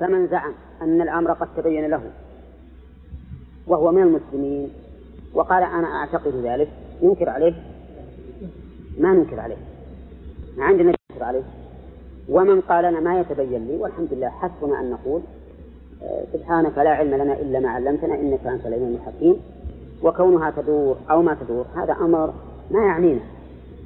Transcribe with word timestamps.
فمن 0.00 0.26
زعم 0.26 0.52
أن 0.82 1.02
الأمر 1.02 1.32
قد 1.32 1.48
تبين 1.56 1.86
له 1.86 2.00
وهو 3.66 3.92
من 3.92 4.02
المسلمين 4.02 4.70
وقال 5.34 5.62
أنا 5.62 5.86
أعتقد 5.86 6.34
ذلك 6.44 6.68
ينكر 7.02 7.28
عليه؟ 7.28 7.54
ما 8.98 9.12
ننكر 9.12 9.40
عليه. 9.40 9.56
ما 10.56 10.64
عندنا 10.64 10.92
ننكر 11.10 11.24
عليه. 11.24 11.42
ومن 12.28 12.60
قال 12.60 12.84
لنا 12.84 13.00
ما 13.00 13.20
يتبين 13.20 13.66
لي 13.66 13.76
والحمد 13.76 14.08
لله 14.12 14.28
حسبنا 14.28 14.80
أن 14.80 14.90
نقول 14.90 15.20
آه، 16.02 16.24
سبحانك 16.32 16.78
لا 16.78 16.90
علم 16.90 17.14
لنا 17.14 17.40
إلا 17.40 17.60
ما 17.60 17.70
علمتنا 17.70 18.14
إنك 18.14 18.46
أنت 18.46 18.66
العليم 18.66 18.98
الحكيم. 19.00 19.36
وكونها 20.02 20.50
تدور 20.50 20.96
أو 21.10 21.22
ما 21.22 21.36
تدور 21.40 21.66
هذا 21.76 21.92
أمر 21.92 22.34
ما 22.70 22.84
يعنينا. 22.86 23.20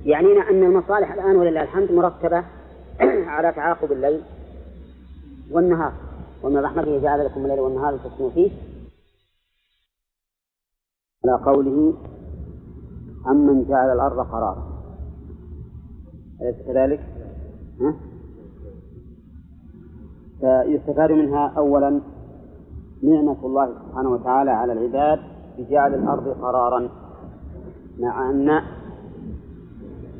يعنينا 0.04 0.50
أن 0.50 0.62
المصالح 0.62 1.12
الآن 1.12 1.36
ولله 1.36 1.62
الحمد 1.62 1.92
مرتبة 1.92 2.44
على 3.34 3.52
تعاقب 3.52 3.92
الليل. 3.92 4.20
والنهار. 5.50 5.92
ومن 6.42 6.56
رحمته 6.56 6.98
جعل 6.98 7.24
لكم 7.24 7.42
الليل 7.42 7.60
والنهار 7.60 7.94
لتسكنوا 7.94 8.30
فيه. 8.30 8.50
على 11.24 11.44
قوله 11.44 11.94
أمن 13.26 13.64
جعل 13.64 13.92
الأرض 13.92 14.18
قرارا. 14.18 14.82
أليس 16.40 16.56
كذلك؟ 16.66 17.00
ها؟ 17.80 17.94
فيستفاد 20.40 21.10
منها 21.12 21.52
أولا 21.56 22.00
نعمة 23.02 23.46
الله 23.46 23.74
سبحانه 23.88 24.10
وتعالى 24.10 24.50
على 24.50 24.72
العباد 24.72 25.18
بجعل 25.58 25.94
الأرض 25.94 26.28
قرارا 26.28 26.88
مع 27.98 28.30
أن 28.30 28.62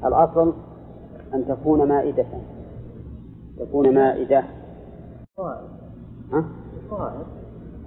الأصل 0.05 0.55
أن 1.35 1.49
تكون 1.49 1.89
مائدة. 1.89 2.27
تكون 3.59 3.95
مائدة. 3.95 4.45
ها؟ 5.39 6.45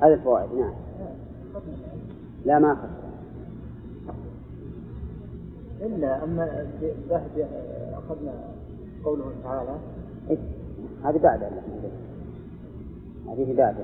هذه 0.02 0.14
الفوائد 0.14 0.50
نعم. 0.54 0.74
لا 2.46 2.60
ما 2.60 2.74
أخذ 2.74 2.90
إلا 5.82 6.24
أما 6.24 6.68
بهد 6.82 7.48
أخذنا 7.94 8.34
قوله 9.06 9.34
تعالى. 9.44 9.78
إيه؟ 10.30 10.38
هذه 11.04 11.18
بعد 11.18 11.44
هذه 13.28 13.56
بعد 13.58 13.76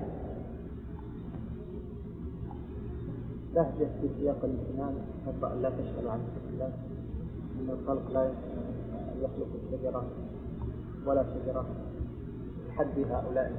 بهجة 3.55 3.87
في 4.01 4.09
سياق 4.19 4.37
الإيمان 4.43 4.95
حتى 5.27 5.53
أن 5.53 5.61
لا 5.61 5.69
تشغل 5.69 6.07
عن 6.07 6.19
الله 6.53 6.71
أن 7.59 7.69
الخلق 7.69 8.11
لا 8.11 8.31
يخلق 9.21 9.47
الشجرة 9.63 10.03
ولا 11.05 11.23
شجرة. 11.23 11.65
حد 12.79 12.99
هؤلاء؟ 13.11 13.51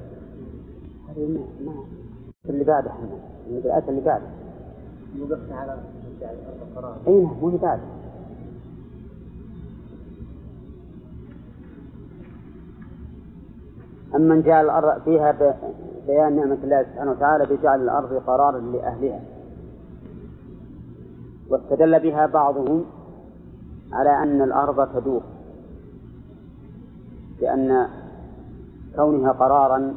اللي 2.49 2.65
بعده. 2.65 2.91
الآية 3.51 3.89
اللي 3.89 4.01
بعده. 4.01 4.27
وقفنا 5.21 5.57
على 5.57 5.79
أي 7.07 7.23
نعم 7.23 7.37
مو 7.41 7.49
اللي 7.49 7.59
بعده. 7.59 7.83
أمن 14.17 14.43
جعل 14.43 14.65
الأرض 14.65 15.03
فيها 15.03 15.33
بيان 16.07 16.37
نعمة 16.37 16.59
الله 16.65 16.83
سبحانه 16.83 17.11
وتعالى 17.11 17.47
بجعل 17.47 17.83
الأرض 17.83 18.23
قرارا 18.27 18.61
لأهلها. 18.61 19.21
واستدل 21.49 22.01
بها 22.01 22.27
بعضهم 22.27 22.85
على 23.93 24.23
أن 24.23 24.43
الأرض 24.43 24.95
تدور 24.95 25.23
لأن 27.41 27.89
كونها 28.97 29.33
قرارا 29.33 29.95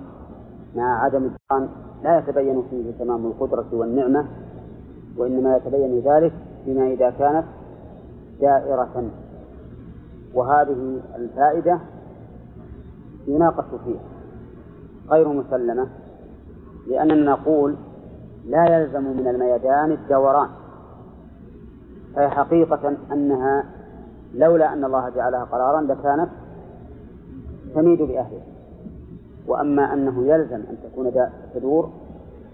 مع 0.75 1.03
عدم 1.03 1.23
الدخان 1.23 1.69
لا 2.03 2.17
يتبين 2.17 2.63
فيه 2.69 2.91
تمام 2.99 3.25
القدرة 3.25 3.65
والنعمة 3.71 4.25
وإنما 5.17 5.57
يتبين 5.57 5.99
ذلك 5.99 6.33
بما 6.65 6.87
إذا 6.87 7.09
كانت 7.09 7.45
دائرة. 8.41 9.09
وهذه 10.33 11.01
الفائدة 11.15 11.79
يناقش 13.27 13.65
فيها 13.85 14.01
غير 15.09 15.27
مسلمة 15.27 15.87
لأننا 16.87 17.31
نقول 17.31 17.75
لا 18.45 18.65
يلزم 18.65 19.03
من 19.03 19.27
الميدان 19.27 19.91
الدوران. 19.91 20.49
فهي 22.15 22.29
حقيقة 22.29 22.93
أنها 23.11 23.65
لولا 24.33 24.73
أن 24.73 24.85
الله 24.85 25.09
جعلها 25.09 25.43
قرارا 25.43 25.81
لكانت 25.81 26.29
تميد 27.75 28.01
بأهلها 28.01 28.52
وأما 29.47 29.93
أنه 29.93 30.25
يلزم 30.27 30.55
أن 30.55 30.77
تكون 30.83 31.11
تدور 31.53 31.89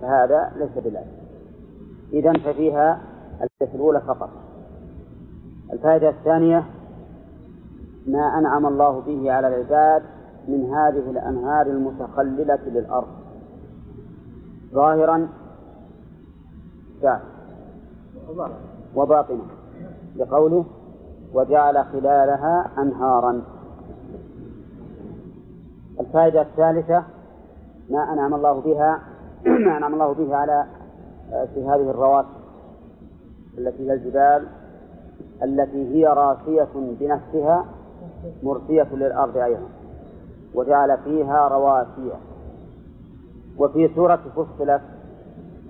فهذا 0.01 0.51
ليس 0.55 0.83
بلازم. 0.85 1.19
إذا 2.13 2.33
ففيها 2.33 3.01
الفائدة 3.33 3.75
الأولى 3.75 4.01
فقط. 4.01 4.29
الفائدة 5.73 6.09
الثانية 6.09 6.65
ما 8.07 8.39
أنعم 8.39 8.65
الله 8.65 8.99
به 8.99 9.31
على 9.31 9.47
العباد 9.47 10.03
من 10.47 10.73
هذه 10.73 11.09
الأنهار 11.11 11.67
المتخللة 11.67 12.59
للأرض. 12.65 13.07
ظاهرا 14.73 15.27
وباطنا. 18.95 19.43
لقوله 20.15 20.65
وجعل 21.33 21.85
خلالها 21.85 22.71
أنهارا. 22.77 23.41
الفائدة 25.99 26.41
الثالثة 26.41 27.03
ما 27.89 28.13
أنعم 28.13 28.33
الله 28.33 28.61
بها 28.61 29.01
ما 29.65 29.77
أنعم 29.77 29.93
الله 29.93 30.13
به 30.13 30.35
على 30.35 30.65
في 31.53 31.63
هذه 31.65 31.89
الرواسي 31.89 32.39
التي 33.57 33.89
هي 33.89 33.93
الجبال 33.93 34.47
التي 35.43 35.95
هي 35.95 36.05
راسية 36.05 36.67
بنفسها 36.75 37.65
مرسية 38.43 38.87
للأرض 38.93 39.37
أيضا 39.37 39.69
وجعل 40.55 40.97
فيها 40.97 41.47
رواسي. 41.47 42.11
وفي 43.57 43.89
سورة 43.95 44.19
فصلت 44.35 44.81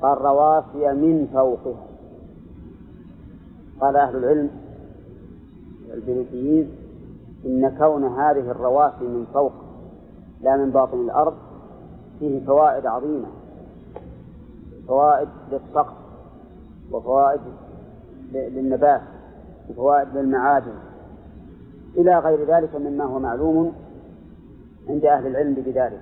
قال 0.01 0.21
رواسي 0.21 0.93
من 0.93 1.27
فوقها. 1.33 1.85
قال 3.81 3.95
أهل 3.95 4.15
العلم 4.15 4.49
البيوتيين 5.93 6.71
إن 7.45 7.77
كون 7.77 8.03
هذه 8.03 8.51
الرواسي 8.51 9.03
من 9.03 9.25
فوق 9.33 9.68
لا 10.41 10.57
من 10.57 10.69
باطن 10.69 10.97
الأرض 10.99 11.33
فيه 12.19 12.45
فوائد 12.45 12.85
عظيمة. 12.85 13.27
فوائد 14.87 15.27
للسقف 15.51 15.93
وفوائد 16.91 17.41
للنبات 18.33 19.01
وفوائد 19.69 20.07
للمعادن. 20.15 20.73
إلى 21.97 22.19
غير 22.19 22.55
ذلك 22.55 22.75
مما 22.75 23.03
هو 23.03 23.19
معلوم 23.19 23.73
عند 24.89 25.05
أهل 25.05 25.27
العلم 25.27 25.53
بذلك. 25.53 26.01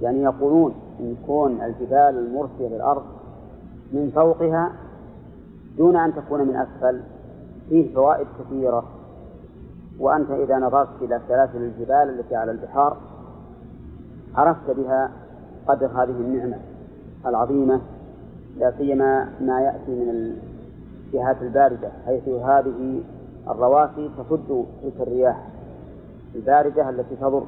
يعني 0.00 0.22
يقولون 0.22 0.74
إن 1.00 1.16
كون 1.26 1.60
الجبال 1.60 2.18
المرسية 2.18 2.68
للأرض 2.68 3.04
من 3.92 4.10
فوقها 4.14 4.72
دون 5.78 5.96
أن 5.96 6.14
تكون 6.14 6.40
من 6.40 6.56
أسفل 6.56 7.00
فيه 7.68 7.94
فوائد 7.94 8.26
كثيرة. 8.40 8.84
وأنت 9.98 10.30
إذا 10.30 10.58
نظرت 10.58 10.88
إلى 11.02 11.20
سلاسل 11.28 11.62
الجبال 11.62 12.18
التي 12.18 12.36
على 12.36 12.50
البحار 12.50 12.96
عرفت 14.36 14.70
بها 14.70 15.10
قدر 15.68 15.86
هذه 15.86 16.10
النعمة 16.10 16.56
العظيمة 17.26 17.80
لا 18.58 18.72
سيما 18.78 19.28
ما 19.40 19.60
يأتي 19.60 19.90
من 19.90 20.34
الجهات 21.12 21.42
الباردة 21.42 21.88
حيث 22.06 22.28
هذه 22.28 23.02
الرواسي 23.48 24.10
تصد 24.18 24.66
تلك 24.82 25.00
الرياح 25.00 25.48
الباردة 26.34 26.90
التي 26.90 27.16
تضر. 27.16 27.46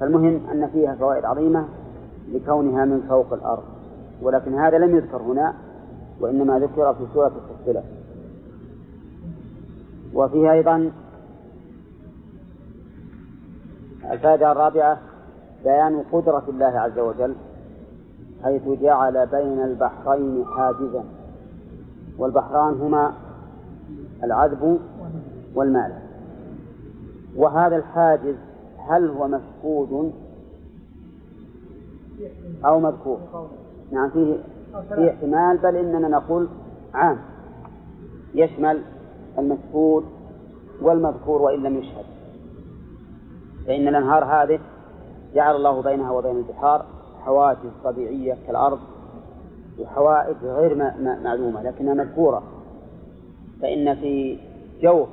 فالمهم 0.00 0.40
أن 0.52 0.68
فيها 0.72 0.94
فوائد 0.94 1.24
عظيمة 1.24 1.64
لكونها 2.32 2.84
من 2.84 3.02
فوق 3.08 3.32
الأرض 3.32 3.62
ولكن 4.22 4.54
هذا 4.54 4.78
لم 4.78 4.96
يذكر 4.96 5.22
هنا 5.22 5.54
وإنما 6.20 6.58
ذكر 6.58 6.94
في 6.94 7.06
سورة 7.14 7.32
الفصلة. 7.50 7.82
وفيها 10.14 10.52
أيضا 10.52 10.90
الفائدة 14.10 14.52
الرابعة 14.52 15.09
بيان 15.64 16.04
قدرة 16.12 16.42
الله 16.48 16.66
عز 16.66 16.98
وجل 16.98 17.34
حيث 18.44 18.68
جعل 18.68 19.26
بين 19.26 19.60
البحرين 19.64 20.44
حاجزا 20.44 21.04
والبحران 22.18 22.80
هما 22.80 23.12
العذب 24.24 24.78
والمال. 25.54 25.92
وهذا 27.36 27.76
الحاجز 27.76 28.34
هل 28.78 29.08
هو 29.08 29.28
مفقود 29.28 30.12
أو 32.64 32.80
مذكور؟ 32.80 33.18
نعم 33.92 34.10
فيه 34.10 34.36
في 34.88 35.10
احتمال 35.10 35.58
بل 35.58 35.76
إننا 35.76 36.08
نقول 36.08 36.48
عام. 36.94 37.18
يشمل 38.34 38.82
المشهود 39.38 40.04
والمذكور 40.82 41.42
وإن 41.42 41.62
لم 41.62 41.76
يشهد. 41.76 42.04
فإن 43.66 43.88
الأنهار 43.88 44.24
هذه 44.24 44.60
جعل 45.34 45.56
الله 45.56 45.82
بينها 45.82 46.10
وبين 46.10 46.36
البحار 46.36 46.84
حواجز 47.24 47.70
طبيعية 47.84 48.36
كالأرض 48.46 48.78
وحوائج 49.78 50.36
غير 50.42 50.74
معلومة 51.22 51.62
لكنها 51.62 51.94
مذكورة. 51.94 52.42
فإن 53.62 53.94
في 53.94 54.38
جوف 54.82 55.08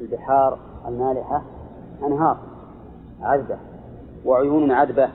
البحار 0.00 0.58
المالحة 0.88 1.42
أنهار 2.06 2.38
عذبة 3.22 3.58
وعيون 4.24 4.72
عذبة. 4.72 5.08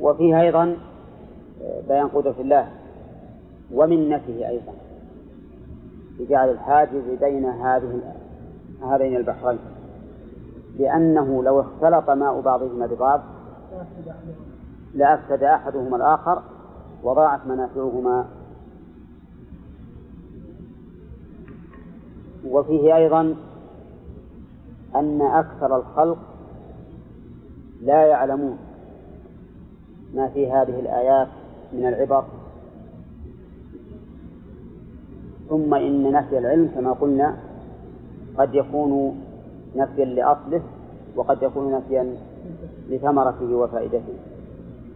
وفيها 0.00 0.42
أيضا 0.42 0.76
بيان 1.88 2.08
قدرة 2.08 2.34
الله 2.40 2.68
ومنته 3.72 4.48
أيضا 4.48 4.72
بجعل 6.18 6.50
الحاجز 6.50 7.02
بين 7.20 7.44
هذه 7.44 8.00
هذين 8.82 9.16
البحرين. 9.16 9.58
لأنه 10.78 11.42
لو 11.42 11.60
اختلط 11.60 12.10
ماء 12.10 12.40
بعضهما 12.40 12.86
ببعض 12.86 13.20
لأفسد 14.94 15.42
أحدهما 15.42 15.96
الآخر 15.96 16.42
وضاعت 17.02 17.46
منافعهما. 17.46 18.26
وفيه 22.48 22.96
أيضا 22.96 23.36
أن 24.96 25.22
أكثر 25.22 25.76
الخلق 25.76 26.18
لا 27.82 28.06
يعلمون 28.06 28.58
ما 30.14 30.28
في 30.28 30.52
هذه 30.52 30.80
الآيات 30.80 31.28
من 31.72 31.86
العبر. 31.86 32.24
ثم 35.48 35.74
إن 35.74 36.12
نفي 36.12 36.38
العلم 36.38 36.70
كما 36.74 36.92
قلنا 36.92 37.36
قد 38.38 38.54
يكون 38.54 39.23
نفيا 39.76 40.04
لأصله 40.04 40.62
وقد 41.16 41.42
يكون 41.42 41.72
نفيا 41.72 42.16
لثمرته 42.88 43.54
وفائدته. 43.54 44.14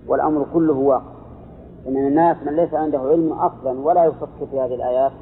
والأمر 0.06 0.46
كله 0.54 0.74
واقع. 0.74 1.18
إن 1.88 1.96
الناس 1.96 2.36
من 2.46 2.56
ليس 2.56 2.74
عنده 2.74 2.98
علم 2.98 3.32
أصلا 3.32 3.80
ولا 3.80 4.04
يفكر 4.04 4.46
في 4.50 4.60
هذه 4.60 4.74
الآيات 4.74 5.12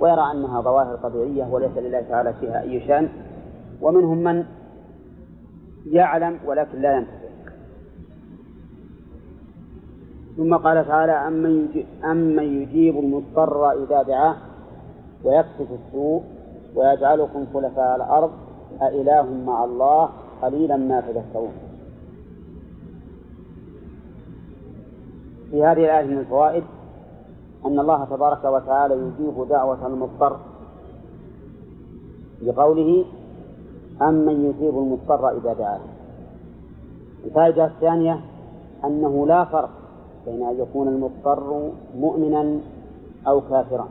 ويرى 0.00 0.32
أنها 0.32 0.60
ظواهر 0.60 0.96
طبيعية 0.96 1.44
وليس 1.50 1.76
لله 1.76 2.00
تعالى 2.00 2.32
فيها 2.32 2.62
أي 2.62 2.86
شأن 2.86 3.08
ومنهم 3.82 4.18
من 4.18 4.44
يعلم 5.86 6.38
ولكن 6.46 6.80
لا 6.80 6.96
ينتفع. 6.96 7.26
ثم 10.36 10.56
قال 10.56 10.86
تعالى 10.86 11.12
أمن 11.12 11.64
يجيب, 11.64 11.86
أمن 12.04 12.62
يجيب 12.62 12.98
المضطر 12.98 13.72
إذا 13.72 14.02
دعاه 14.02 14.36
ويكشف 15.24 15.66
السوء 15.72 16.22
ويجعلكم 16.74 17.46
خلفاء 17.54 17.96
الأرض 17.96 18.30
أإله 18.82 19.44
مع 19.46 19.64
الله 19.64 20.08
قليلا 20.42 20.76
ما 20.76 21.00
تذكرون. 21.00 21.52
في 25.50 25.64
هذه 25.64 25.84
الآية 25.84 26.06
من 26.06 26.18
الفوائد 26.18 26.64
أن 27.66 27.80
الله 27.80 28.04
تبارك 28.04 28.44
وتعالى 28.44 28.94
يجيب 28.94 29.48
دعوة 29.48 29.86
المضطر 29.86 30.36
بقوله 32.42 33.04
أمن 34.02 34.44
يجيب 34.44 34.78
المضطر 34.78 35.36
إذا 35.36 35.52
دعاه. 35.52 35.80
الفائدة 37.24 37.64
الثانية 37.64 38.20
أنه 38.84 39.26
لا 39.26 39.44
فرق 39.44 39.70
بين 40.26 40.42
أن 40.42 40.60
يكون 40.60 40.88
المضطر 40.88 41.70
مؤمنا 41.98 42.60
أو 43.26 43.40
كافرا. 43.40 43.88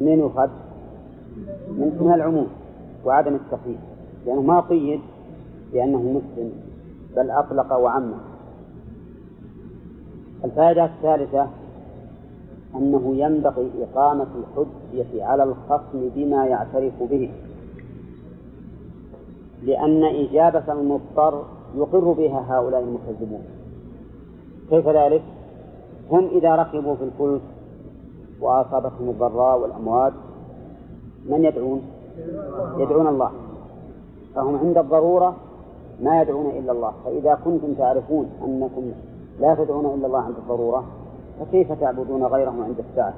من 0.00 0.18
يخد 0.18 0.50
من 1.70 2.12
العموم 2.14 2.46
وعدم 3.04 3.34
التقييد. 3.34 3.78
لأنه 4.26 4.42
ما 4.42 4.60
قيد 4.60 5.00
بأنه 5.72 5.98
مسلم 5.98 6.52
بل 7.16 7.30
أطلق 7.30 7.72
وعمه. 7.72 8.16
الفائدة 10.44 10.84
الثالثة 10.84 11.46
أنه 12.74 13.14
ينبغي 13.16 13.70
إقامة 13.82 14.26
الحجة 14.36 15.24
على 15.24 15.42
الخصم 15.42 16.08
بما 16.16 16.46
يعترف 16.46 17.02
به. 17.10 17.30
لأن 19.62 20.04
إجابة 20.04 20.72
المضطر 20.72 21.44
يقر 21.76 22.12
بها 22.12 22.44
هؤلاء 22.48 22.80
المكذبون. 22.80 23.42
كيف 24.70 24.88
ذلك؟ 24.88 25.22
هم 26.10 26.28
إذا 26.28 26.54
ركبوا 26.54 26.94
في 26.94 27.04
الفلك 27.04 27.40
وأصابتهم 28.40 29.08
الضراء 29.08 29.60
والأموات 29.60 30.12
من 31.26 31.44
يدعون؟ 31.44 31.82
يدعون 32.78 33.06
الله. 33.06 33.30
فهم 34.34 34.58
عند 34.58 34.78
الضرورة 34.78 35.36
ما 36.02 36.22
يدعون 36.22 36.46
إلا 36.50 36.72
الله. 36.72 36.92
فإذا 37.04 37.38
كنتم 37.44 37.74
تعرفون 37.74 38.30
أنكم 38.44 38.92
لا 39.40 39.54
تدعون 39.54 39.98
إلا 39.98 40.06
الله 40.06 40.18
عند 40.18 40.36
الضرورة 40.36 40.84
فكيف 41.40 41.72
تعبدون 41.72 42.24
غيره 42.24 42.64
عند 42.64 42.84
الساعة؟ 42.90 43.14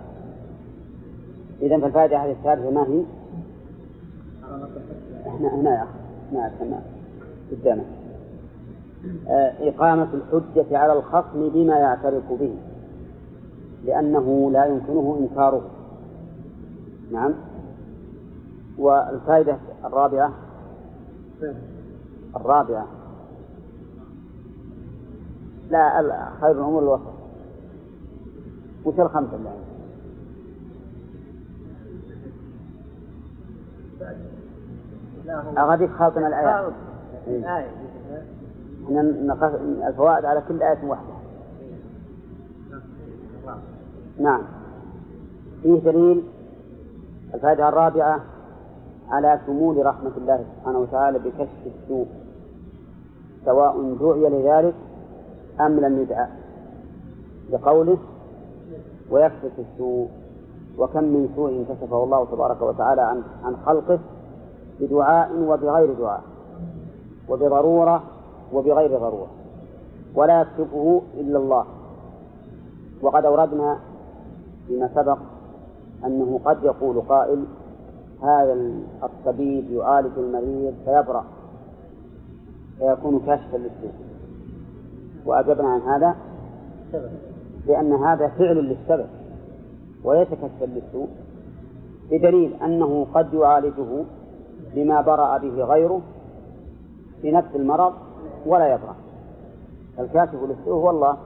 إذا 1.62 1.78
فالفائدة 1.78 2.24
هذه 2.24 2.32
الثالثة 2.32 2.70
ما 2.70 2.82
هي؟ 2.82 3.02
هنا 5.26 5.54
هنا 5.54 5.70
يا 6.32 6.46
أخي 6.46 6.64
هنا. 6.64 6.82
قدامك. 7.52 7.84
آه، 9.28 9.52
إقامة 9.68 10.08
الحجة 10.14 10.78
على 10.78 10.92
الخصم 10.92 11.48
بما 11.48 11.76
يعترف 11.78 12.32
به 12.32 12.54
لأنه 13.84 14.50
لا 14.50 14.66
يمكنه 14.66 15.18
إنكاره. 15.20 15.62
نعم. 17.12 17.34
والفائدة 18.80 19.56
الرابعة؟ 19.84 20.32
الرابعة. 22.36 22.86
لا 25.70 26.30
خير 26.40 26.50
الأمور 26.50 26.82
الوسط 26.82 27.12
وش 28.84 29.00
الخمسة 29.00 29.36
اللي 29.36 29.50
أغاديك 35.58 35.90
خاطنا 35.90 36.28
الآيات 36.28 36.72
إحنا 38.84 39.32
الفوائد 39.88 40.24
على 40.24 40.42
كل 40.48 40.62
آية 40.62 40.84
واحدة. 40.84 41.12
نعم. 44.18 44.42
فيه 45.62 45.80
دليل 45.80 46.22
الفائدة 47.34 47.68
الرابعة 47.68 48.20
على 49.10 49.40
شمول 49.46 49.86
رحمة 49.86 50.10
الله 50.16 50.44
سبحانه 50.56 50.78
وتعالى 50.78 51.18
بكشف 51.18 51.66
السوء 51.66 52.06
سواء 53.44 53.94
دعي 54.00 54.30
لذلك 54.30 54.74
أم 55.60 55.80
لم 55.80 55.98
يدعى 55.98 56.26
لقوله 57.50 57.98
ويكشف 59.10 59.52
السوء 59.58 60.08
وكم 60.78 61.04
من 61.04 61.28
سوء 61.36 61.64
كشفه 61.68 62.04
الله 62.04 62.24
تبارك 62.32 62.62
وتعالى 62.62 63.02
عن 63.02 63.22
عن 63.44 63.56
خلقه 63.66 63.98
بدعاء 64.80 65.30
وبغير 65.42 65.92
دعاء 65.92 66.22
وبضرورة 67.28 68.02
وبغير 68.52 68.98
ضرورة 68.98 69.28
ولا 70.14 70.40
يكشفه 70.40 71.02
إلا 71.14 71.38
الله. 71.38 71.64
وقد 73.02 73.24
أوردنا 73.24 73.78
فيما 74.66 74.90
سبق 74.94 75.18
أنه 76.04 76.40
قد 76.44 76.64
يقول 76.64 77.00
قائل 77.00 77.44
هذا 78.22 78.72
الطبيب 79.02 79.70
يعالج 79.70 80.18
المريض 80.18 80.74
فيبرأ 80.84 81.24
فيكون 82.78 83.20
كاشفا 83.26 83.56
للسوء 83.56 83.92
وأجبنا 85.26 85.68
عن 85.68 85.80
هذا 85.80 86.16
لأن 87.66 87.92
هذا 87.92 88.28
فعل 88.28 88.56
للسبب 88.56 89.06
ويتكفل 90.04 90.68
للسوء 90.68 91.08
بدليل 92.10 92.54
أنه 92.62 93.06
قد 93.14 93.34
يعالجه 93.34 94.04
بما 94.74 95.00
برأ 95.00 95.38
به 95.38 95.64
غيره 95.64 96.00
في 97.22 97.30
نفس 97.30 97.48
المرض 97.54 97.92
ولا 98.46 98.74
يبرأ. 98.74 98.94
الكاشف 99.98 100.34
للسوء 100.34 100.74
هو 100.74 100.90
الله 100.90 101.16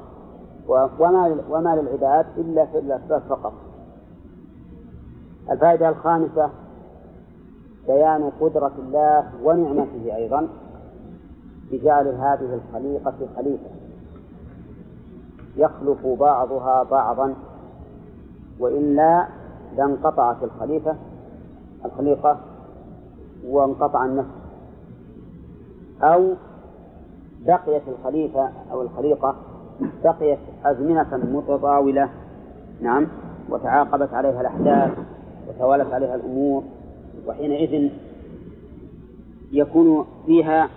وما 0.68 1.36
وما 1.50 1.76
للعباد 1.76 2.26
إلا 2.36 2.66
في 2.66 2.78
الأسباب 2.78 3.22
فقط. 3.28 3.52
الفائدة 5.50 5.88
الخامسة 5.88 6.50
بيان 7.86 8.30
قدرة 8.40 8.72
الله 8.78 9.24
ونعمته 9.44 10.16
أيضا 10.16 10.48
بجعل 11.72 12.08
هذه 12.08 12.60
الخليقة 12.60 13.14
خليفة. 13.36 13.70
يخلف 15.56 16.06
بعضها 16.06 16.82
بعضا 16.82 17.34
وإلا 18.58 19.26
لانقطعت 19.76 20.36
الخليفة 20.42 20.96
الخليقة 21.84 22.38
وانقطع 23.46 24.04
النفس. 24.04 24.28
أو 26.02 26.34
بقيت 27.46 27.82
الخليفة 27.88 28.50
أو 28.72 28.82
الخليقة 28.82 29.34
بقيت 30.04 30.38
أزمنة 30.64 31.16
متطاولة. 31.16 32.08
نعم 32.80 33.06
وتعاقبت 33.50 34.14
عليها 34.14 34.40
الأحداث 34.40 34.98
وتوالت 35.48 35.92
عليها 35.92 36.14
الأمور. 36.14 36.62
وحينئذ 37.26 37.90
يكون 39.52 40.06
فيها 40.26 40.70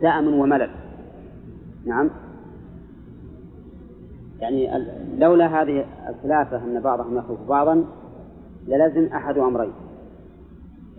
سأم 0.00 0.34
وملل. 0.34 0.70
نعم. 1.86 2.10
يعني 4.40 4.86
لولا 5.18 5.62
هذه 5.62 5.84
الخلافة 6.08 6.64
أن 6.64 6.80
بعضهم 6.80 7.16
يخلف 7.16 7.40
بعضا 7.48 7.84
للزم 8.68 9.04
أحد 9.04 9.38
أمرين. 9.38 9.72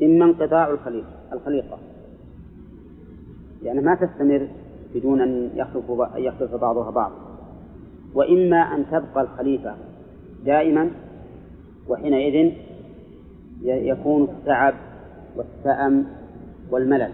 إما 0.04 0.26
انقطاع 0.26 0.70
الخليقة 0.70 1.14
الخليقة. 1.34 1.78
يعني 3.64 3.82
ما 3.82 3.96
تستمر 3.96 4.48
بدون 4.96 5.22
أن 5.22 5.50
يخلف 5.56 5.86
يخلف 6.16 6.56
بعضها 6.56 6.92
بعض 6.92 7.12
وإما 8.14 8.58
أن 8.58 8.86
تبقى 8.92 9.22
الخليفة 9.22 9.76
دائما 10.46 10.92
وحينئذ 11.90 12.54
يكون 13.64 14.24
التعب 14.24 14.74
والسأم 15.36 16.06
والملل. 16.72 17.12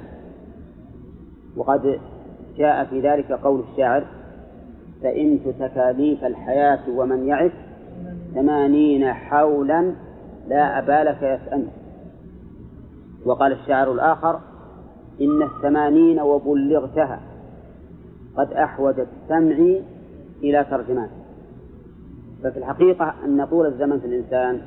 وقد 1.58 2.00
جاء 2.58 2.86
في 2.86 3.02
ذلك 3.02 3.32
قول 3.32 3.64
الشاعر 3.72 4.06
فإنت 5.04 5.48
تكاليف 5.48 6.24
الحياة 6.24 6.80
ومن 6.90 7.28
يعش 7.28 7.52
ثمانين 8.34 9.14
حولا 9.14 9.94
لا 10.48 10.80
أبالك 10.80 11.18
يسأم 11.22 11.68
وقال 13.26 13.52
الشاعر 13.52 13.92
الآخر 13.92 14.40
إن 15.22 15.42
الثمانين 15.42 16.20
وبلغتها 16.20 17.20
قد 18.38 18.54
أحوجت 18.54 19.08
سمعي 19.28 19.82
إلى 20.44 20.66
ترجمان. 20.70 21.10
ففي 22.44 22.60
الحقيقة 22.60 23.14
أن 23.26 23.46
طول 23.46 23.66
الزمن 23.66 24.00
في 24.00 24.06
الإنسان 24.08 24.62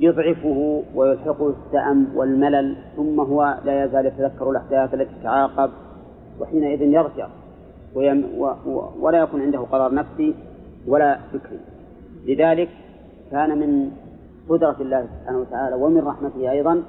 يضعفه 0.00 0.82
ويلحقه 0.94 1.54
السأم 1.66 2.06
والملل 2.14 2.76
ثم 2.96 3.20
هو 3.20 3.58
لا 3.64 3.84
يزال 3.84 4.06
يتذكر 4.06 4.50
الأحداث 4.50 4.94
التي 4.94 5.14
تتعاقب 5.20 5.70
وحينئذ 6.40 6.82
يرجع 6.82 7.28
ويم 7.94 8.24
و 8.38 8.44
و 8.66 8.90
ولا 9.00 9.18
يكون 9.18 9.42
عنده 9.42 9.58
قرار 9.58 9.94
نفسي 9.94 10.34
ولا 10.86 11.18
فكري. 11.32 11.58
لذلك 12.26 12.68
كان 13.30 13.58
من 13.58 13.90
قدرة 14.48 14.76
الله 14.80 15.06
سبحانه 15.06 15.38
وتعالى 15.38 15.74
ومن 15.76 15.98
رحمته 15.98 16.50
أيضا 16.50 16.82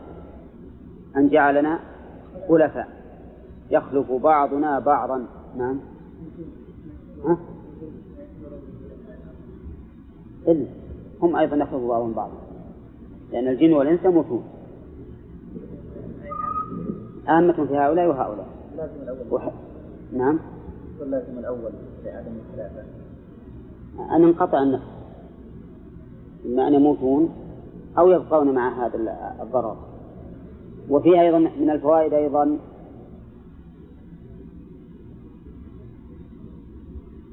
أن 1.18 1.30
جعلنا 1.30 1.80
خلفاء. 2.50 2.88
يخلف 3.72 4.12
بعضنا 4.12 4.80
بعضا. 4.80 5.26
نعم. 5.58 5.80
ها؟ 7.26 7.38
إلا 10.48 10.66
هم 11.22 11.36
أيضا 11.36 11.56
يخلف 11.56 11.84
بعضهم 11.84 12.14
بعضا. 12.14 12.51
لأن 13.32 13.48
الجن 13.48 13.74
والإنس 13.74 14.06
يموتون 14.06 14.44
عامة 17.28 17.66
في 17.66 17.78
هؤلاء 17.78 18.08
وهؤلاء. 18.08 18.48
وح... 19.32 19.52
نعم. 20.14 20.40
لازم 21.00 21.40
الأول 21.40 21.72
لعدم 22.06 22.32
الخلافة 22.50 22.84
أن 24.16 24.24
انقطع 24.24 24.64
النفس. 24.64 24.88
إما 26.46 26.68
أن 26.68 26.74
يموتون 26.74 27.30
أو 27.98 28.12
يبقون 28.12 28.56
مع 28.56 28.86
هذا 28.86 28.98
الضرر. 29.42 29.78
وفيه 30.90 31.22
أيضا 31.22 31.38
من 31.38 31.70
الفوائد 31.70 32.14
أيضا 32.14 32.58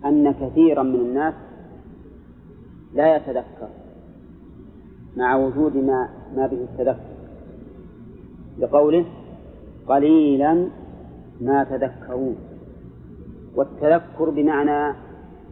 أن 0.05 0.33
كثيرا 0.33 0.83
من 0.83 0.95
الناس 0.95 1.35
لا 2.95 3.17
يتذكر. 3.17 3.69
مع 5.19 5.37
وجود 5.37 5.77
ما 5.77 6.09
ما 6.37 6.47
به 6.47 6.67
التذكر. 6.73 7.19
لقوله 8.59 9.05
قليلا 9.89 10.69
ما 11.41 11.65
تذكرون 11.65 12.37
والتذكر 13.55 14.31
بمعنى 14.31 14.97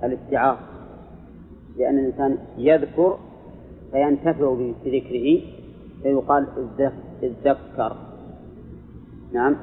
الاستعاضة 0.03 0.59
لأن 1.79 1.99
الإنسان 1.99 2.39
يذكر 2.59 3.19
فينتفع 3.93 4.55
بذكره 4.85 5.41
فيقال 6.03 6.47
اتذكر 7.23 7.97
نعم. 9.33 9.57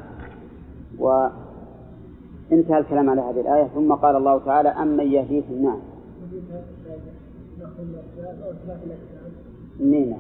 وانتهى 1.00 2.80
الكلام 2.80 3.10
على 3.10 3.22
هذه 3.22 3.42
الآية. 3.42 3.68
ثم 3.68 3.94
قال 3.94 4.16
الله 4.16 4.40
تعالى 4.46 4.70
أمن 4.70 5.12
يهديكم 5.12 5.62
نعم 5.64 5.80
نعم 9.80 10.14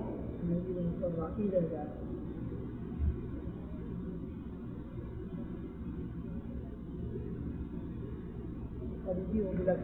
قد 9.08 9.16
يجيب 9.30 9.46
بلا 9.60 9.78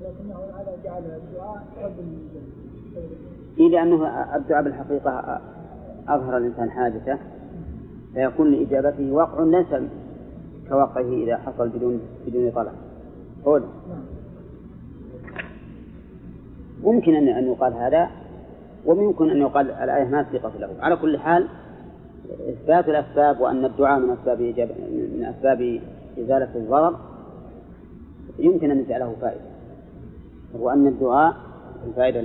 لكنه 0.00 0.34
هذا 0.34 0.76
جعل 0.84 1.02
الدعاء 1.02 1.66
قبل 1.82 2.18
إيه 3.58 3.68
لأنه 3.68 4.06
الدعاء 4.36 4.62
بالحقيقة 4.62 5.40
أظهر 6.08 6.36
الإنسان 6.36 6.70
حاجته 6.70 7.18
فيكون 8.14 8.50
لإجابته 8.50 9.12
وقع 9.12 9.42
ليس 9.44 9.66
كوقعه 10.68 11.12
إذا 11.12 11.36
حصل 11.36 11.68
بدون 11.68 12.00
بدون 12.26 12.50
طلب. 12.50 12.72
قول. 13.44 13.62
ممكن 16.84 17.14
أن 17.14 17.28
أن 17.28 17.46
يقال 17.46 17.72
هذا 17.72 18.10
وممكن 18.86 19.30
أن 19.30 19.36
يقال 19.36 19.70
الآية 19.70 20.04
ما 20.04 20.26
صيغة 20.32 20.52
له. 20.58 20.70
على 20.80 20.96
كل 20.96 21.18
حال 21.18 21.48
إثبات 22.48 22.88
الأسباب 22.88 23.40
وأن 23.40 23.64
الدعاء 23.64 24.00
من 24.00 24.10
أسباب 24.10 24.40
من 25.18 25.24
أسباب 25.24 25.80
إزالة 26.18 26.48
الضرر 26.54 26.96
يمكن 28.38 28.70
أن 28.70 28.78
يجعله 28.78 29.14
فائدة. 29.20 29.40
هو 30.60 30.70
أن 30.70 30.86
الدعاء 30.86 31.36
الفائدة 31.86 32.20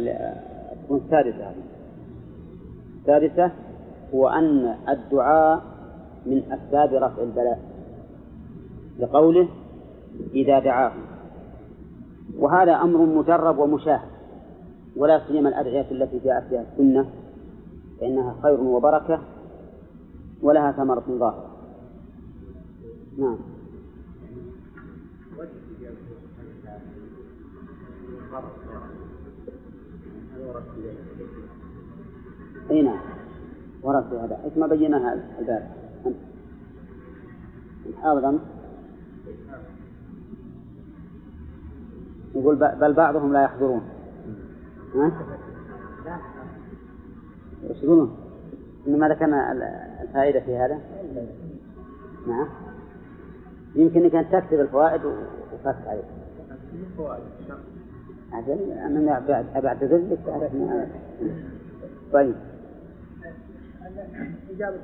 تكون 0.84 1.02
السادسة 1.06 1.52
السادسة 3.02 3.52
هو 4.16 4.30
أن 4.30 4.76
الدعاء 4.90 5.62
من 6.26 6.44
أسباب 6.52 6.94
رفع 6.94 7.24
البلاء. 7.24 7.60
لقوله 9.00 9.48
إذا 10.34 10.60
دعاهم. 10.60 11.02
وهذا 12.40 12.76
أمر 12.76 12.98
مجرب 12.98 13.58
ومشاهد. 13.58 14.16
ولا 14.98 15.27
سيما 15.27 15.50
الأدعية 15.50 15.92
التي 15.92 16.20
جاءت 16.20 16.51
بها 16.51 16.66
السنة 16.72 17.10
فإنها 18.00 18.36
خير 18.44 18.62
وبركة 18.62 19.22
ولها 20.42 20.72
ثمرة 20.72 21.04
ظاهرة. 21.10 21.50
نعم. 23.18 23.38
أي 32.72 32.82
نعم. 32.82 33.00
ورد 33.84 34.13
هذا. 34.13 34.39
إيش 34.46 34.58
ما 34.58 34.68
بيناها 34.68 35.13
الباب 35.39 35.72
حافظ 38.01 38.25
أنت؟ 38.25 38.42
يقول 42.36 42.56
بل 42.56 42.94
بعضهم 42.94 43.34
لا 43.34 43.44
يحضرون. 43.44 43.97
يقولون؟ 47.63 48.17
انما 48.88 49.10
ذكرنا 49.10 49.51
الفائدة 50.01 50.39
في 50.39 50.58
هذا؟ 50.58 50.79
نعم. 52.27 52.48
يمكن 53.75 54.03
إنك 54.03 54.15
أنت 54.15 54.32
تكتب 54.32 54.60
الفوائد 54.60 55.01
وفك 55.06 55.75
عليك 55.88 56.06
أجل 58.34 58.72
أنا 58.72 59.20
بعتذر 59.56 59.98
لك 59.98 60.20
طيب. 62.13 62.36
إجابة 64.56 64.77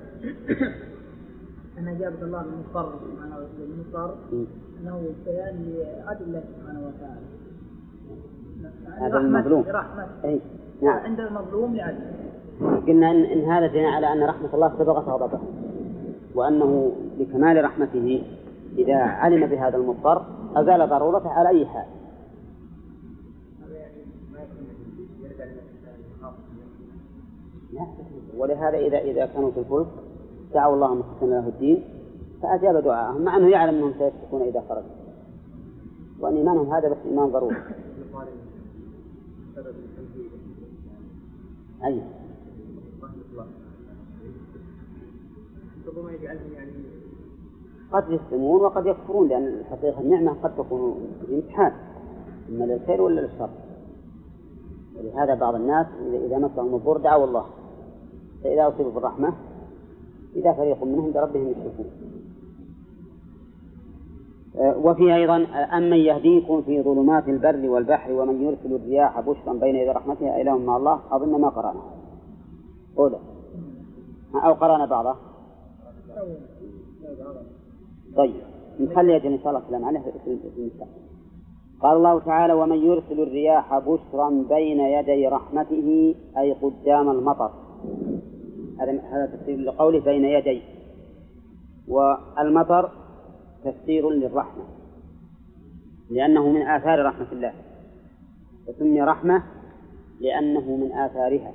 أن 1.77 1.88
إجابة 1.88 2.22
الله 2.22 2.41
المضطر 2.41 2.93
سبحانه 3.00 3.36
وتعالى. 3.36 3.63
المضطر 3.63 4.17
أنه 4.81 5.13
بيان 5.25 5.74
لعدل 6.05 6.24
الله 6.25 6.43
سبحانه 6.57 6.79
وتعالى. 6.88 7.25
هذا 8.98 9.17
المظلوم. 9.17 9.65
أي 10.25 10.41
نعم. 10.82 11.00
عند 11.00 11.20
المظلوم 11.20 11.75
لعدل 11.75 12.00
قلنا 12.88 13.12
إن, 13.12 13.24
إن 13.24 13.51
هذا 13.51 13.67
دليل 13.67 13.86
على 13.86 14.13
أن 14.13 14.24
رحمة 14.24 14.50
الله 14.53 14.74
سبقت 14.79 15.08
غضبه 15.08 15.39
وأنه 16.36 16.91
لكمال 17.20 17.63
رحمته 17.63 18.24
إذا 18.77 18.96
علم 18.96 19.46
بهذا 19.46 19.77
المضطر 19.77 20.25
أزال 20.55 20.89
ضرورته 20.89 21.29
على 21.29 21.50
أي 21.50 21.65
حال. 21.65 21.86
ولهذا 28.38 28.77
إذا 28.77 28.98
إذا 28.98 29.25
كانوا 29.25 29.51
في 29.51 29.60
الفلك 29.60 29.88
دعوا 30.53 30.75
الله 30.75 30.96
مخلصين 30.96 31.29
له 31.29 31.48
الدين 31.48 31.84
فأجاب 32.41 32.84
دعاءهم 32.84 33.22
مع 33.22 33.38
أنه 33.38 33.48
يعلم 33.48 33.75
أنهم 33.75 33.93
سيسكتون 34.00 34.41
إذا 34.41 34.63
خرجوا. 34.70 34.89
وأن 36.20 36.36
إيمانهم 36.36 36.74
هذا 36.74 36.89
بس 36.89 36.98
إيمان 37.05 37.27
ضروري. 37.29 37.55
أي. 41.86 42.01
قد 47.91 48.03
يسلمون 48.10 48.62
وقد 48.62 48.86
يكفرون 48.86 49.27
لأن 49.27 49.48
الحقيقة 49.48 50.01
النعمة 50.01 50.33
قد 50.33 50.55
تكون 50.55 50.95
امتحان 51.29 51.72
إما 52.50 52.63
للخير 52.63 53.01
ولا 53.01 53.22
للشر. 53.22 53.50
ولهذا 54.98 55.36
بعض 55.36 55.55
الناس 55.55 55.88
إذا 56.25 56.38
مسهم 56.38 56.75
الضر 56.75 56.98
دعوا 56.98 57.25
الله 57.25 57.45
فإذا 58.43 58.67
أصيبوا 58.67 58.91
بالرحمة 58.91 59.33
إذا 60.36 60.53
فريق 60.53 60.83
منهم 60.83 61.12
بربهم 61.12 61.48
يشركون. 61.48 61.86
وفي 64.55 65.15
أيضا 65.15 65.48
أمن 65.77 65.98
يهديكم 65.98 66.62
في 66.62 66.81
ظلمات 66.81 67.29
البر 67.29 67.69
والبحر 67.69 68.12
ومن 68.12 68.41
يرسل 68.41 68.75
الرياح 68.75 69.19
بشرا 69.19 69.53
بين 69.53 69.75
يدي 69.75 69.89
رحمته 69.89 70.41
إله 70.41 70.57
مع 70.57 70.77
الله 70.77 71.00
أظن 71.12 71.41
ما 71.41 71.50
قرأنا. 71.50 71.81
أولى 72.98 73.19
أو 74.36 74.53
قرأنا 74.53 74.86
بعضه 74.86 75.15
طيب. 78.15 78.33
نخلي 78.79 79.15
أجل 79.15 79.31
إن 79.33 79.39
شاء 79.39 79.48
الله 79.48 79.60
الكلام 79.60 79.86
عليه 79.86 80.00
في 80.00 80.38
المستقبل 80.57 81.03
قال 81.81 81.98
الله 81.98 82.19
تعالى 82.19 82.53
ومن 82.53 82.77
يرسل 82.77 83.22
الرياح 83.22 83.79
بشرا 83.79 84.29
بين 84.50 84.79
يدي 84.79 85.27
رحمته 85.27 86.15
أي 86.38 86.53
قدام 86.53 87.10
المطر. 87.10 87.51
هذا 88.79 88.91
هذا 88.91 89.25
تفسير 89.25 89.60
لقوله 89.60 90.00
بين 90.00 90.25
يدي. 90.25 90.62
والمطر 91.88 92.91
تفسير 93.65 94.10
للرحمة 94.10 94.63
لأنه 96.10 96.50
من 96.50 96.62
آثار 96.62 97.05
رحمة 97.05 97.32
الله 97.32 97.53
وسمي 98.67 99.01
رحمة 99.01 99.43
لأنه 100.20 100.75
من 100.75 100.91
آثارها 100.91 101.51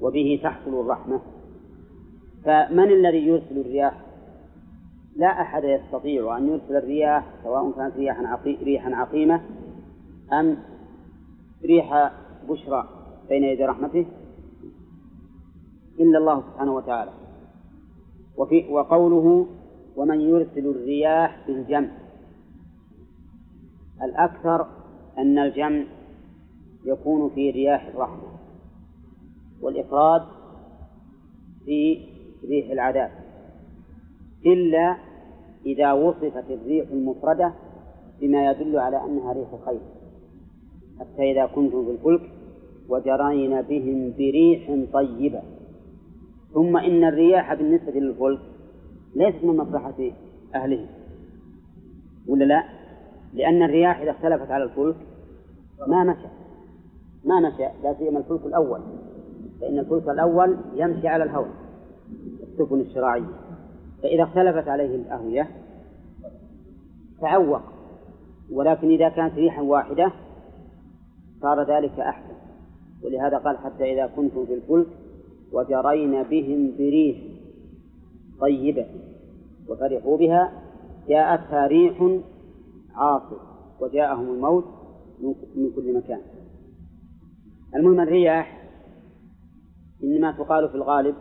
وبه 0.00 0.40
تحصل 0.42 0.80
الرحمة 0.80 1.20
فمن 2.44 2.90
الذي 2.90 3.18
يرسل 3.18 3.58
الرياح؟ 3.58 4.00
لا 5.16 5.26
أحد 5.26 5.64
يستطيع 5.64 6.38
أن 6.38 6.48
يرسل 6.48 6.76
الرياح 6.76 7.24
سواء 7.44 7.72
كانت 7.72 7.96
رياحا 7.96 8.26
عقي... 8.26 8.56
ريحا 8.62 8.94
عقيمة 8.94 9.40
أم 10.32 10.56
ريح 11.64 12.12
بشرى 12.48 12.88
بين 13.28 13.44
يدي 13.44 13.64
رحمته 13.64 14.06
إلا 16.00 16.18
الله 16.18 16.40
سبحانه 16.40 16.74
وتعالى 16.74 17.10
وفي 18.36 18.68
وقوله 18.68 19.46
ومن 20.00 20.20
يرسل 20.20 20.66
الرياح 20.66 21.46
بالجمع 21.46 21.90
الأكثر 24.02 24.66
أن 25.18 25.38
الجمع 25.38 25.84
يكون 26.84 27.30
في 27.30 27.50
رياح 27.50 27.86
الرحمة 27.86 28.28
والإفراد 29.62 30.22
في 31.64 32.06
ريح 32.48 32.70
العذاب. 32.70 33.10
إلا 34.46 34.96
إذا 35.66 35.92
وصفت 35.92 36.50
الريح 36.50 36.90
المفردة 36.90 37.52
بما 38.20 38.50
يدل 38.50 38.78
على 38.78 39.04
أنها 39.04 39.32
ريح 39.32 39.48
خير 39.66 39.80
حتى 41.00 41.32
إذا 41.32 41.46
كنتم 41.46 41.84
في 41.84 41.90
الفلك 41.90 42.30
وجرين 42.88 43.62
بهم 43.62 44.12
بريح 44.18 44.92
طيبة. 44.92 45.42
ثم 46.54 46.76
إن 46.76 47.04
الرياح 47.04 47.54
بالنسبة 47.54 47.92
للفلك 47.92 48.49
ليست 49.14 49.44
من 49.44 49.56
مصلحة 49.56 50.10
أهله. 50.54 50.86
ولا 52.28 52.44
لا؟ 52.44 52.64
لأن 53.34 53.62
الرياح 53.62 54.00
إذا 54.00 54.10
اختلفت 54.10 54.50
على 54.50 54.64
الفلك 54.64 54.96
ما 55.86 56.04
مشى. 56.04 56.28
ما 57.24 57.40
مشى 57.40 57.68
لا 57.82 57.94
سيما 57.98 58.18
الفلك 58.18 58.46
الأول. 58.46 58.80
فإن 59.60 59.78
الفلك 59.78 60.08
الأول 60.08 60.56
يمشي 60.74 61.08
على 61.08 61.24
الهواء 61.24 61.50
السفن 62.42 62.80
الشراعية 62.80 63.30
فإذا 64.02 64.22
اختلفت 64.22 64.68
عليه 64.68 64.94
الأهوية 64.94 65.48
تعوق. 67.20 67.62
ولكن 68.52 68.88
إذا 68.88 69.08
كانت 69.08 69.34
ريحا 69.34 69.62
واحدة 69.62 70.12
صار 71.42 71.62
ذلك 71.62 72.00
أحسن. 72.00 72.34
ولهذا 73.04 73.38
قال 73.38 73.58
حتى 73.58 73.92
إذا 73.92 74.06
كنتم 74.16 74.46
في 74.46 74.54
الفلك 74.54 74.86
وجرين 75.52 76.22
بهم 76.22 76.72
بريح. 76.78 77.16
طيبة 78.40 78.86
وفرحوا 79.68 80.16
بها 80.16 80.52
جاءتها 81.08 81.66
ريح 81.66 82.20
عاصف 82.94 83.40
وجاءهم 83.80 84.34
الموت 84.34 84.64
من 85.56 85.70
كل 85.76 85.96
مكان. 85.96 86.20
المهم 87.74 88.00
الرياح 88.00 88.68
إنما 90.04 90.32
تقال 90.32 90.68
في 90.68 90.74
الغالب 90.74 91.14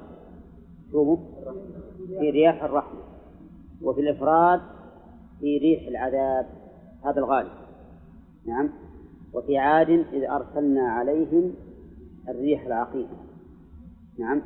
في 2.19 2.29
رياح 2.29 2.63
الرحمة 2.63 2.99
وفي 3.81 4.01
الإفراد 4.01 4.61
في 5.39 5.57
ريح 5.57 5.87
العذاب 5.87 6.45
هذا 7.05 7.19
الغالب. 7.19 7.51
نعم. 8.45 8.69
وفي 9.33 9.57
عاد 9.57 9.89
إذ 9.89 10.23
أرسلنا 10.23 10.89
عليهم 10.89 11.53
الريح 12.29 12.65
العقيم 12.65 13.07
نعم. 14.19 14.41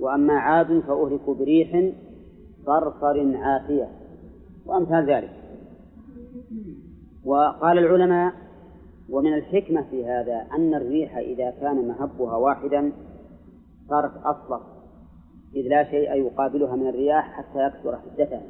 وأما 0.00 0.32
عاد 0.32 0.80
فأهلكوا 0.80 1.34
بريح 1.34 1.92
صرصر 2.66 3.36
عاتية 3.36 3.88
وأمثال 4.66 5.10
ذلك. 5.10 5.30
وقال 7.24 7.78
العلماء 7.78 8.32
ومن 9.10 9.34
الحكمة 9.34 9.82
في 9.90 10.06
هذا 10.06 10.46
أن 10.56 10.74
الريح 10.74 11.16
إذا 11.16 11.50
كان 11.50 11.88
مهبها 11.88 12.36
واحدا 12.36 12.92
صارت 13.88 14.12
أصلب 14.24 14.60
إذ 15.54 15.68
لا 15.68 15.84
شيء 15.84 16.14
يقابلها 16.14 16.76
من 16.76 16.86
الرياح 16.86 17.32
حتى 17.32 17.66
يكثر 17.66 17.96
حدتها. 17.96 18.42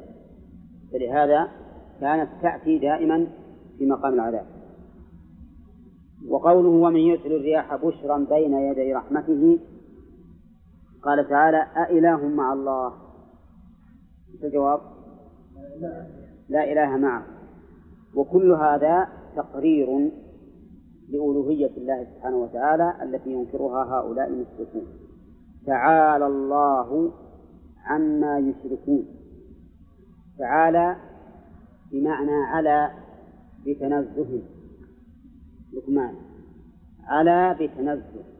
فلهذا 0.91 1.47
كانت 2.01 2.29
تأتي 2.41 2.79
دائما 2.79 3.27
في 3.77 3.85
مقام 3.85 4.13
العذاب. 4.13 4.45
وقوله 6.29 6.69
ومن 6.69 6.99
يرسل 6.99 7.31
الرياح 7.31 7.75
بشرا 7.75 8.17
بين 8.29 8.53
يدي 8.53 8.93
رحمته 8.93 9.59
قال 11.03 11.29
تعالى 11.29 11.57
أإله 11.57 12.27
مع 12.27 12.53
الله. 12.53 12.93
الجواب؟ 14.43 14.81
لا 16.49 16.71
إله 16.71 16.97
معه. 16.97 17.25
وكل 18.15 18.51
هذا 18.51 19.07
تقرير 19.35 20.11
لألوهية 21.09 21.71
الله 21.77 22.03
سبحانه 22.03 22.37
وتعالى 22.37 23.03
التي 23.03 23.29
ينكرها 23.29 23.83
هؤلاء 23.83 24.27
المشركون. 24.27 24.87
تعالى 25.65 26.27
الله 26.27 27.11
عما 27.85 28.39
يشركون. 28.39 29.05
تعالى 30.39 30.95
بمعنى 31.91 32.43
على 32.43 32.91
بتنزه. 33.65 34.41
لقمان 35.73 36.15
على 37.03 37.55
بتنزه. 37.59 38.30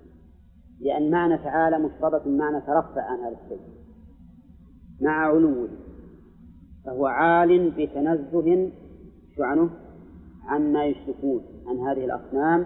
لأن 0.82 1.12
معنى 1.12 1.38
تعالى 1.38 1.80
مشترط 1.80 2.28
معنى 2.28 2.62
ترفع 2.62 3.02
عن 3.02 3.20
هذا 3.20 3.38
الشيء 3.44 3.60
مع 5.02 5.12
علوه 5.12 5.70
فهو 6.86 7.06
عال 7.06 7.72
بتنزه 7.72 8.72
شو 9.36 9.44
عنه 9.44 9.70
عما 10.46 10.86
يشركون 10.86 11.44
عن 11.68 11.78
هذه 11.80 12.06
الأصنام 12.06 12.66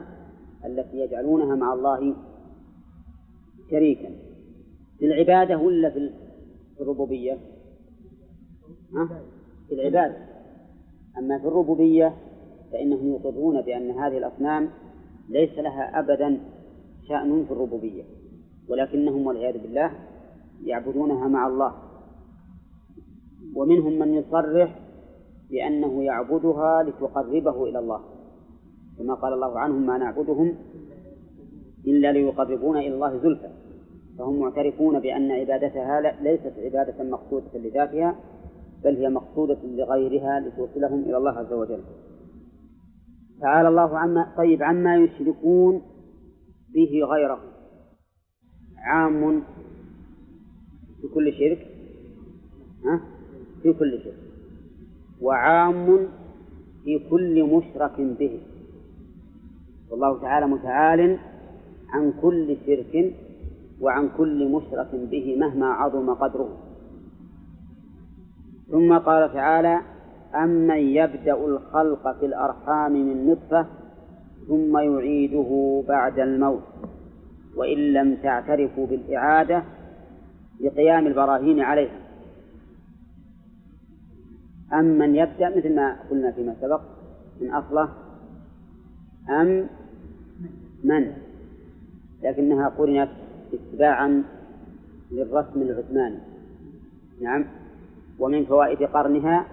التي 0.66 0.98
يجعلونها 0.98 1.56
مع 1.56 1.74
الله 1.74 2.16
شريكا 3.72 4.10
في 5.00 5.06
العبادة 5.06 5.58
ولا 5.58 5.90
في 5.90 6.12
الربوبية؟ 6.82 7.38
ها؟ 8.94 9.22
في 9.68 9.76
العبادة 9.76 10.18
أما 11.18 11.40
في 11.40 11.48
الربوبية 11.48 12.16
فإنهم 12.72 13.14
يقرون 13.14 13.62
بأن 13.62 13.92
هذه 13.92 14.18
الأصنام 14.18 14.70
ليس 15.30 15.58
لها 15.58 16.00
أبدا 16.00 16.40
شأن 17.08 17.46
في 17.46 17.52
الربوبية. 17.52 18.04
ولكنهم 18.70 19.28
والعياذ 19.28 19.58
بالله 19.58 19.92
يعبدونها 20.64 21.28
مع 21.28 21.48
الله. 21.48 21.74
ومنهم 23.56 24.00
من 24.00 24.14
يصرح 24.14 24.80
بأنه 25.50 26.04
يعبدها 26.04 26.84
لتقربه 26.84 27.64
إلى 27.64 27.80
الله. 27.80 28.02
كما 28.98 29.14
قال 29.14 29.34
الله 29.34 29.60
عنهم 29.60 29.86
ما 29.86 29.98
نعبدهم 29.98 30.56
إلا 31.88 32.12
ليقربونا 32.12 32.80
إلى 32.80 32.94
الله 32.96 33.18
زلفى 33.18 33.50
فهم 34.18 34.40
معترفون 34.40 35.00
بأن 35.00 35.32
عبادتها 35.32 36.02
ليست 36.22 36.54
عبادة 36.58 37.04
مقصودة 37.04 37.46
لذاتها 37.56 38.16
بل 38.84 38.96
هي 38.96 39.10
مقصودة 39.10 39.58
لغيرها 39.64 40.40
لتوصلهم 40.40 41.00
إلى 41.00 41.18
الله 41.18 41.32
عز 41.32 41.54
وجل. 41.54 41.82
تعالى 43.42 43.68
الله 43.68 43.98
عما 43.98 44.34
طيب 44.38 44.64
عما 44.64 44.96
يشركون 44.96 45.82
به 46.76 47.06
غيره. 47.06 47.40
عام 48.78 49.44
في 51.02 51.08
كل 51.14 51.34
شرك. 51.34 51.68
ها؟ 52.86 53.02
في 53.64 53.74
كل 53.74 54.00
شرك. 54.04 54.20
وعام 55.22 56.08
في 56.84 57.10
كل 57.10 57.44
مشرك 57.44 58.02
به. 58.20 58.40
والله 59.90 60.22
تعالى 60.22 60.48
متعال 60.48 61.20
عن 61.90 62.14
كل 62.22 62.58
شرك 62.66 63.14
وعن 63.82 64.10
كل 64.18 64.52
مشرك 64.52 64.96
به 64.96 65.38
مهما 65.40 65.66
عظم 65.66 66.14
قدره. 66.14 66.58
ثم 68.72 68.98
قال 68.98 69.34
تعالى 69.34 69.82
أمن 70.36 70.78
يبدأ 70.78 71.46
الخلق 71.46 72.20
في 72.20 72.26
الأرحام 72.26 72.92
من 72.92 73.28
نطفة 73.28 73.85
ثم 74.48 74.78
يعيده 74.78 75.84
بعد 75.88 76.20
الموت 76.20 76.64
وإن 77.56 77.78
لم 77.78 78.16
تعترفوا 78.16 78.88
بالإعادة 78.88 79.64
بقيام 80.60 81.08
البراهين 81.08 81.60
عليها. 81.60 82.00
أمن 84.74 85.16
يبدأ؟ 85.16 85.58
مثل 85.58 85.76
ما 85.76 85.96
قلنا 86.10 86.32
فيما 86.32 86.56
سبق 86.62 86.82
من 87.42 87.54
أصله. 87.54 87.90
أم 89.30 89.68
من؟ 90.84 91.12
لكنها 92.24 92.70
قرنت 92.70 93.10
اتباعا 93.54 94.24
للرسم 95.12 95.62
العثماني. 95.62 96.20
نعم. 97.22 97.46
ومن 98.20 98.46
فوائد 98.46 98.84
قرنها 98.84 99.46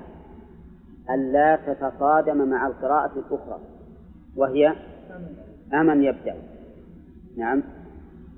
ألا 1.10 1.56
تتصادم 1.56 2.50
مع 2.50 2.66
القراءة 2.66 3.12
الأخرى. 3.16 3.71
وهي 4.36 4.74
أمن 5.74 6.02
يبدأ. 6.02 6.34
نعم. 7.36 7.62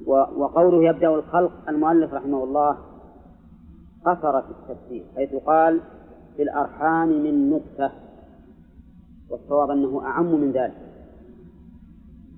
وقوله 0.07 0.89
يبدأ 0.89 1.15
الخلق 1.15 1.53
المؤلف 1.69 2.15
رحمه 2.15 2.45
الله 2.45 2.79
قصر 4.05 4.43
في 4.43 4.49
التفسير 4.51 5.05
حيث 5.17 5.35
قال 5.35 5.81
في 6.37 6.43
الأرحام 6.43 7.09
من 7.09 7.51
نطفة. 7.51 7.91
والصواب 9.31 9.71
أنه 9.71 10.03
أعم 10.05 10.35
من 10.35 10.53
ذلك. 10.53 10.75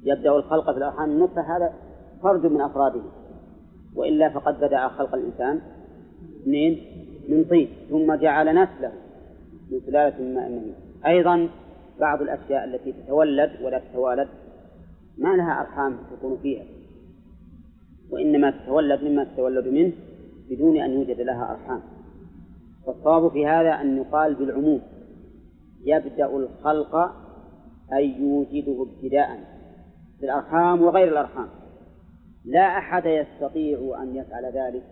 يبدأ 0.02 0.36
الخلق 0.36 0.70
في 0.70 0.78
الأرحام 0.78 1.08
من 1.08 1.18
نطفة 1.18 1.56
هذا 1.56 1.72
فرد 2.22 2.46
من 2.46 2.60
أفراده. 2.60 3.02
وإلا 3.96 4.28
فقد 4.28 4.60
بدأ 4.60 4.88
خلق 4.88 5.14
الإنسان 5.14 5.60
من 6.46 6.76
من 7.28 7.44
طين 7.50 7.68
ثم 7.90 8.14
جعل 8.14 8.62
نسله 8.62 8.92
من 9.70 9.80
سلالة 9.86 10.34
ماء 10.34 10.62
أيضا 11.06 11.48
بعض 12.00 12.22
الأشياء 12.22 12.64
التي 12.64 12.92
تتولد 12.92 13.50
ولا 13.62 13.78
تتوالد 13.78 14.28
ما 15.18 15.36
لها 15.36 15.60
أرحام 15.60 15.98
تكون 16.10 16.38
فيها. 16.42 16.64
وإنما 18.10 18.50
تتولد 18.50 19.04
مما 19.04 19.24
تتولد 19.24 19.68
منه 19.68 19.92
بدون 20.50 20.80
أن 20.80 20.90
يوجد 20.90 21.20
لها 21.20 21.50
أرحام. 21.50 21.82
والصواب 22.86 23.30
في 23.30 23.46
هذا 23.46 23.70
أن 23.80 23.96
يقال 23.96 24.34
بالعموم 24.34 24.80
يبدأ 25.84 26.36
الخلق 26.36 27.14
أي 27.92 28.20
يوجده 28.20 28.82
ابتداء 28.82 29.40
في 30.18 30.26
الأرحام 30.26 30.82
وغير 30.82 31.08
الأرحام. 31.08 31.48
لا 32.44 32.78
أحد 32.78 33.06
يستطيع 33.06 34.02
أن 34.02 34.16
يفعل 34.16 34.44
ذلك. 34.44 34.84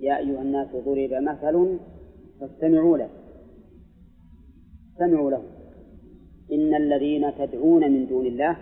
يا 0.00 0.18
أيها 0.18 0.42
الناس 0.42 0.68
ضرب 0.68 1.12
مثل 1.12 1.78
فاستمعوا 2.40 2.98
له. 2.98 3.08
استمعوا 4.98 5.30
له. 5.30 5.42
إن 6.52 6.74
الذين 6.74 7.32
تدعون 7.38 7.92
من 7.92 8.06
دون 8.06 8.26
الله 8.26 8.56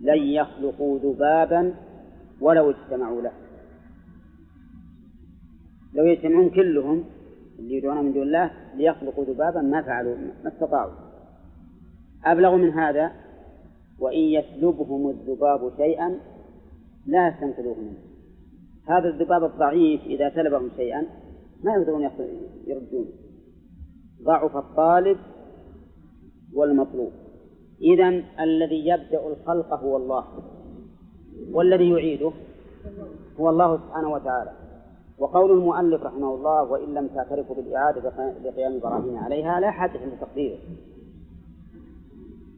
لن 0.00 0.22
يخلقوا 0.22 0.98
ذبابا 0.98 1.74
ولو 2.40 2.70
اجتمعوا 2.70 3.22
له. 3.22 3.32
لو 5.94 6.04
يجتمعون 6.04 6.50
كلهم 6.50 7.04
اللي 7.58 7.74
يدعون 7.74 8.04
من 8.04 8.12
دون 8.12 8.22
الله 8.22 8.50
ليخلقوا 8.76 9.24
ذبابا 9.24 9.60
ما 9.60 9.82
فعلوا 9.82 10.16
ما 10.44 10.52
استطاعوا. 10.52 10.92
أبلغ 12.24 12.56
من 12.56 12.70
هذا 12.70 13.12
وإن 13.98 14.18
يسلبهم 14.18 15.10
الذباب 15.10 15.72
شيئا 15.76 16.18
لا 17.06 17.28
يستنقذوه 17.28 17.76
منه. 17.78 17.98
هذا 18.88 19.08
الذباب 19.08 19.44
الضعيف 19.44 20.00
إذا 20.06 20.30
سلبهم 20.34 20.70
شيئا 20.76 21.06
ما 21.64 21.72
يقدرون 21.74 22.10
يردونه 22.66 23.27
ضعف 24.22 24.56
الطالب 24.56 25.18
والمطلوب. 26.54 27.12
إذا 27.80 28.08
الذي 28.40 28.88
يبدأ 28.88 29.26
الخلق 29.26 29.74
هو 29.74 29.96
الله 29.96 30.24
والذي 31.52 31.90
يعيده 31.90 32.32
هو 33.40 33.50
الله 33.50 33.76
سبحانه 33.76 34.12
وتعالى. 34.12 34.52
وقول 35.18 35.50
المؤلف 35.50 36.02
رحمه 36.02 36.34
الله 36.34 36.62
وإن 36.62 36.94
لم 36.94 37.06
تعترفوا 37.06 37.56
بالإعادة 37.56 38.32
لقيام 38.44 38.72
البراهين 38.72 39.16
عليها 39.16 39.60
لا 39.60 39.70
حاجة 39.70 40.06
لتقديره 40.06 40.58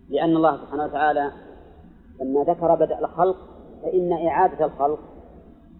لأن 0.08 0.36
الله 0.36 0.56
سبحانه 0.56 0.84
وتعالى 0.84 1.32
لما 2.20 2.44
ذكر 2.44 2.74
بدء 2.74 2.98
الخلق 2.98 3.36
فإن 3.82 4.12
إعادة 4.12 4.64
الخلق 4.64 4.98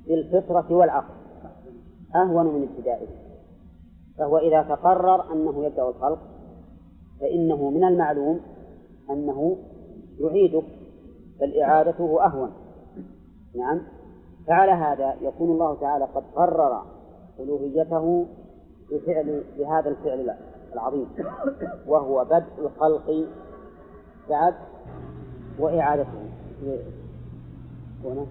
بالفطرة 0.08 0.66
والعقل 0.72 1.14
أهون 2.14 2.46
من 2.46 2.68
ابتدائه. 2.68 3.06
فهو 4.20 4.38
إذا 4.38 4.62
تقرر 4.62 5.32
أنه 5.32 5.64
يبدأ 5.64 5.88
الخلق 5.88 6.18
فإنه 7.20 7.70
من 7.70 7.84
المعلوم 7.84 8.40
أنه 9.10 9.56
يعيده 10.18 10.62
بل 11.40 11.60
إعادته 11.60 12.26
أهون. 12.26 12.52
نعم. 13.56 13.82
فعلى 14.46 14.72
هذا 14.72 15.14
يكون 15.20 15.50
الله 15.50 15.80
تعالى 15.80 16.04
قد 16.04 16.22
قرر 16.34 16.82
ألوهيته 17.40 18.26
بفعل 18.90 19.44
بهذا 19.58 19.88
الفعل 19.88 20.34
العظيم 20.72 21.06
وهو 21.86 22.24
بدء 22.24 22.46
الخلق 22.58 23.26
بعد 24.28 24.54
وإعادته. 25.58 26.30
هنا. 28.04 28.26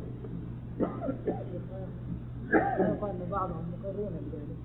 بعضهم 3.32 3.66
مقرون 3.80 4.59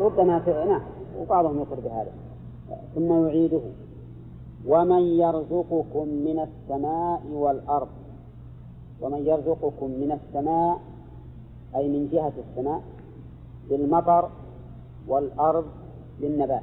ربما 0.00 0.64
نعم 0.64 0.82
وبعضهم 1.18 1.58
يقر 1.58 1.80
بهذا. 1.80 2.12
ثم 2.94 3.26
يعيده. 3.26 3.60
ومن 4.66 5.02
يرزقكم 5.02 6.08
من 6.08 6.38
السماء 6.48 7.22
والأرض 7.32 7.88
ومن 9.00 9.26
يرزقكم 9.26 9.90
من 9.90 10.12
السماء 10.12 10.80
أي 11.76 11.88
من 11.88 12.08
جهة 12.12 12.32
السماء 12.38 12.82
بالمطر 13.70 14.30
والأرض 15.08 15.66
بالنبات 16.20 16.62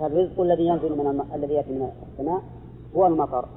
فالرزق 0.00 0.40
الذي 0.40 0.66
ينزل 0.66 0.98
من 0.98 1.06
الم... 1.06 1.24
الذي 1.34 1.54
يأتي 1.54 1.70
من 1.70 1.92
السماء 2.12 2.42
هو 2.96 3.06
المطر. 3.06 3.48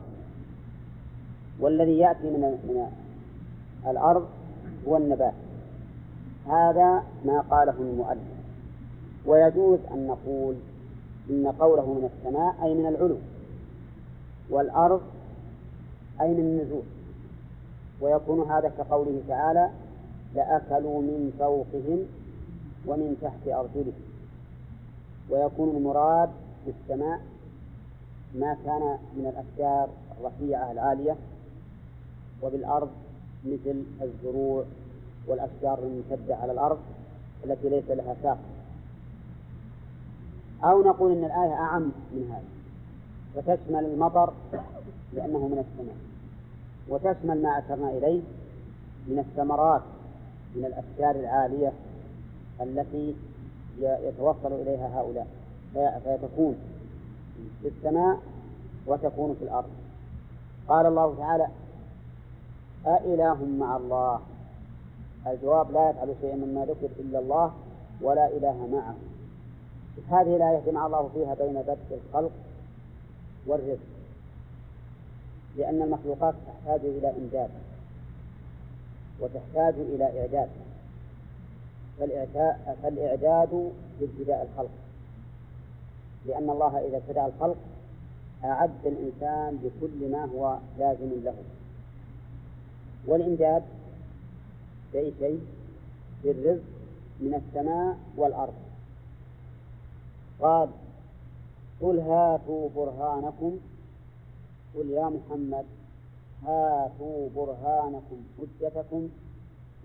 والذي 1.59 1.97
يأتي 1.97 2.23
من 2.23 2.41
من 2.41 2.87
الأرض 3.87 4.25
هو 4.87 4.97
النبات 4.97 5.33
هذا 6.47 7.03
ما 7.25 7.43
قاله 7.51 7.73
المؤلف. 7.79 8.33
ويجوز 9.25 9.79
أن 9.91 10.07
نقول 10.07 10.55
إن 11.29 11.47
قوله 11.59 11.85
من 11.85 12.09
السماء 12.13 12.55
أي 12.63 12.73
من 12.73 12.85
العلو 12.85 13.17
والأرض 14.49 15.01
أي 16.21 16.27
من 16.33 16.39
النزول 16.39 16.83
ويكون 18.01 18.51
هذا 18.51 18.71
كقوله 18.77 19.21
تعالى 19.27 19.69
لأكلوا 20.35 21.01
من 21.01 21.33
فوقهم 21.39 21.99
ومن 22.87 23.17
تحت 23.21 23.47
أرجلهم. 23.47 23.93
ويكون 25.29 25.77
المراد 25.77 26.29
بالسماء 26.65 27.19
ما 28.35 28.57
كان 28.65 28.97
من 29.15 29.25
الأشجار 29.25 29.89
الرفيعة 30.19 30.71
العالية 30.71 31.15
وبالأرض 32.43 32.89
مثل 33.45 33.83
الزروع 34.01 34.63
والأشجار 35.27 35.79
الممتدة 35.79 36.35
على 36.35 36.51
الأرض 36.51 36.77
التي 37.45 37.69
ليس 37.69 37.89
لها 37.89 38.15
ساق. 38.23 38.37
أو 40.63 40.83
نقول 40.83 41.11
إن 41.11 41.25
الآية 41.25 41.53
أعم 41.53 41.91
من 42.11 42.31
هذا. 42.31 42.43
وتشمل 43.35 43.85
المطر 43.85 44.33
لأنه 45.13 45.47
من 45.47 45.65
السماء. 45.65 45.95
وتشمل 46.89 47.41
ما 47.41 47.59
أشرنا 47.59 47.89
إليه 47.89 48.21
من 49.07 49.19
الثمرات 49.19 49.81
من 50.55 50.65
الأشجار 50.65 51.15
العالية 51.15 51.71
التي 52.61 53.15
يتوصل 53.79 54.51
إليها 54.51 54.99
هؤلاء. 54.99 55.27
فيتكون 56.03 56.55
في 57.61 57.67
السماء 57.67 58.19
وتكون 58.87 59.35
في 59.39 59.45
الأرض. 59.45 59.69
قال 60.67 60.85
الله 60.85 61.15
تعالى 61.17 61.47
أإله 62.87 63.45
مع 63.45 63.77
الله. 63.77 64.19
الجواب 65.27 65.71
لا 65.71 65.89
يفعل 65.89 66.15
شيئا 66.21 66.35
مما 66.35 66.65
ذكر 66.65 66.89
إلا 66.99 67.19
الله 67.19 67.53
ولا 68.01 68.27
إله 68.27 68.67
معه. 68.67 68.95
هذه 70.09 70.35
الآية 70.35 70.61
جمع 70.65 70.85
الله 70.85 71.09
فيها 71.13 71.33
بين 71.33 71.61
بدء 71.61 71.99
الخلق 72.07 72.31
والرزق 73.47 73.93
لأن 75.57 75.81
المخلوقات 75.81 76.35
تحتاج 76.47 76.79
إلى 76.85 77.09
إمداد 77.09 77.49
وتحتاج 79.19 79.73
إلى 79.73 80.21
إعداد. 80.21 80.49
فالإعداد 82.83 83.71
لابتداء 84.01 84.49
الخلق 84.51 84.71
لأن 86.25 86.49
الله 86.49 86.87
إذا 86.87 86.97
ابتدأ 86.97 87.25
الخلق 87.25 87.57
أعد 88.43 88.85
الإنسان 88.85 89.57
بكل 89.57 90.11
ما 90.11 90.25
هو 90.25 90.57
لازم 90.79 91.09
له. 91.23 91.35
والإمداد 93.07 93.63
بأي 94.93 95.13
شيء؟ 95.19 95.41
بالرزق 96.23 96.63
من 97.19 97.33
السماء 97.33 97.97
والأرض. 98.17 98.53
قال 100.41 100.69
قل 101.81 101.99
هاتوا 101.99 102.69
برهانكم. 102.75 103.59
قل 104.75 104.89
يا 104.89 105.09
محمد 105.09 105.65
هاتوا 106.43 107.29
برهانكم 107.35 108.23
حجتكم 108.37 109.09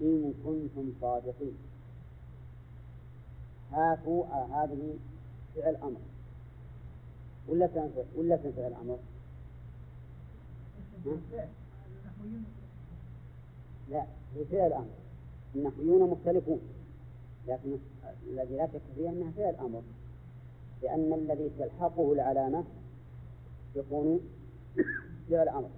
إن 0.00 0.34
كنتم 0.44 0.92
صادقين. 1.00 1.56
هاتوا 3.72 4.24
آه 4.26 4.64
هذه 4.64 4.94
فعل 5.56 5.76
أمر. 5.76 6.00
ولا 7.48 7.66
تنفع 7.66 8.02
ولا 8.16 8.36
تنفع 8.36 8.66
الأمر؟ 8.66 8.98
لا 13.90 14.06
هي 14.34 14.44
فعل 14.44 14.72
أمر 14.72 14.86
النحويون 15.54 16.10
مختلفون 16.10 16.60
لكن 17.48 17.76
الذي 18.30 18.56
لا 18.56 18.66
شك 18.66 18.80
فيه 18.96 19.08
أنها 19.08 19.30
فعل 19.30 19.54
أمر 19.54 19.82
لأن 20.82 21.12
الذي 21.12 21.50
تلحقه 21.58 22.12
العلامة 22.12 22.64
يكون 23.76 24.20
فعل 25.30 25.48
أمر 25.48 25.70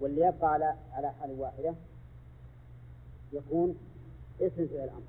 واللي 0.00 0.20
يبقى 0.20 0.52
على 0.52 0.74
على 0.92 1.12
حال 1.12 1.30
واحدة 1.40 1.74
يكون 3.32 3.76
اسم 4.40 4.66
فعل 4.66 4.88
أمر 4.88 5.02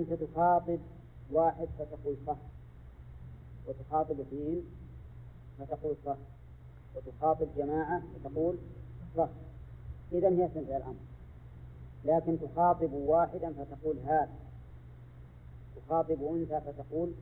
أنت 0.00 0.12
تخاطب 0.12 0.78
واحد 1.32 1.68
فتقول 1.78 2.16
صح 2.26 2.36
وتخاطب 3.68 4.20
اثنين 4.20 4.62
فتقول 5.58 5.96
صح 6.06 6.16
وتخاطب 6.96 7.48
جماعة 7.56 8.02
فتقول 8.24 8.56
صح. 9.16 9.28
إذا 10.12 10.28
هي 10.28 10.46
اسم 10.46 10.64
فعل 10.66 10.82
أمر 10.82 10.94
لكن 12.04 12.38
تخاطب 12.40 12.92
واحدا 12.92 13.52
فتقول 13.52 13.98
هات 13.98 14.28
تخاطب 15.76 16.22
أنثى 16.22 16.60
فتقول 16.60 17.12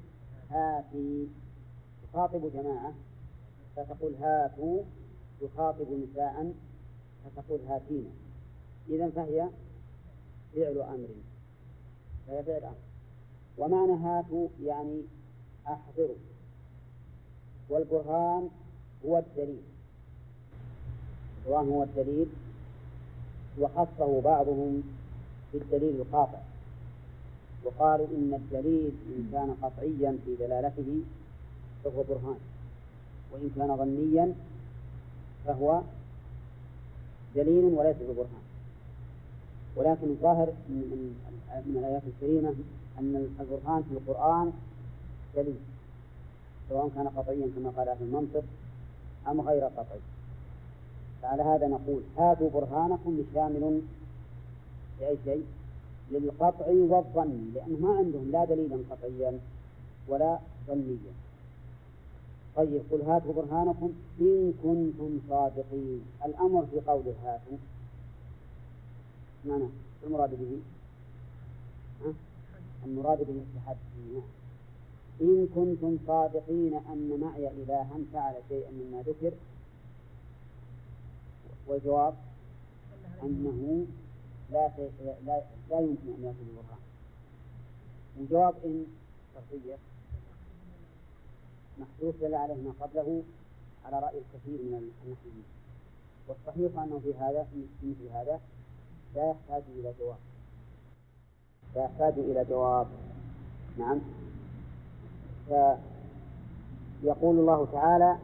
هاتي. 0.50 1.28
تخاطب 2.02 2.52
جماعة 2.52 2.94
فتقول 3.76 4.14
هاتوا. 4.14 4.82
تخاطب 5.40 5.86
نساء 5.90 6.54
فتقول 7.24 7.60
هاتينا 7.60 8.10
إذا 8.88 9.10
فهي 9.10 9.48
فعل 10.54 10.78
أمر. 10.78 11.08
فهي 12.26 12.42
فعل 12.42 12.64
أمر. 12.64 12.74
ومعنى 13.58 13.92
هاتوا 13.92 14.48
يعني 14.62 15.02
أحضروا. 15.66 16.16
والبرهان 17.68 18.48
هو 19.06 19.18
الدليل. 19.18 19.62
البرهان 21.38 21.68
هو 21.68 21.82
الدليل. 21.82 22.26
وخصه 23.58 24.20
بعضهم 24.20 24.82
بالدليل 25.52 26.00
القاطع. 26.00 26.38
وقالوا 27.64 28.06
إن 28.06 28.34
الدليل 28.34 28.92
إن 29.06 29.28
كان 29.32 29.56
قطعيا 29.62 30.18
في 30.24 30.36
دلالته 30.36 31.00
فهو 31.84 32.02
برهان 32.02 32.38
وإن 33.32 33.50
كان 33.56 33.76
ظنيا 33.76 34.34
فهو 35.46 35.80
دليل 37.34 37.64
وليس 37.64 37.96
ببرهان. 37.96 38.44
ولكن 39.76 40.10
الظاهر 40.10 40.52
من, 40.68 41.14
من 41.66 41.76
الآيات 41.76 42.02
الكريمة 42.06 42.54
أن 42.98 43.28
البرهان 43.40 43.82
في 43.82 43.92
القرآن 43.92 44.52
دليل 45.36 45.56
سواء 46.68 46.90
كان 46.94 47.08
قطعيا 47.08 47.50
كما 47.56 47.70
قال 47.70 47.88
أهل 47.88 48.02
المنطق 48.02 48.44
أم 49.28 49.40
غير 49.40 49.64
قطعي. 49.64 50.00
فعلى 51.22 51.42
هذا 51.42 51.68
نقول 51.68 52.02
هاتوا 52.18 52.50
برهانكم 52.50 53.22
شامل 53.34 53.82
لأي 55.00 55.16
شيء 55.24 55.44
للقطع 56.10 56.66
والظن 56.66 57.50
لأنه 57.54 57.78
ما 57.80 57.96
عندهم 57.98 58.30
لا 58.30 58.44
دليلا 58.44 58.78
قطعيا 58.90 59.38
ولا 60.08 60.38
ظنيا. 60.66 61.12
طيب 62.56 62.82
قل 62.92 63.02
هاتوا 63.02 63.32
برهانكم 63.32 63.92
إن 64.20 64.52
كنتم 64.62 65.20
صادقين. 65.28 66.02
الأمر 66.26 66.66
في 66.66 66.80
قوله 66.80 67.14
هاتوا. 67.24 67.56
معنى 69.44 69.68
المراد 70.06 70.30
به؟ 70.30 70.58
المراد 72.86 73.18
به 73.18 73.42
التحدي 73.46 74.12
نعم 74.12 74.22
إن 75.20 75.46
كنتم 75.54 75.98
صادقين 76.06 76.74
أن 76.74 77.20
معي 77.20 77.48
إلها 77.48 77.98
فعل 78.12 78.34
شيئا 78.48 78.70
مما 78.70 79.02
ذكر 79.02 79.32
والجواب 81.66 82.14
أنه 83.22 83.86
لا 84.50 84.70
لا 85.26 85.42
لا 85.70 85.80
يمكن 85.80 86.08
أن 86.08 86.24
يأتي 86.24 86.38
بالبرهان 86.44 86.80
وجواب 88.18 88.54
إن 88.64 88.86
شرطية 89.34 89.76
محذوف 91.78 92.20
دل 92.20 92.34
عليه 92.34 92.54
ما 92.54 92.72
قبله 92.80 93.22
على 93.84 93.98
رأي 93.98 94.18
الكثير 94.18 94.58
من 94.62 94.74
النحويين 94.74 95.44
والصحيح 96.28 96.82
أنه 96.82 96.98
في 96.98 97.14
هذا 97.14 97.46
في 97.52 97.66
مثل 97.82 98.08
هذا 98.12 98.40
لا 99.14 99.30
يحتاج 99.30 99.62
إلى 99.78 99.94
جواب. 100.00 100.18
لا 101.74 101.84
يحتاج 101.84 102.18
إلى 102.18 102.44
جواب. 102.44 102.86
نعم. 103.78 104.00
فيقول 107.02 107.38
الله 107.38 107.66
تعالى 107.72 108.18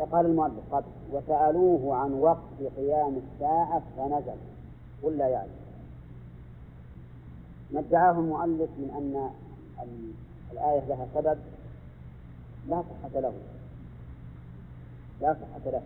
قال 0.00 0.26
المؤلف 0.26 0.74
قد 0.74 0.84
وسألوه 1.12 1.96
عن 1.96 2.12
وقت 2.12 2.74
قيام 2.76 3.16
الساعة 3.16 3.82
فنزل. 3.96 4.36
قل 5.02 5.18
لا 5.18 5.28
يعلم. 5.28 5.50
ما 7.70 7.80
ادعاه 7.80 8.12
المؤلف 8.12 8.70
من 8.78 8.90
أن 8.90 9.30
الآية 10.52 10.84
لها 10.88 11.06
سبب. 11.14 11.38
لا 12.68 12.82
صحة 12.82 13.20
له. 13.20 13.32
لا 15.20 15.34
صحة 15.34 15.70
له. 15.70 15.82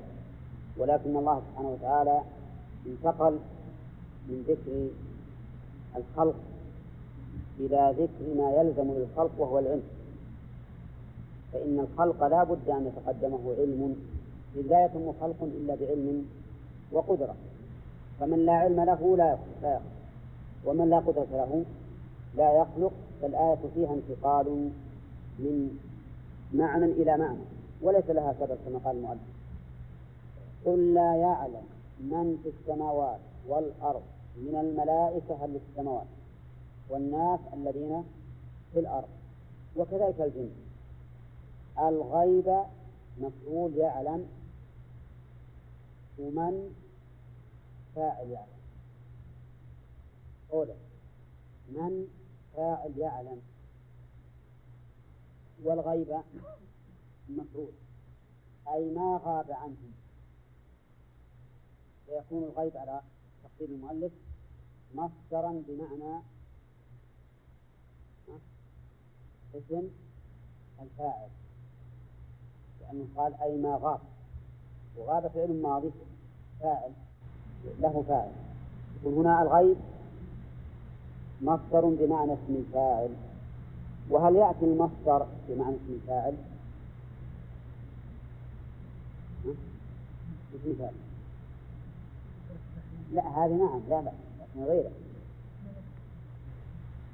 ولكن 0.77 1.17
الله 1.17 1.43
سبحانه 1.51 1.69
وتعالى 1.69 2.23
انتقل 2.87 3.39
من 4.29 4.45
ذكر 4.49 4.89
الخلق 5.97 6.37
إلى 7.61 7.95
ذكر 7.99 8.35
ما 8.43 8.51
يلزم 8.51 8.93
للخلق 8.93 9.31
وهو 9.39 9.59
العلم. 9.59 9.98
فإن 11.53 11.81
الخلق 11.81 12.27
لا 12.27 12.45
بد 12.45 12.69
أن 12.69 12.87
يتقدمه 12.87 13.55
علم 13.59 13.97
إذ 14.57 14.63
لا 14.63 14.85
يتم 14.85 15.13
خلق 15.21 15.43
إلا 15.43 15.75
بعلم 15.75 16.27
وقدرة. 16.93 17.35
فمن 18.21 18.47
لا 18.47 18.53
علم 18.53 18.81
له 18.81 19.17
لا 19.17 19.33
يخلق, 19.33 19.81
ومن 20.65 20.91
لا 20.91 20.99
قدرة 20.99 21.27
له 21.33 21.65
لا 22.37 22.53
يخلق. 22.53 22.93
فالآية 23.23 23.59
فيها 23.75 23.95
انتقال 23.95 24.71
من 25.39 25.79
معنى 26.55 26.85
إلى 26.85 27.17
معنى 27.17 27.39
وليس 27.83 28.11
لها 28.11 28.35
سبب 28.41 28.59
كما 28.67 28.79
قال 28.85 28.97
المؤلف. 28.97 29.21
قل 30.67 30.95
لا 30.95 31.17
يعلم 31.17 31.63
من 32.01 32.39
في 32.43 32.49
السماوات 32.49 33.19
والأرض 33.49 34.03
من 34.37 34.57
الملائكة 34.61 35.45
هل 35.45 35.57
السماوات 35.57 36.07
والناس 36.91 37.41
الذين 37.55 38.05
في 38.73 38.81
الأرض 38.81 39.09
وكذلك 39.77 40.21
الجن. 40.21 40.51
الغيب 41.79 42.65
مفعول 43.19 43.77
يعلم 43.77 44.29
ومن 46.19 46.75
فاعل 47.95 48.31
يعلم. 48.31 48.59
أولا 50.53 50.75
من 51.69 52.09
فاعل 52.57 52.99
يعلم؟ 52.99 53.43
والغيب 55.65 56.23
مفعول. 57.29 57.73
أي 58.69 58.91
ما 58.91 59.21
غاب 59.25 59.51
عنهم 59.51 59.93
فيكون 62.07 62.43
الغيب 62.45 62.77
على 62.77 63.03
تقدير 63.45 63.77
المؤلف 63.77 64.13
مصدرا 64.95 65.63
بمعنى 65.69 66.23
اسم 69.55 69.91
الفاعل. 70.81 71.29
لأنه 72.89 73.07
قال 73.17 73.35
أي 73.35 73.57
ما 73.57 73.79
غاب. 73.83 74.01
وغاب 74.97 75.31
فعل 75.35 75.63
ماضي 75.63 75.91
فاعل 76.61 76.93
له 77.81 78.05
فاعل. 78.09 78.31
يقول 79.03 79.15
هنا 79.15 79.43
الغيب 79.43 79.77
مصدر 81.43 81.85
بمعنى 81.85 82.33
اسم 82.33 82.55
الفاعل. 82.55 83.11
وهل 84.11 84.37
يأتي 84.37 84.65
المصدر 84.65 85.27
بمعنى 85.49 85.77
اسم 85.77 85.93
الفاعل؟ 86.03 86.35
اسم 90.55 90.71
الفاعل. 90.71 90.95
لا 93.13 93.23
هذه 93.23 93.53
نعم 93.53 93.81
لا 93.89 94.03
لا 94.03 94.13
لكن 94.41 94.65
غيره. 94.65 94.91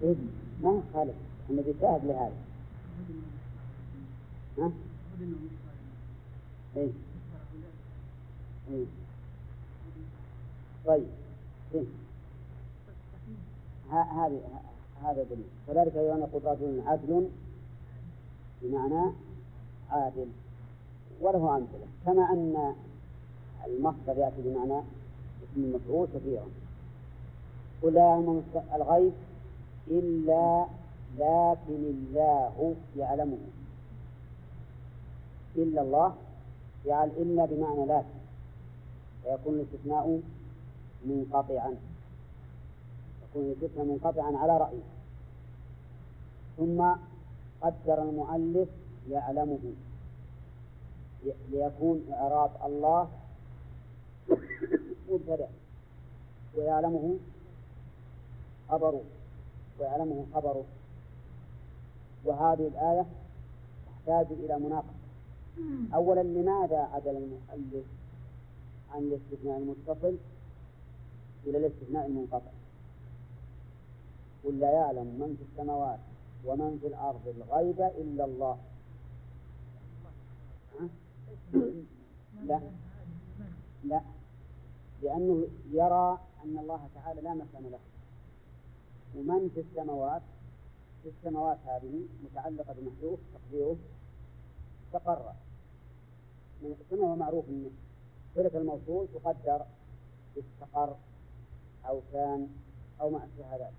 إيه 0.03 0.15
ما 0.63 0.83
يخالف 0.91 1.15
النبي 1.51 1.75
شاهد 1.81 2.05
لهذا. 2.05 2.33
ها؟ 4.59 4.71
إيه؟ 6.77 6.91
إيه؟ 8.71 8.85
طيب 10.87 11.07
إيه؟ 11.75 11.85
هذه 13.91 14.41
هذا 15.03 15.23
دليل 15.23 15.45
كذلك 15.67 15.97
أيضا 15.97 16.19
يقول 16.19 16.45
رجل 16.45 16.83
عدل 16.87 17.29
بمعنى 18.63 19.13
عادل 19.91 20.27
وله 21.21 21.57
أمثلة 21.57 21.87
كما 22.07 22.33
أن 22.33 22.75
المصدر 23.67 24.19
يأتي 24.19 24.43
بمعنى 24.43 24.79
اسم 25.45 25.65
المفعول 25.65 26.09
كثيرا 26.15 26.47
قل 27.83 27.95
لا 27.95 28.01
يعلم 28.01 28.43
الغيب 28.75 29.13
إلا 29.89 30.67
لكن 31.19 31.85
الله 31.85 32.75
يعلمه 32.97 33.39
إلا 35.57 35.83
الله 35.83 36.15
جعل 36.87 37.09
إلا 37.09 37.45
بمعنى 37.45 37.87
لكن 37.87 38.25
فيكون 39.23 39.55
الاستثناء 39.55 40.21
منقطعا. 41.05 41.77
يكون 43.23 43.43
الاستثناء 43.43 43.87
منقطعا 43.87 44.37
على 44.37 44.59
رأيه 44.59 44.83
ثم 46.57 46.95
قدر 47.61 48.03
المؤلف 48.03 48.69
يعلمه. 49.11 49.73
ليكون 51.51 52.07
إعراب 52.13 52.51
الله 52.65 53.09
مبتدأ 55.11 55.49
ويعلمه 56.57 57.17
خبره. 58.69 59.03
ويعلمه 59.81 60.27
خبره. 60.35 60.65
وهذه 62.25 62.67
الآية 62.67 63.07
تحتاج 63.87 64.27
إلى 64.31 64.59
مناقشة. 64.59 65.04
أولا 65.95 66.23
لماذا 66.23 66.79
عدل 66.79 67.17
المؤلف 67.17 67.87
عن 68.91 69.03
الاستثناء 69.03 69.59
المتصل 69.59 70.17
إلى 71.47 71.59
الاستثناء 71.59 72.07
المنقطع؟ 72.07 72.51
قل 74.45 74.59
لا 74.59 74.71
يعلم 74.71 75.07
من 75.07 75.37
في 75.37 75.45
السماوات 75.53 75.99
ومن 76.45 76.79
في 76.81 76.87
الأرض 76.87 77.29
الغيب 77.37 77.81
إلا 77.81 78.25
الله. 78.25 78.59
لا. 82.45 82.61
لا. 83.85 84.01
لأنه 85.03 85.47
يرى 85.71 86.19
أن 86.45 86.59
الله 86.59 86.89
تعالى 86.95 87.21
لا 87.21 87.35
مكان 87.35 87.71
له. 87.71 87.79
ومن 89.17 89.51
في 89.55 89.61
السماوات؟ 89.61 90.23
في 91.03 91.09
السماوات 91.09 91.59
هذه 91.67 92.07
متعلقة 92.25 92.75
بمحذوف 92.79 93.19
تقديره. 93.35 93.77
استقر 94.97 95.33
كما 96.91 97.07
هو 97.07 97.17
معروف 97.17 97.49
أن 97.49 97.71
صلة 98.35 98.51
الموصول 98.55 99.09
تقدر 99.15 99.67
استقر 100.39 100.97
أو 101.89 102.01
كان 102.13 102.49
أو 103.01 103.11
ما 103.11 103.25
أشبه 103.25 103.57
ذلك. 103.57 103.73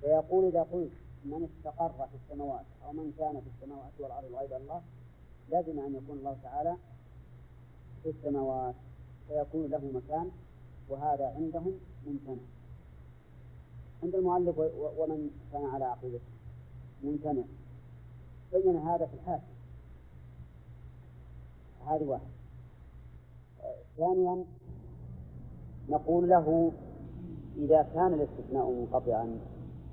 فيقول 0.00 0.44
إذا 0.44 0.62
قلت 0.62 0.90
من 1.24 1.48
استقر 1.50 2.06
في 2.06 2.16
السماوات 2.24 2.64
أو 2.84 2.92
من 2.92 3.12
كان 3.18 3.40
في 3.40 3.46
السماوات 3.56 3.92
والأرض 3.98 4.34
غير 4.34 4.56
الله 4.56 4.82
لازم 5.50 5.80
أن 5.80 5.94
يكون 5.94 6.18
الله 6.18 6.36
تعالى 6.42 6.76
في 8.02 8.10
السماوات. 8.10 8.74
فيكون 9.28 9.66
له 9.70 9.90
مكان 9.94 10.30
وهذا 10.88 11.34
عندهم 11.36 11.80
ممتنع. 12.06 12.42
عند 14.02 14.14
المؤلف 14.14 14.58
ومن 14.98 15.30
كان 15.52 15.64
على 15.64 15.84
عقيدته. 15.84 16.30
ممتنع. 17.04 17.44
بين 18.52 18.76
هذا 18.76 19.06
في 19.06 19.14
الحاشية 19.14 19.57
هذه 21.86 22.04
واحد. 22.04 22.28
ثانيا 23.96 24.44
نقول 25.88 26.28
له 26.28 26.72
إذا 27.56 27.82
كان 27.94 28.14
الاستثناء 28.14 28.70
منقطعا 28.70 29.38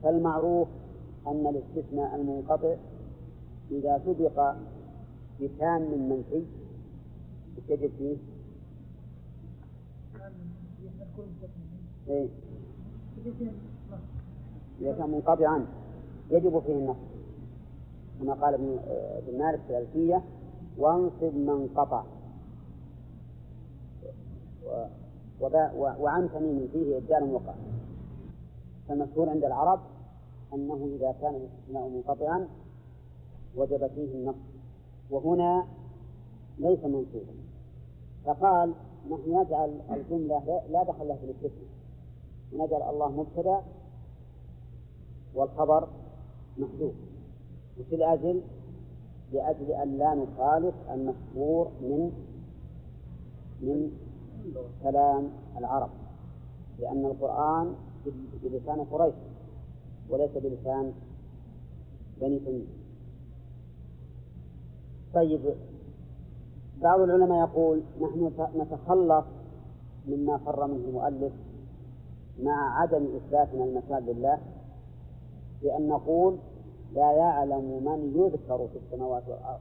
فالمعروف 0.03 0.67
أن 1.27 1.47
الاستثناء 1.47 2.15
المنقطع 2.15 2.75
إذا 3.71 4.01
سبق 4.05 4.55
بكان 5.39 5.81
من 5.81 6.09
منفي. 6.09 6.45
يجب 7.69 7.91
فيه؟ 7.97 8.17
إيه؟ 12.07 12.27
إذا 14.81 14.97
كان 14.97 15.09
منقطعا 15.09 15.65
يجب 16.31 16.59
فيه 16.59 16.73
النص. 16.73 16.97
كما 18.19 18.33
قال 18.33 18.53
ابن 18.53 18.77
ابن 19.17 19.37
مالك 19.37 19.59
في 19.67 19.69
الألفية 19.69 20.23
وانصب 20.77 21.35
من 21.35 21.69
قطع. 21.75 22.03
وعن 25.75 26.29
تميم 26.33 26.69
فيه 26.73 26.97
إبدال 26.97 27.33
وقع. 27.33 27.53
فالمشهور 28.87 29.29
عند 29.29 29.43
العرب 29.43 29.79
أنه 30.53 30.89
إذا 30.95 31.15
كان 31.21 31.35
الاستثناء 31.35 31.89
منقطعا 31.89 32.47
وجب 33.55 33.87
فيه 33.87 34.13
النص 34.13 34.35
وهنا 35.09 35.67
ليس 36.59 36.79
منصوبا. 36.79 37.33
فقال 38.25 38.73
نحن 39.11 39.41
نجعل 39.41 39.81
الجملة 39.91 40.61
لا 40.71 40.83
دخل 40.83 41.07
لها 41.07 41.15
في 41.15 41.23
الاستثناء 41.23 41.69
ونجعل 42.53 42.81
الله 42.81 43.11
مبتدأ 43.11 43.61
والخبر 45.35 45.87
محذوف. 46.57 46.93
وش 47.79 47.93
الأجل؟ 47.93 48.41
لأجل 49.33 49.71
أن 49.71 49.97
لا 49.97 50.13
نخالف 50.15 50.75
المشهور 50.93 51.71
من 51.81 52.11
من 53.61 53.91
كلام 54.83 55.29
العرب 55.57 55.89
لأن 56.79 57.05
القرآن 57.05 57.75
بلسان 58.43 58.79
قريش 58.91 59.13
وليس 60.09 60.31
بلسان 60.31 60.93
بني 62.21 62.39
تميم 62.39 62.67
طيب 65.13 65.41
بعض 66.81 66.99
العلماء 66.99 67.39
يقول 67.49 67.81
نحن 68.01 68.31
نتخلص 68.55 69.25
مما 70.07 70.37
فر 70.37 70.67
منه 70.67 70.85
المؤلف 70.87 71.33
مع 72.43 72.81
عدم 72.81 73.07
إثباتنا 73.15 73.63
المكان 73.63 74.05
لله 74.05 74.37
بأن 75.61 75.87
نقول 75.87 76.37
لا 76.95 77.11
يعلم 77.11 77.83
من 77.83 78.13
يذكر 78.15 78.67
في 78.67 78.79
السماوات 78.85 79.23
والأرض. 79.27 79.59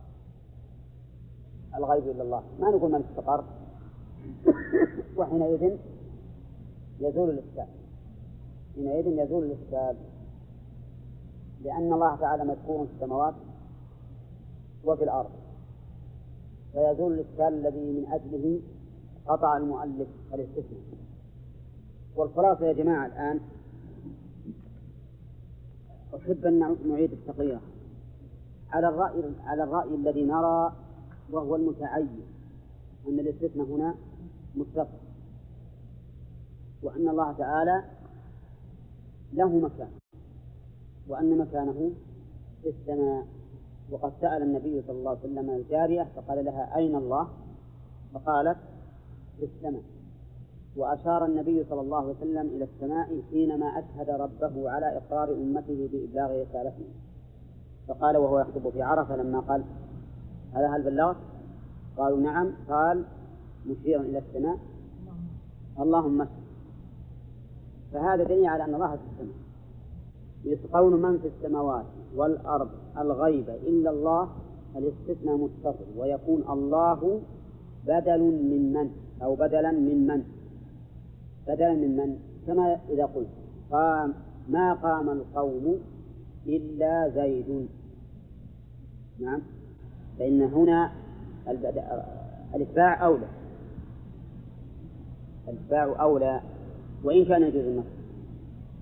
الغيب 1.77 2.09
إلا 2.09 2.23
الله. 2.23 2.43
ما 2.61 2.71
نقول 2.71 2.93
من 2.93 3.05
استقر 3.11 3.45
وحينئذ 5.17 5.77
يزول 7.01 7.31
الإشكال 7.31 7.67
حينئذ 8.75 9.07
يزول 9.07 9.45
الإشكال 9.45 9.97
لأن 11.65 11.93
الله 11.93 12.17
تعالى 12.17 12.45
مذكور 12.45 12.87
في 12.87 12.93
السماوات 12.95 13.35
وفي 14.85 15.05
الأرض. 15.05 15.31
فيزول 16.73 17.13
الإشكال 17.13 17.55
الذي 17.55 17.93
من 17.93 18.07
أجله 18.13 18.61
قطع 19.27 19.57
المؤلف 19.57 20.09
الاستثناء. 20.35 20.81
والخلاصة 22.17 22.67
يا 22.67 22.73
جماعة 22.73 23.07
الآن 23.07 23.41
أحب 26.17 26.47
أن 26.47 26.77
نعيد 26.89 27.13
التقرير 27.13 27.61
على 28.71 28.89
الرأي 28.89 29.23
على 29.45 29.65
الرأي 29.65 29.95
الذي 29.95 30.25
نرى 30.25 30.73
وهو 31.31 31.57
المتعين 31.57 32.21
أن 33.09 33.21
الاستثناء 33.21 33.67
هنا 33.67 33.95
متصل 34.55 35.05
وأن 36.83 37.09
الله 37.09 37.33
تعالى 37.33 37.85
له 39.33 39.49
مكان 39.59 39.91
وأن 41.09 41.39
مكانه 41.39 41.91
في 42.63 42.69
السماء. 42.69 43.27
وقد 43.91 44.13
سأل 44.21 44.43
النبي 44.43 44.83
صلى 44.87 44.99
الله 44.99 45.11
عليه 45.11 45.21
وسلم 45.21 45.51
الجارية 45.51 46.09
فقال 46.17 46.45
لها 46.45 46.77
أين 46.77 46.97
الله؟ 46.97 47.29
فقالت 48.15 48.59
في 49.39 49.45
السماء. 49.45 49.83
وأشار 50.77 51.27
النبي 51.27 51.65
صلى 51.71 51.81
الله 51.81 51.97
عليه 51.97 52.15
وسلم 52.15 52.47
إلى 52.47 52.65
السماء 52.65 53.23
حينما 53.31 53.67
أشهد 53.67 54.11
ربه 54.11 54.71
على 54.71 54.97
إقرار 54.97 55.33
أمته 55.33 55.89
بإبلاغ 55.93 56.43
رسالته. 56.43 56.85
فقال 57.89 58.17
وهو 58.17 58.41
يخطب 58.41 58.71
في 58.71 58.83
عرفة 58.83 59.17
لما 59.17 59.41
قال 59.41 59.65
هذا 60.53 60.69
هل 60.69 60.83
بلغت؟ 60.83 61.17
قالوا 61.97 62.21
نعم. 62.21 62.53
قال 62.69 63.05
مشيرا 63.67 64.01
إلى 64.01 64.19
السماء. 64.19 64.59
اللهم 65.81 66.21
اشهد 66.21 66.45
فهذا 67.93 68.25
دليل 68.25 68.47
على 68.47 68.65
أن 68.65 68.75
الله 68.75 68.97
في 68.97 69.03
السماء. 69.13 69.37
يسقون 70.45 71.03
من 71.03 71.19
في 71.19 71.29
السماوات 71.29 71.85
والأرض 72.17 72.69
الغيب 72.99 73.49
إلا 73.49 73.91
الله 73.91 74.29
الاستثناء 74.77 75.37
متصل 75.37 75.99
ويكون 75.99 76.45
الله 76.49 77.21
بدل 77.87 78.21
من 78.21 78.73
من 78.73 78.91
أو 79.23 79.35
بدلا 79.35 79.71
من 79.71 80.07
من. 80.07 80.25
بدلا 81.49 81.75
من 81.75 81.97
من؟ 81.97 82.19
كما 82.47 82.81
إذا 82.91 83.05
قلت. 83.05 83.29
قام. 83.71 84.15
ما 84.49 84.75
قام 84.75 85.11
القوم 85.11 85.81
إلا 86.47 87.09
زيد. 87.09 87.69
نعم. 89.21 89.41
فإن 90.19 90.43
هنا 90.43 90.93
الإتباع 92.55 93.07
أولى. 93.07 93.27
الإتباع 95.49 96.03
أولى. 96.03 96.41
وإن 97.05 97.25
كان 97.25 97.43
يجوز 97.43 97.65
النص 97.65 97.85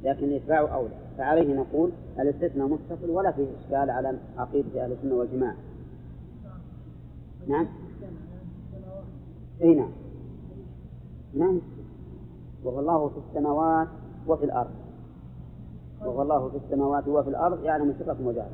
لكن 0.05 0.25
الإتباع 0.25 0.75
أولى. 0.75 0.95
فعليه 1.19 1.55
نقول 1.55 1.91
الاستثناء 2.19 2.67
متصل 2.67 3.11
ولا 3.11 3.33
فيه 3.33 3.47
إشكال 3.61 3.91
على 3.91 4.19
عقيدة 4.39 4.85
أهل 4.85 4.93
السنة 4.93 5.15
والجماعة. 5.15 5.57
نعم. 7.49 7.67
أي 9.63 9.75
نعم. 9.75 9.91
نعم. 11.35 11.61
وهو 12.65 12.81
الله 12.81 13.09
في 13.09 13.15
السماوات 13.29 13.89
وفي 14.29 14.45
الأرض. 14.45 14.71
وهو 16.01 16.23
الله 16.23 16.49
في 16.49 16.57
السماوات 16.57 17.09
وفي 17.09 17.29
الأرض 17.29 17.65
يعلم 17.65 17.95
سركم 17.99 18.27
وجهركم 18.27 18.51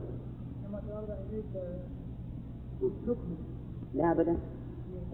لا 3.95 4.13
أبدا. 4.13 4.37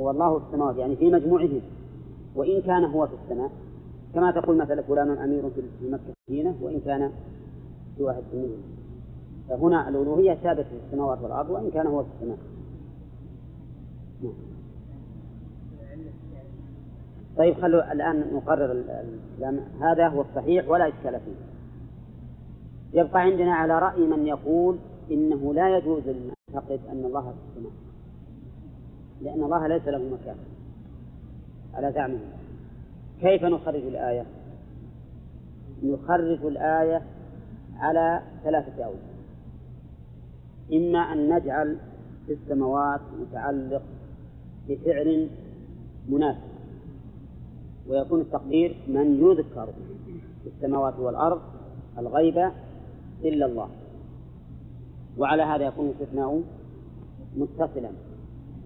هو 0.01 0.11
الله 0.11 0.38
في 0.38 0.45
السماوات 0.47 0.76
يعني 0.76 0.97
في 0.97 1.11
مجموعه. 1.11 1.61
وإن 2.34 2.62
كان 2.62 2.84
هو 2.84 3.07
في 3.07 3.12
السماء 3.24 3.51
كما 4.14 4.30
تقول 4.30 4.57
مثلا 4.57 4.82
فلان 4.82 5.11
أمير 5.11 5.51
في 5.51 5.90
مكة 5.90 6.14
مدينة 6.28 6.55
وإن 6.62 6.80
كان 6.80 7.11
في 7.97 8.03
واحد 8.03 8.22
المدينة 8.32 8.62
فهنا 9.49 9.88
الألوهية 9.88 10.34
ثابتة 10.34 10.68
في 10.68 10.80
السماوات 10.86 11.18
والأرض 11.22 11.51
وإن 11.51 11.70
كان 11.70 11.86
هو 11.86 12.03
في 12.03 12.09
السماء. 12.16 12.38
نعم. 14.22 14.54
طيب 17.39 17.55
خلوا 17.55 17.93
الآن 17.93 18.35
نقرر 18.35 18.72
هذا 19.80 20.09
هو 20.09 20.20
الصحيح 20.20 20.68
ولا 20.68 20.89
إشكال 20.89 21.20
فيه. 21.20 21.55
يبقى 23.01 23.20
عندنا 23.20 23.55
على 23.55 23.78
رأي 23.78 24.01
من 24.01 24.26
يقول 24.26 24.78
إنه 25.11 25.55
لا 25.55 25.78
يجوز 25.78 26.09
أن 26.09 26.30
نعتقد 26.55 26.80
أن 26.91 27.05
الله 27.05 27.20
في 27.20 27.37
السماء 27.51 27.72
لأن 29.22 29.43
الله 29.43 29.66
ليس 29.66 29.89
له 29.89 29.99
مكان 29.99 30.37
على 31.74 31.93
زعمه. 31.93 32.18
كيف 33.20 33.45
نخرج 33.45 33.82
الآية؟ 33.82 34.26
نخرج 35.82 36.47
الآية 36.47 37.03
على 37.76 38.22
ثلاثة 38.45 38.85
أوجه. 38.85 39.14
إما 40.72 40.99
أن 40.99 41.37
نجعل 41.37 41.76
في 42.26 42.32
السماوات 42.32 43.01
متعلق 43.20 43.82
بفعل 44.68 45.28
مناسب. 46.09 46.54
ويكون 47.89 48.20
التقدير 48.20 48.76
من 48.89 49.20
يذكر 49.20 49.66
في 50.43 50.51
السماوات 50.57 50.99
والأرض 50.99 51.41
الغيب 51.99 52.51
إلا 53.24 53.47
الله. 53.47 53.68
وعلى 55.18 55.43
هذا 55.43 55.64
يكون 55.64 55.87
الاستثناء 55.87 56.43
متصلا. 57.37 57.91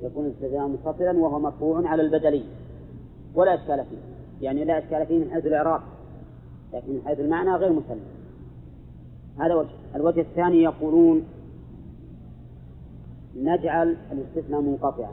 يكون 0.03 0.27
الاستثناء 0.27 0.69
متصلا 0.69 1.19
وهو 1.19 1.39
مرفوع 1.39 1.89
على 1.89 2.03
البدلي. 2.03 2.45
ولا 3.35 3.55
إشكال 3.55 3.85
فيه. 3.85 3.99
يعني 4.47 4.65
لا 4.65 4.79
إشكال 4.79 5.07
فيه 5.07 5.19
من 5.19 5.31
حيث 5.31 5.47
الإعراب. 5.47 5.81
لكن 6.73 6.93
من 6.93 7.03
حيث 7.07 7.21
المعنى 7.21 7.51
غير 7.51 7.73
مسلم. 7.73 8.01
هذا 9.39 9.55
وجه. 9.55 9.69
الوجه 9.95 10.21
الثاني 10.21 10.63
يقولون 10.63 11.23
نجعل 13.37 13.97
الاستثناء 14.13 14.61
منقطعا. 14.61 15.13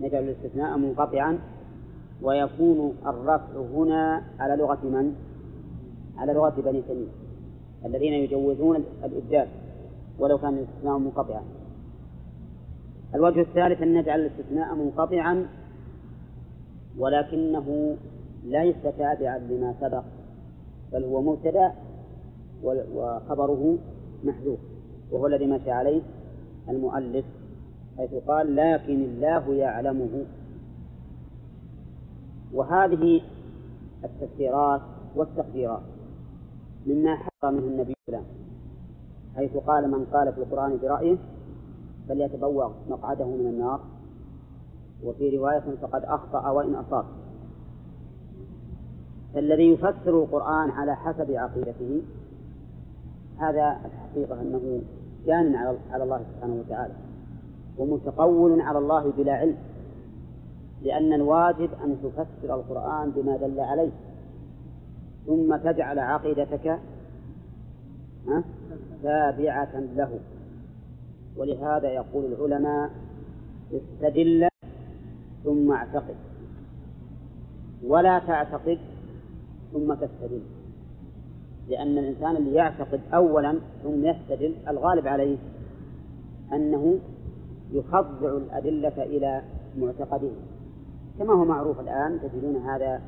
نجعل 0.00 0.22
الاستثناء 0.22 0.78
منقطعا 0.78 1.38
ويكون 2.22 2.94
الرفع 3.06 3.60
هنا 3.74 4.22
على 4.38 4.56
لغة 4.56 4.78
من؟ 4.84 5.14
على 6.18 6.32
لغة 6.32 6.54
بني 6.64 6.82
تميم 6.82 7.08
الذين 7.84 8.12
يجوزون 8.12 8.84
الإبدال 9.04 9.48
ولو 10.18 10.38
كان 10.38 10.54
الاستثناء 10.54 10.98
منقطعا 10.98 11.42
الوجه 13.14 13.40
الثالث 13.40 13.82
أن 13.82 13.94
نجعل 13.94 14.20
الاستثناء 14.20 14.74
منقطعا 14.74 15.46
ولكنه 16.98 17.96
ليس 18.44 18.76
تابعا 18.98 19.38
لما 19.38 19.74
سبق 19.80 20.04
بل 20.92 21.04
هو 21.04 21.22
مبتدأ 21.22 21.72
وخبره 22.64 23.78
محذوف 24.24 24.58
وهو 25.12 25.26
الذي 25.26 25.46
مشى 25.46 25.70
عليه 25.70 26.02
المؤلف 26.68 27.24
حيث 27.98 28.14
قال 28.14 28.56
لكن 28.56 29.02
الله 29.02 29.54
يعلمه 29.54 30.24
وهذه 32.54 33.20
التفسيرات 34.04 34.80
والتقديرات 35.16 35.82
مما 36.86 37.16
حق 37.16 37.44
منه 37.44 37.66
النبي 37.66 37.94
صلى 38.06 38.22
حيث 39.36 39.56
قال 39.56 39.90
من 39.90 40.04
قال 40.04 40.32
في 40.32 40.38
القرآن 40.38 40.78
برأيه 40.82 41.16
فليتبوأ 42.08 42.70
مقعده 42.90 43.24
من 43.24 43.46
النار. 43.46 43.80
وفي 45.04 45.36
رواية 45.36 45.64
فقد 45.82 46.04
أخطأ 46.04 46.50
وإن 46.50 46.74
أصاب. 46.74 47.04
فالذي 49.34 49.72
يفسر 49.72 50.22
القرآن 50.22 50.70
على 50.70 50.96
حسب 50.96 51.30
عقيدته 51.30 52.02
هذا 53.38 53.76
الحقيقة 53.84 54.40
أنه 54.40 54.82
جان 55.26 55.56
على 55.90 56.04
الله 56.04 56.24
سبحانه 56.34 56.54
وتعالى 56.66 56.94
ومتقول 57.78 58.60
على 58.60 58.78
الله 58.78 59.10
بلا 59.10 59.32
علم. 59.32 59.56
لأن 60.84 61.12
الواجب 61.12 61.70
أن 61.84 61.96
تفسر 62.02 62.54
القرآن 62.54 63.10
بما 63.10 63.36
دل 63.36 63.60
عليه. 63.60 63.90
ثم 65.26 65.56
تجعل 65.56 65.98
عقيدتك 65.98 66.78
تابعة 69.02 69.80
له. 69.96 70.18
ولهذا 71.36 71.88
يقول 71.88 72.24
العلماء 72.32 72.90
استدل 73.72 74.48
ثم 75.44 75.72
اعتقد. 75.72 76.14
ولا 77.86 78.18
تعتقد 78.18 78.78
ثم 79.72 79.94
تستدل. 79.94 80.42
لأن 81.68 81.98
الإنسان 81.98 82.36
اللي 82.36 82.54
يعتقد 82.54 83.00
أولا 83.14 83.58
ثم 83.82 84.06
يستدل 84.06 84.54
الغالب 84.68 85.06
عليه 85.08 85.36
أنه 86.52 86.98
يخضع 87.72 88.36
الأدلة 88.36 89.02
إلى 89.02 89.42
معتقده. 89.78 90.30
كما 91.18 91.32
هو 91.32 91.44
معروف 91.44 91.80
الآن 91.80 92.18
تجدون 92.22 92.56
هذا 92.56 93.00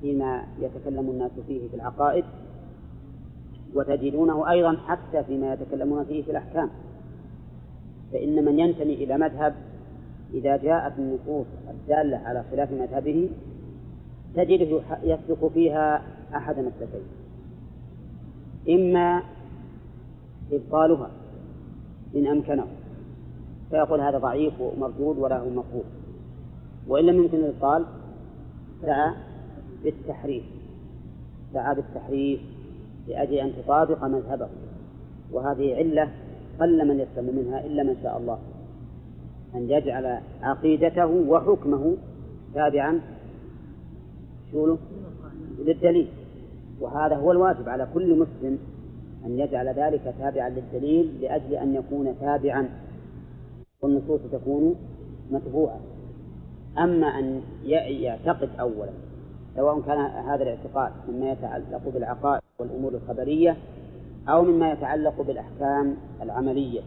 فيما 0.00 0.44
يتكلم 0.60 1.10
الناس 1.10 1.30
فيه 1.46 1.68
في 1.68 1.76
العقائد 1.76 2.24
وتجدونه 3.74 4.50
أيضا 4.50 4.76
حتى 4.86 5.24
فيما 5.24 5.52
يتكلمون 5.52 6.04
فيه 6.04 6.22
في 6.22 6.30
الأحكام. 6.30 6.70
فإن 8.12 8.44
من 8.44 8.58
ينتمي 8.58 8.94
إلى 8.94 9.18
مذهب 9.18 9.54
إذا 10.34 10.56
جاءت 10.56 10.98
النصوص 10.98 11.46
الدالة 11.70 12.16
على 12.16 12.44
خلاف 12.50 12.72
مذهبه 12.72 13.30
تجده 14.34 14.80
يسلك 15.02 15.52
فيها 15.54 16.02
أحد 16.34 16.58
مسلكين 16.58 17.02
إما 18.68 19.22
إبطالها 20.52 21.10
إن 22.16 22.26
أمكنه 22.26 22.66
فيقول 23.70 24.00
هذا 24.00 24.18
ضعيف 24.18 24.60
ومردود 24.60 25.18
ولا 25.18 25.38
هو 25.38 25.50
مقبول 25.50 25.84
وإن 26.88 27.06
لم 27.06 27.22
يمكن 27.22 27.36
الإبطال 27.36 27.84
سعى 28.82 29.12
بالتحريف. 29.84 30.44
سعى 31.52 31.74
بالتحريف 31.74 32.40
لأجل 33.08 33.34
أن 33.34 33.52
تطابق 33.62 34.04
مذهبه. 34.04 34.48
وهذه 35.32 35.74
علة 35.74 36.10
قل 36.60 36.88
من 36.88 37.00
يسلم 37.00 37.36
منها 37.36 37.66
إلا 37.66 37.82
من 37.82 37.96
شاء 38.02 38.18
الله. 38.18 38.38
أن 39.54 39.70
يجعل 39.70 40.20
عقيدته 40.42 41.06
وحكمه 41.06 41.96
تابعا. 42.54 43.00
شو 44.52 44.76
للدليل. 45.58 46.08
وهذا 46.80 47.16
هو 47.16 47.32
الواجب 47.32 47.68
على 47.68 47.88
كل 47.94 48.18
مسلم 48.18 48.58
أن 49.26 49.38
يجعل 49.38 49.68
ذلك 49.68 50.14
تابعا 50.18 50.48
للدليل 50.48 51.20
لأجل 51.20 51.54
أن 51.54 51.74
يكون 51.74 52.14
تابعا. 52.20 52.68
والنصوص 53.82 54.20
تكون 54.32 54.74
متبوعة. 55.30 55.80
أما 56.78 57.06
أن 57.06 57.42
يعتقد 57.64 58.48
أولا 58.60 58.92
سواء 59.56 59.80
كان 59.80 59.98
هذا 59.98 60.42
الاعتقاد 60.42 60.92
مما 61.08 61.32
يتعلق 61.32 61.88
بالعقائد 61.94 62.42
والأمور 62.58 62.92
الخبرية 62.94 63.56
أو 64.28 64.42
مما 64.42 64.72
يتعلق 64.72 65.22
بالأحكام 65.22 65.96
العملية. 66.22 66.80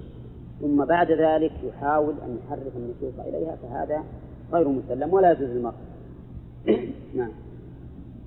ثم 0.62 0.86
بعد 0.86 1.12
ذلك 1.12 1.52
يحاول 1.64 2.14
أن 2.26 2.40
يحرف 2.46 2.76
النصوص 2.76 3.20
إليها 3.20 3.56
فهذا 3.56 4.04
غير 4.54 4.70
مسلم 4.70 5.14
ولا 5.14 5.32
يجوز 5.32 5.50
المرء 5.50 5.76
نعم. 7.18 7.32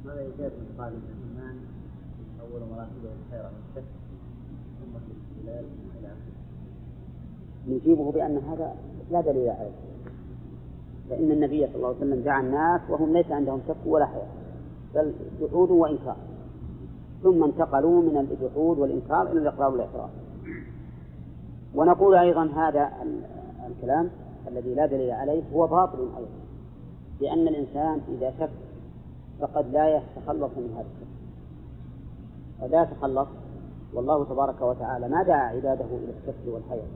ماذا 0.05 0.23
من 0.23 0.33
الإيمان 0.79 1.57
أول 2.41 2.61
مراتبه 2.61 3.11
الخير 3.27 3.51
ثم 4.81 4.99
نجيبه 7.73 8.13
بأن 8.13 8.39
هذا 8.39 8.75
لا 9.11 9.21
دليل 9.21 9.51
عليه. 9.51 9.71
فإن 11.11 11.31
النبي 11.31 11.67
صلى 11.67 11.77
الله 11.77 11.89
عليه 11.89 11.97
وسلم 11.97 12.23
دعا 12.23 12.41
الناس 12.41 12.81
وهم 12.91 13.13
ليس 13.13 13.31
عندهم 13.31 13.61
شك 13.69 13.77
ولا 13.87 14.07
حياة 14.07 14.29
بل 14.95 15.13
جحود 15.41 15.71
وإنكار. 15.71 16.17
ثم 17.23 17.45
انتقلوا 17.45 18.03
من 18.03 18.17
الجحود 18.17 18.79
والإنكار 18.79 19.23
إلى 19.33 19.39
الإقرار 19.39 19.73
والإعتراف 19.73 20.11
ونقول 21.75 22.15
أيضا 22.15 22.45
هذا 22.45 22.91
الكلام 23.67 24.11
الذي 24.49 24.75
لا 24.75 24.87
دليل 24.87 25.11
عليه 25.11 25.43
هو 25.55 25.67
باطل 25.67 25.99
أيضا 25.99 26.29
لأن 27.21 27.49
الإنسان 27.49 28.01
إذا 28.09 28.35
شك 28.41 28.51
فقد 29.41 29.73
لا 29.73 29.97
يتخلص 29.97 30.51
من 30.57 30.75
هذا 30.77 30.87
الشك. 30.87 31.09
فلا 32.61 32.85
تخلص 32.85 33.29
والله 33.95 34.25
تبارك 34.25 34.61
وتعالى 34.63 35.09
ما 35.09 35.23
دعا 35.23 35.49
عباده 35.49 35.85
إلى 35.85 36.13
الشك 36.21 36.55
والحيرة 36.55 36.87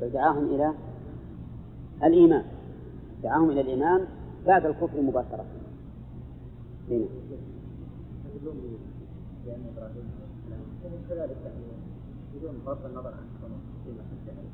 بل 0.00 0.10
دعاهم 0.10 0.44
إلى 0.44 0.74
الإيمان. 2.04 2.44
دعاهم 3.22 3.50
إلى 3.50 3.60
الإيمان 3.60 4.06
بعد 4.46 4.66
الكفر 4.66 5.00
مباشرة. 5.00 5.44
هنا 6.90 7.06
بدون 12.34 12.54
بغض 12.66 12.86
النظر 12.86 13.06
عن 13.06 13.24
الجهل 14.12 14.46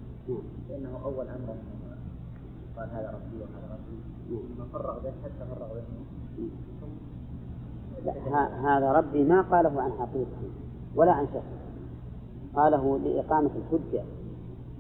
لأنه 0.69 1.01
أول 1.05 1.29
أمر 1.29 1.55
قال 2.77 2.91
هذا 2.91 3.11
ربي 3.11 3.37
وهذا 3.43 3.69
ربي. 3.75 3.99
ثم 4.29 4.65
فرغ 4.73 4.99
به 4.99 5.13
حتى 5.25 5.45
فرغ 5.51 5.69
به 5.75 5.83
لا 8.05 8.79
هذا 8.79 8.93
ربي 8.93 9.25
ما 9.25 9.43
قاله 9.43 9.83
عن 9.83 9.93
حقيقة 9.93 10.43
ولا 10.97 11.13
عن 11.13 11.27
شخص. 11.27 11.59
قاله 12.55 12.99
لإقامة 12.99 13.51
الحجة 13.57 14.05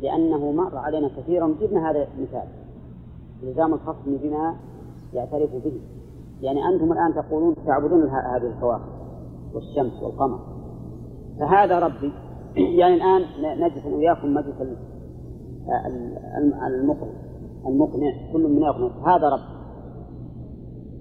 لأنه 0.01 0.53
مر 0.53 0.76
علينا 0.76 1.09
كثيرا. 1.09 1.55
جبنا 1.61 1.91
هذا 1.91 2.09
المثال 2.18 2.49
إلزام 3.43 3.74
الخصم 3.74 4.16
بما 4.16 4.57
يعترف 5.12 5.51
به. 5.64 5.80
يعني 6.41 6.68
أنتم 6.68 6.93
الآن 6.93 7.14
تقولون 7.14 7.55
تعبدون 7.66 8.03
هذه 8.09 8.47
الكواكب 8.57 8.99
والشمس 9.55 10.03
والقمر. 10.03 10.39
فهذا 11.41 11.78
ربي. 11.78 12.12
يعني 12.80 12.95
الآن 12.95 13.22
نجلس 13.61 13.86
وإياكم 13.86 14.34
مجلس 14.34 14.55
المقنع 16.66 17.11
المقنع 17.66 18.32
كل 18.32 18.49
منا 18.49 18.66
يقنع. 18.66 19.16
هذا 19.16 19.28
رب. 19.28 19.59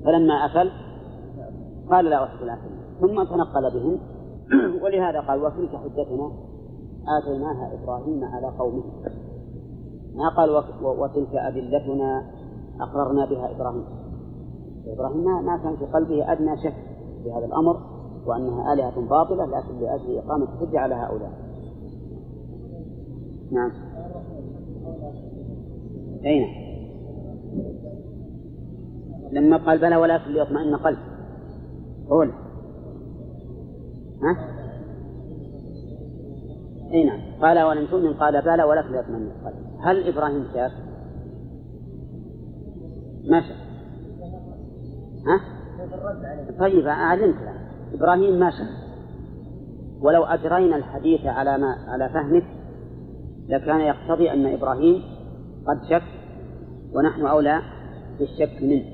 فلما 0.06 0.34
أفل 0.34 0.72
قال 1.90 2.06
لا 2.06 2.24
أحب 2.24 2.44
الآخرين 2.44 2.78
ثم 3.02 3.24
تنقل 3.24 3.74
بهم. 3.74 4.00
ولهذا 4.84 5.20
قال 5.20 5.44
وتلك 5.44 5.76
حجتنا 5.76 6.32
آتيناها 7.08 7.72
إبراهيم 7.74 8.24
على 8.24 8.48
قومه. 8.60 8.84
ما 10.18 10.30
قال 10.30 10.64
وتلك 10.82 11.36
أدلتنا 11.36 12.24
أقررنا 12.82 13.26
بها 13.26 13.52
إبراهيم. 13.52 13.86
إبراهيم 14.88 15.24
ما, 15.46 15.58
كان 15.58 15.76
في 15.76 15.86
قلبه 15.86 16.32
أدنى 16.32 16.58
شك 16.58 16.74
في 17.24 17.32
هذا 17.32 17.46
الأمر 17.46 17.80
وأنها 18.26 18.74
آلهة 18.74 19.10
باطلة 19.10 19.46
لكن 19.46 19.80
لأجل 19.80 20.18
إقامة 20.18 20.48
الحجة 20.54 20.80
على 20.80 20.96
هؤلاء. 20.96 21.32
نعم. 23.52 23.72
أين؟ 26.26 26.48
لما 29.32 29.58
قال 29.58 29.80
بلى 29.80 29.96
ولكن 29.96 30.32
ليطمئن 30.32 30.76
قلب 30.76 30.98
قول. 32.10 32.32
ها؟ 34.22 34.57
اي 36.94 37.04
نعم 37.04 37.20
قال 37.42 37.62
ولم 37.62 37.86
تؤمن؟ 37.86 38.14
قال 38.14 38.42
بلى 38.42 38.64
ولكن 38.64 38.92
ليطمئن 38.92 39.32
قلب 39.46 39.56
هل 39.82 40.08
إبراهيم 40.08 40.46
شاف؟ 40.54 40.72
ما 43.30 43.42
شاف. 43.42 43.58
ها؟ 45.28 45.42
طيب 46.60 46.88
أعلمت 46.88 47.36
إبراهيم 47.94 48.40
ما 48.40 48.50
شاف. 48.52 48.88
ولو 50.02 50.24
أجرينا 50.24 50.76
الحديث 50.76 51.26
على 51.26 51.58
ما 51.58 51.76
على 51.88 52.10
فهمك 52.10 52.46
لكان 53.48 53.80
يقتضي 53.80 54.32
أن 54.32 54.46
إبراهيم 54.54 55.04
قد 55.68 55.84
شك 55.90 56.04
ونحن 56.94 57.26
أولى 57.26 57.62
بالشك 58.20 58.64
منه. 58.64 58.86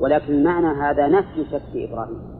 ولكن 0.00 0.44
معنى 0.44 0.66
هذا 0.66 1.08
نفي 1.08 1.44
شك 1.52 1.76
إبراهيم. 1.76 2.34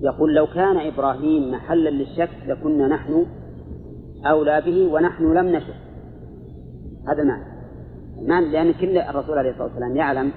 يقول 0.00 0.34
لو 0.34 0.46
كان 0.46 0.76
إبراهيم 0.76 1.50
محلا 1.50 1.90
للشك 1.90 2.30
لكنا 2.46 2.88
نحن 2.88 3.26
أولى 4.26 4.60
به 4.60 4.92
ونحن 4.92 5.32
لم 5.32 5.46
نشك 5.46 5.74
هذا 7.08 7.22
المعنى. 7.22 7.44
المعنى 8.18 8.52
لأن 8.52 8.72
كل 8.72 8.98
الرسول 8.98 9.38
عليه 9.38 9.50
الصلاة 9.50 9.66
والسلام 9.66 9.96
يعلم 9.96 10.32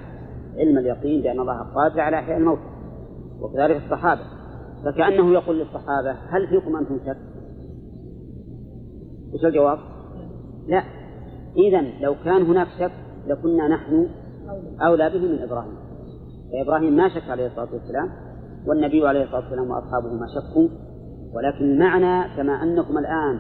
علم 0.58 0.78
اليقين 0.78 1.22
بأن 1.22 1.40
الله 1.40 1.58
قادر 1.76 2.00
على 2.00 2.20
إحياء 2.20 2.38
الموت 2.38 2.60
وكذلك 3.40 3.82
الصحابة. 3.86 4.22
فكأنه 4.86 5.34
يقول 5.34 5.60
للصحابة 5.60 6.12
هل 6.12 6.48
فيكم 6.48 6.76
أنتم 6.76 7.00
شك؟ 7.06 7.18
وش 9.34 9.46
الجواب؟ 9.46 9.80
لا. 10.68 10.84
إذا 11.58 11.82
لو 12.02 12.16
كان 12.26 12.42
هناك 12.42 12.68
شك 12.80 12.92
لكنا 13.28 13.68
نحن 13.68 14.08
أولى 14.82 15.10
به 15.10 15.20
من 15.20 15.40
إبراهيم. 15.40 15.76
فإبراهيم 16.52 16.96
ما 16.96 17.10
شك 17.10 17.30
عليه 17.30 17.48
الصلاة 17.48 17.74
والسلام 17.74 18.10
والنبي 18.68 19.08
عليه 19.08 19.24
الصلاة 19.24 19.42
والسلام 19.42 19.72
وأصحابه 19.72 20.14
ما 20.14 20.28
شكوا. 20.28 20.68
ولكن 21.34 21.66
المعنى 21.66 22.36
كما 22.36 22.64
أنكم 22.64 22.98
الآن 22.98 23.40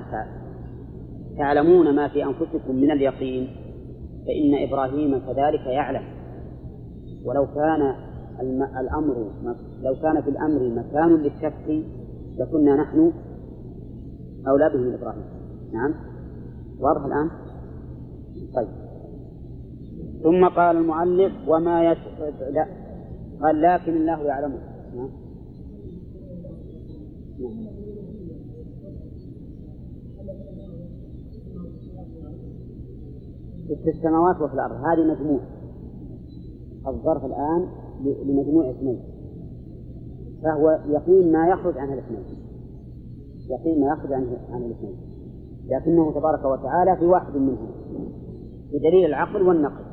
تعلمون 1.37 1.95
ما 1.95 2.07
في 2.07 2.23
أنفسكم 2.23 2.75
من 2.75 2.91
اليقين 2.91 3.47
فإن 4.25 4.67
إبراهيم 4.67 5.19
كذلك 5.19 5.65
يعلم. 5.67 6.03
ولو 7.25 7.47
كان 7.55 7.95
الأمر 8.79 9.31
لو 9.83 9.95
كان 10.01 10.21
في 10.21 10.29
الأمر 10.29 10.69
مكان 10.69 11.15
للشك 11.15 11.85
لكنا 12.37 12.75
نحن 12.75 13.11
أولى 14.47 14.69
به 14.69 14.79
من 14.79 14.93
إبراهيم. 14.93 15.23
نعم؟ 15.73 15.93
واضح 16.79 17.05
الآن؟ 17.05 17.29
طيب. 18.55 18.67
ثم 20.23 20.47
قال 20.47 20.77
المؤلف 20.77 21.33
وما 21.47 21.91
يس... 21.91 21.97
لا. 22.51 22.67
قال 23.41 23.61
لكن 23.61 23.97
الله 23.97 24.23
يعلمه. 24.23 24.57
نعم. 24.95 25.09
في 33.67 33.89
السماوات 33.89 34.41
وفي 34.41 34.53
الأرض. 34.53 34.75
هذه 34.75 35.13
مجموع. 35.13 35.39
الظرف 36.87 37.25
الآن 37.25 37.67
لمجموع 38.25 38.69
اثنين. 38.69 38.99
فهو 40.43 40.79
يقين 40.89 41.31
ما 41.31 41.47
يخرج 41.47 41.77
عن 41.77 41.93
الاثنين. 41.93 42.23
يقين 43.49 43.81
ما 43.81 43.93
يخرج 43.93 44.13
عن 44.13 44.27
عن 44.51 44.63
الاثنين. 44.63 44.95
لكنه 45.65 46.11
تبارك 46.11 46.45
وتعالى 46.45 46.97
في 46.97 47.05
واحد 47.05 47.37
منهم. 47.37 47.69
بدليل 48.73 49.05
العقل 49.05 49.41
والنقل. 49.41 49.83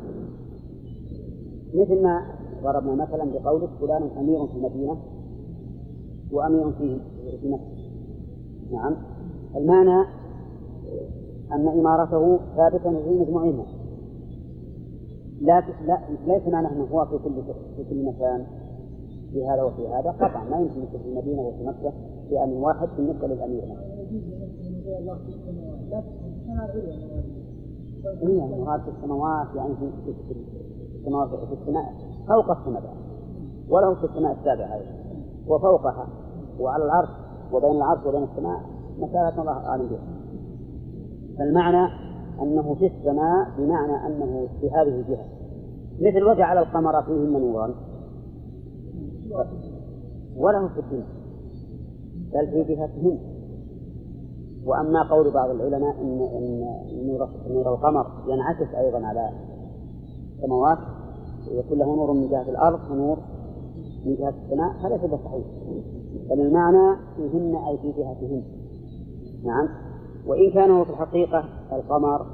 مثل 1.74 2.02
ما 2.02 2.38
ضربنا 2.62 2.94
مثلا 2.94 3.24
بقولك 3.24 3.70
فلان 3.80 4.02
أمير 4.18 4.46
في 4.46 4.54
المدينة 4.54 4.96
وأمير 6.32 6.72
في 6.72 7.00
في 7.40 7.58
نعم. 8.72 8.96
المعنى 9.56 10.04
أن 11.52 11.68
إمارته 11.68 12.38
ثابتة 12.56 13.02
في 13.02 13.10
مجموعها 13.10 13.66
لا 15.40 15.62
لا 15.86 15.98
ليس 16.26 16.48
معنى 16.48 16.68
أنه 16.68 16.84
هو 16.92 17.04
في 17.04 17.18
كل 17.24 17.42
في 17.76 17.84
كل 17.90 18.04
مكان 18.04 18.46
في 19.32 19.46
هذا 19.46 19.62
وفي 19.62 19.88
هذا. 19.88 20.10
قطعا 20.10 20.44
ما 20.44 20.60
يمكن 20.60 20.86
في 20.98 21.08
المدينة 21.08 21.42
وفي 21.42 21.64
مكة 21.64 21.92
في 22.28 22.44
أمن 22.44 22.52
واحد 22.52 22.88
بالنسبة 22.96 23.26
للأمير. 23.26 23.62
هي 28.22 28.44
المراد 28.44 28.80
في 28.80 28.90
السماوات 28.90 29.46
يعني 29.56 29.74
في 29.76 30.14
السماوات 30.98 31.28
في 31.28 31.54
السماء. 31.62 31.94
فوق 32.28 32.50
السماء. 32.50 32.82
وله 33.70 33.94
في 33.94 34.04
السماء 34.04 34.32
السابعة 34.32 34.74
أيضا. 34.74 34.98
وفوقها 35.48 36.08
وعلى 36.60 36.84
العرش 36.84 37.08
وبين 37.52 37.70
العرش 37.70 38.06
وبين 38.06 38.22
السماء 38.22 38.60
مسافة 38.98 39.40
الله 39.40 39.52
أعلم 39.52 39.86
بها 39.86 40.17
فالمعنى 41.38 41.92
أنه 42.42 42.74
في 42.74 42.86
السماء 42.86 43.48
بمعنى 43.58 44.06
أنه 44.06 44.48
في 44.60 44.70
هذه 44.70 44.88
الجهة. 44.88 45.24
مثل 46.00 46.24
وجعل 46.24 46.58
القمر 46.58 47.02
فيهن 47.02 47.32
نورا 47.32 47.74
وله 50.36 50.68
في 50.68 50.80
الدنيا 50.80 51.18
بل 52.32 52.46
في 52.46 52.74
جهتهن. 52.74 53.18
وأما 54.64 55.02
قول 55.10 55.30
بعض 55.30 55.50
العلماء 55.50 56.00
إن 56.02 56.20
إن 56.90 57.06
نور 57.06 57.28
نور 57.50 57.74
القمر 57.74 58.06
ينعكس 58.28 58.74
أيضا 58.74 59.06
على 59.06 59.30
السماوات. 60.36 60.78
ويكون 61.50 61.78
له 61.78 61.96
نور 61.96 62.12
من 62.12 62.28
جهة 62.28 62.50
الأرض 62.50 62.90
ونور 62.90 63.18
من 64.06 64.16
جهة 64.16 64.34
السماء. 64.44 64.72
فليس 64.82 65.00
بصحيح 65.00 65.46
بل 66.30 66.40
المعنى 66.40 66.96
فيهن 67.16 67.56
أي 67.56 67.78
في 67.78 67.88
جهتهن. 67.88 68.42
نعم. 69.44 69.68
وإن 70.28 70.50
كان 70.50 70.70
هو 70.70 70.84
في 70.84 70.90
الحقيقة 70.90 71.44
القمر 71.72 72.26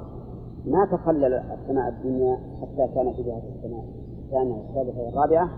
ما 0.65 0.85
تخلل 0.91 1.33
السماء 1.33 1.89
الدنيا 1.89 2.37
حتى 2.61 2.93
كان 2.95 3.13
في 3.13 3.23
جهة 3.23 3.41
السماء 3.55 3.85
الثانية 4.25 4.53
والثالثة 4.53 5.01
والرابعة 5.01 5.49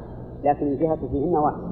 لكن 0.44 0.68
الجهة 0.68 1.08
فيهن 1.08 1.36
واحدة 1.36 1.68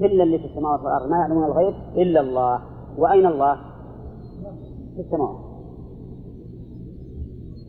إلا 0.00 0.22
اللي 0.22 0.38
في 0.38 0.44
السماوات 0.44 0.80
والأرض. 0.80 1.10
ما 1.10 1.16
يعلمون 1.16 1.44
الغيب 1.44 1.74
إلا 1.96 2.20
الله. 2.20 2.60
وأين 2.98 3.26
الله؟ 3.26 3.56
في 4.94 5.00
السماوات. 5.00 5.36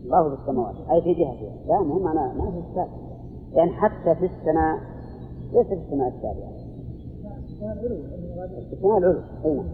الله 0.06 0.30
في 0.30 0.41
السماوات. 0.41 0.76
أي 0.91 1.01
في 1.01 1.14
جهتها 1.14 1.56
لا 1.68 1.82
مهم 1.82 2.08
أنا 2.08 2.34
ما 2.34 2.51
في 2.51 2.88
لأن 3.56 3.70
حتى 3.70 4.16
في 4.16 4.26
السماء 4.26 4.93
ليس 5.54 5.68
في 5.68 5.74
السماء 5.74 6.08
السابعة 6.08 6.54
السماء 8.74 8.97
العلو 8.97 9.20
أي 9.45 9.56
نعم. 9.56 9.66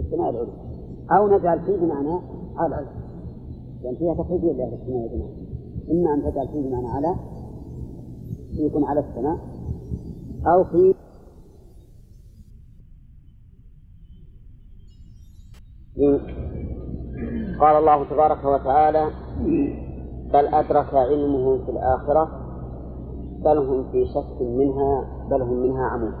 السماء 0.00 0.30
العلو 0.30 0.52
أو 1.10 1.38
نجعل 1.38 1.60
فيه 1.60 1.76
بمعنى 1.76 2.20
على 2.56 2.86
لأن 3.82 3.94
فيها 3.94 4.14
تقريبية 4.14 4.52
لأهل 4.52 4.74
السماء 4.74 5.02
والجماعة 5.02 5.30
إما 5.90 6.14
أن 6.14 6.32
تجعل 6.32 6.48
فيه 6.48 6.60
بمعنى 6.60 6.88
على 6.88 7.14
يكون 8.52 8.84
على 8.84 9.00
السماء 9.00 9.38
أو 10.46 10.64
في 10.64 10.94
قال 17.60 17.76
الله 17.76 18.04
تبارك 18.04 18.44
وتعالى 18.44 19.10
بل 20.32 20.46
أدرك 20.46 20.94
علمه 20.94 21.64
في 21.64 21.70
الآخرة 21.70 22.39
بل 23.44 23.58
هم 23.58 23.84
في 23.92 24.06
شك 24.06 24.42
منها 24.42 25.04
بل 25.30 25.42
هم 25.42 25.62
منها 25.62 25.86
عمون 25.86 26.12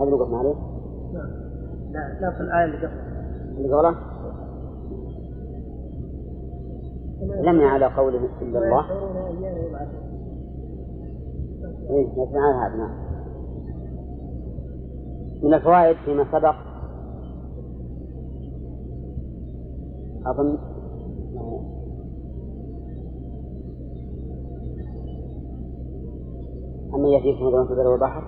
هذا 0.00 0.14
وقفنا 0.14 0.38
عليه؟ 0.38 0.54
لا 1.92 2.20
لا 2.20 2.30
في 2.30 2.40
الآية 2.40 2.64
اللي 2.64 2.76
قبلها 2.76 3.14
اللي 3.58 3.74
قبله 3.74 4.14
لم 7.42 7.60
على 7.60 7.86
قوله 7.86 8.28
إلا 8.42 8.58
الله. 8.58 8.84
إيه 11.90 12.06
نسمع 12.12 12.66
هذا 12.66 12.76
نعم. 12.76 13.04
من 15.42 15.54
الفوائد 15.54 15.96
فيما 16.04 16.24
سبق 16.32 16.54
أظن 20.26 20.58
أما 26.94 27.08
يأتيكم 27.08 27.50
ظلمة 27.50 27.70
البر 27.70 27.86
والبحر؟ 27.86 28.24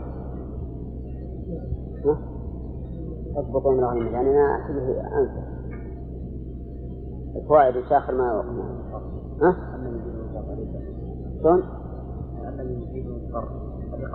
اضبطوا 3.36 3.72
من 3.72 3.78
الغنيمة 3.78 4.10
يعني 4.10 4.30
أنا 4.30 4.56
أحسبه 4.56 5.00
أنسى 5.18 5.42
الفوائد 7.36 7.76
وش 7.76 7.92
آخر 7.92 8.14
ما 8.14 8.44
ها؟ 9.42 9.56
شلون؟ 11.42 11.62
أن 12.60 12.82
يجيب 12.82 13.06
المضطر 13.06 13.48
قبل 13.92 14.06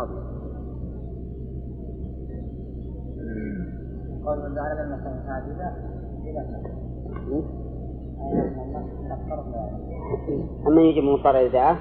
قول 4.25 4.49
من 4.49 4.55
جعل 4.55 4.77
المكان 4.77 5.23
ساجدا 5.27 5.75
إلى 6.23 6.45
أما 10.67 10.81
يجب 10.81 10.97
المضطر 10.97 11.37
إذا 11.37 11.77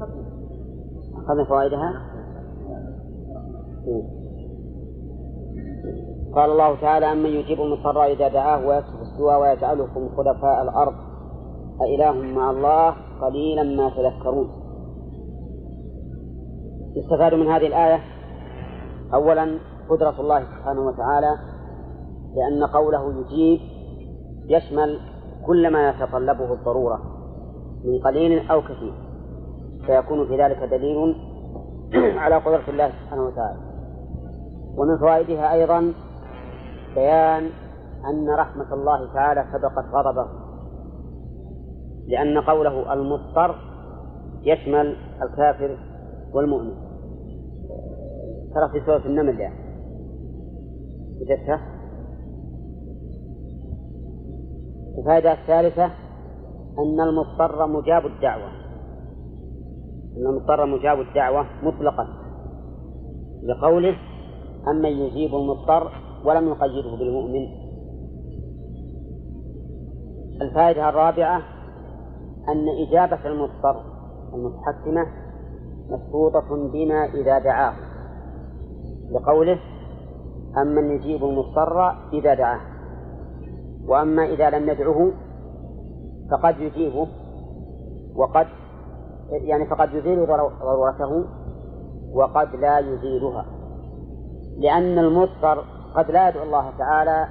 أخذنا 0.00 1.44
فوائدها؟ 1.48 1.92
قال 6.34 6.50
الله 6.50 6.80
تعالى 6.80 7.12
أمن 7.12 7.30
يجيب 7.30 7.60
المضطر 7.60 8.04
إذا 8.04 8.28
دعاه 8.28 8.66
ويكشف 8.66 9.00
السوء 9.00 9.40
ويجعلكم 9.40 10.08
خلفاء 10.16 10.62
الأرض. 10.62 10.94
أإله 11.80 12.12
مع 12.12 12.50
الله 12.50 12.94
قليلا 13.20 13.62
ما 13.62 13.90
تذكرون. 13.90 14.48
يستفاد 16.96 17.34
من 17.34 17.46
هذه 17.46 17.66
الآية 17.66 18.00
أولا 19.14 19.58
قدرة 19.90 20.20
الله 20.20 20.40
سبحانه 20.40 20.80
وتعالى 20.80 21.38
لأن 22.36 22.64
قوله 22.64 23.20
يجيب 23.20 23.60
يشمل 24.48 25.00
كل 25.46 25.72
ما 25.72 25.88
يتطلبه 25.88 26.52
الضرورة 26.52 26.98
من 27.84 27.98
قليل 28.04 28.50
أو 28.50 28.62
كثير. 28.62 29.09
فيكون 29.90 30.26
في 30.26 30.42
ذلك 30.42 30.58
دليل 30.58 31.16
على 32.22 32.36
قدرة 32.36 32.62
الله 32.68 32.88
سبحانه 32.88 33.22
وتعالى. 33.22 33.58
ومن 34.76 34.98
فوائدها 34.98 35.52
أيضا 35.52 35.92
بيان 36.94 37.50
أن 38.10 38.30
رحمة 38.30 38.74
الله 38.74 39.12
تعالى 39.14 39.44
سبقت 39.52 39.84
غضبه 39.94 40.28
لأن 42.06 42.38
قوله 42.38 42.92
المضطر 42.92 43.54
يشمل 44.42 44.96
الكافر 45.22 45.78
والمؤمن. 46.32 46.74
ترى 48.54 48.68
في 48.72 48.86
سورة 48.86 49.06
النمل 49.06 49.40
يعني. 49.40 49.60
وجدتها 51.20 51.60
الفائدة 54.98 55.32
الثالثة 55.32 55.84
أن 56.78 57.00
المضطر 57.00 57.66
مجاب 57.66 58.06
الدعوة. 58.06 58.59
أن 60.16 60.26
المضطر 60.26 60.66
مجاب 60.66 61.00
الدعوة 61.00 61.46
مطلقا 61.62 62.06
لقوله 63.42 63.96
أمن 64.68 64.90
يجيب 64.90 65.34
المضطر 65.34 65.90
ولم 66.24 66.48
يقيده 66.48 66.96
بالمؤمن. 66.96 67.46
الفائدة 70.42 70.88
الرابعة 70.88 71.42
أن 72.48 72.68
إجابة 72.88 73.26
المضطر 73.26 73.82
المتحكمة 74.34 75.06
مشروطة 75.90 76.70
بما 76.72 77.04
إذا 77.04 77.38
دعاه 77.38 77.74
لقوله 79.10 79.58
أمن 80.62 80.90
يجيب 80.90 81.24
المضطر 81.24 81.90
إذا 82.12 82.34
دعاه. 82.34 82.60
وأما 83.88 84.24
إذا 84.24 84.50
لم 84.50 84.70
ندعه 84.70 85.12
فقد 86.30 86.60
يجيبه 86.60 87.06
وقد 88.16 88.46
يعني 89.30 89.66
فقد 89.66 89.94
يزيل 89.94 90.26
ضرورته 90.26 91.24
وقد 92.14 92.56
لا 92.56 92.78
يزيلها. 92.78 93.46
لأن 94.58 94.98
المضطر 94.98 95.64
قد 95.94 96.10
لا 96.10 96.28
يدعو 96.28 96.42
الله 96.42 96.70
تعالى 96.78 97.28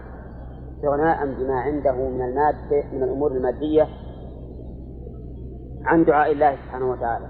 استغناء 0.76 1.26
بما 1.26 1.60
عنده 1.60 1.92
من 1.92 2.22
المادة 2.22 2.84
من 2.94 3.04
الأمور 3.04 3.32
المادية 3.32 3.88
عن 5.86 6.06
دعاء 6.06 6.32
الله 6.32 6.56
سبحانه 6.56 6.92
وتعالى. 6.92 7.26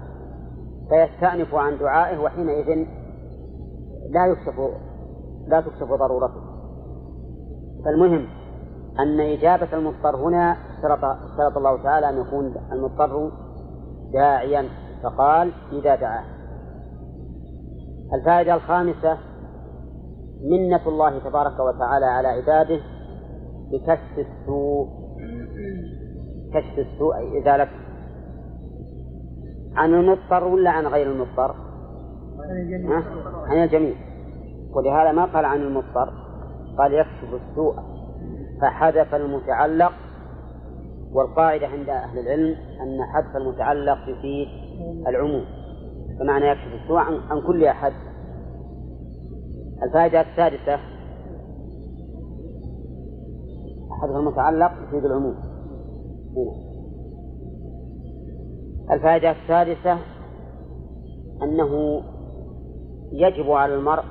فيستأنف 0.88 1.54
عن 1.54 1.78
دعائه 1.78 2.18
وحينئذ 2.18 2.86
لا 4.10 4.26
يكشف 4.26 4.60
لا 5.46 5.60
تكشف 5.60 5.92
ضرورته. 5.92 6.40
فالمهم 7.84 8.26
أن 8.98 9.20
إجابة 9.20 9.68
المضطر 9.72 10.16
هنا 10.16 10.56
اشترط 10.70 11.04
اشترط 11.04 11.56
الله 11.56 11.82
تعالى 11.82 12.08
أن 12.08 12.20
يكون 12.20 12.54
المضطر 12.72 13.30
داعيا 14.12 14.68
فقال 15.02 15.52
إذا 15.72 15.94
دعاه. 15.94 16.24
الفائدة 18.14 18.54
الخامسة 18.54 19.18
منة 20.42 20.88
الله 20.88 21.18
تبارك 21.18 21.60
وتعالى 21.60 22.06
على 22.06 22.28
عباده 22.28 22.80
بكشف 23.72 24.18
السوء. 24.18 24.88
كشف 26.54 26.78
السوء 26.78 27.16
أي 27.16 27.42
إزالته. 27.42 27.76
عن 29.74 29.94
المضطر 29.94 30.44
ولا 30.44 30.70
عن 30.70 30.86
غير 30.86 31.12
المضطر؟ 31.12 31.54
عن 33.46 33.62
الجميع. 33.62 33.94
ولهذا 34.74 35.12
ما 35.12 35.24
قال 35.24 35.44
عن 35.44 35.60
المضطر؟ 35.60 36.12
قال 36.78 36.94
يكشف 36.94 37.34
السوء. 37.50 37.74
فحذف 38.62 39.14
المتعلق 39.14 39.92
والقاعدة 41.12 41.66
عند 41.66 41.88
أهل 41.88 42.18
العلم 42.18 42.56
أن 42.80 43.04
حذف 43.04 43.36
المتعلق 43.36 43.98
يفيد 44.08 44.48
العموم 45.08 45.44
بمعنى 46.20 46.46
يكشف 46.46 46.82
السوء 46.82 46.98
عن 46.98 47.46
كل 47.46 47.64
أحد 47.64 47.92
الفائدة 49.82 50.20
السادسة 50.20 50.76
حذف 54.02 54.16
المتعلق 54.16 54.72
يفيد 54.88 55.04
العموم. 55.04 55.34
الفائدة 58.90 59.30
السادسة 59.30 59.98
أنه 61.42 62.02
يجب 63.12 63.50
على 63.50 63.74
المرء 63.74 64.04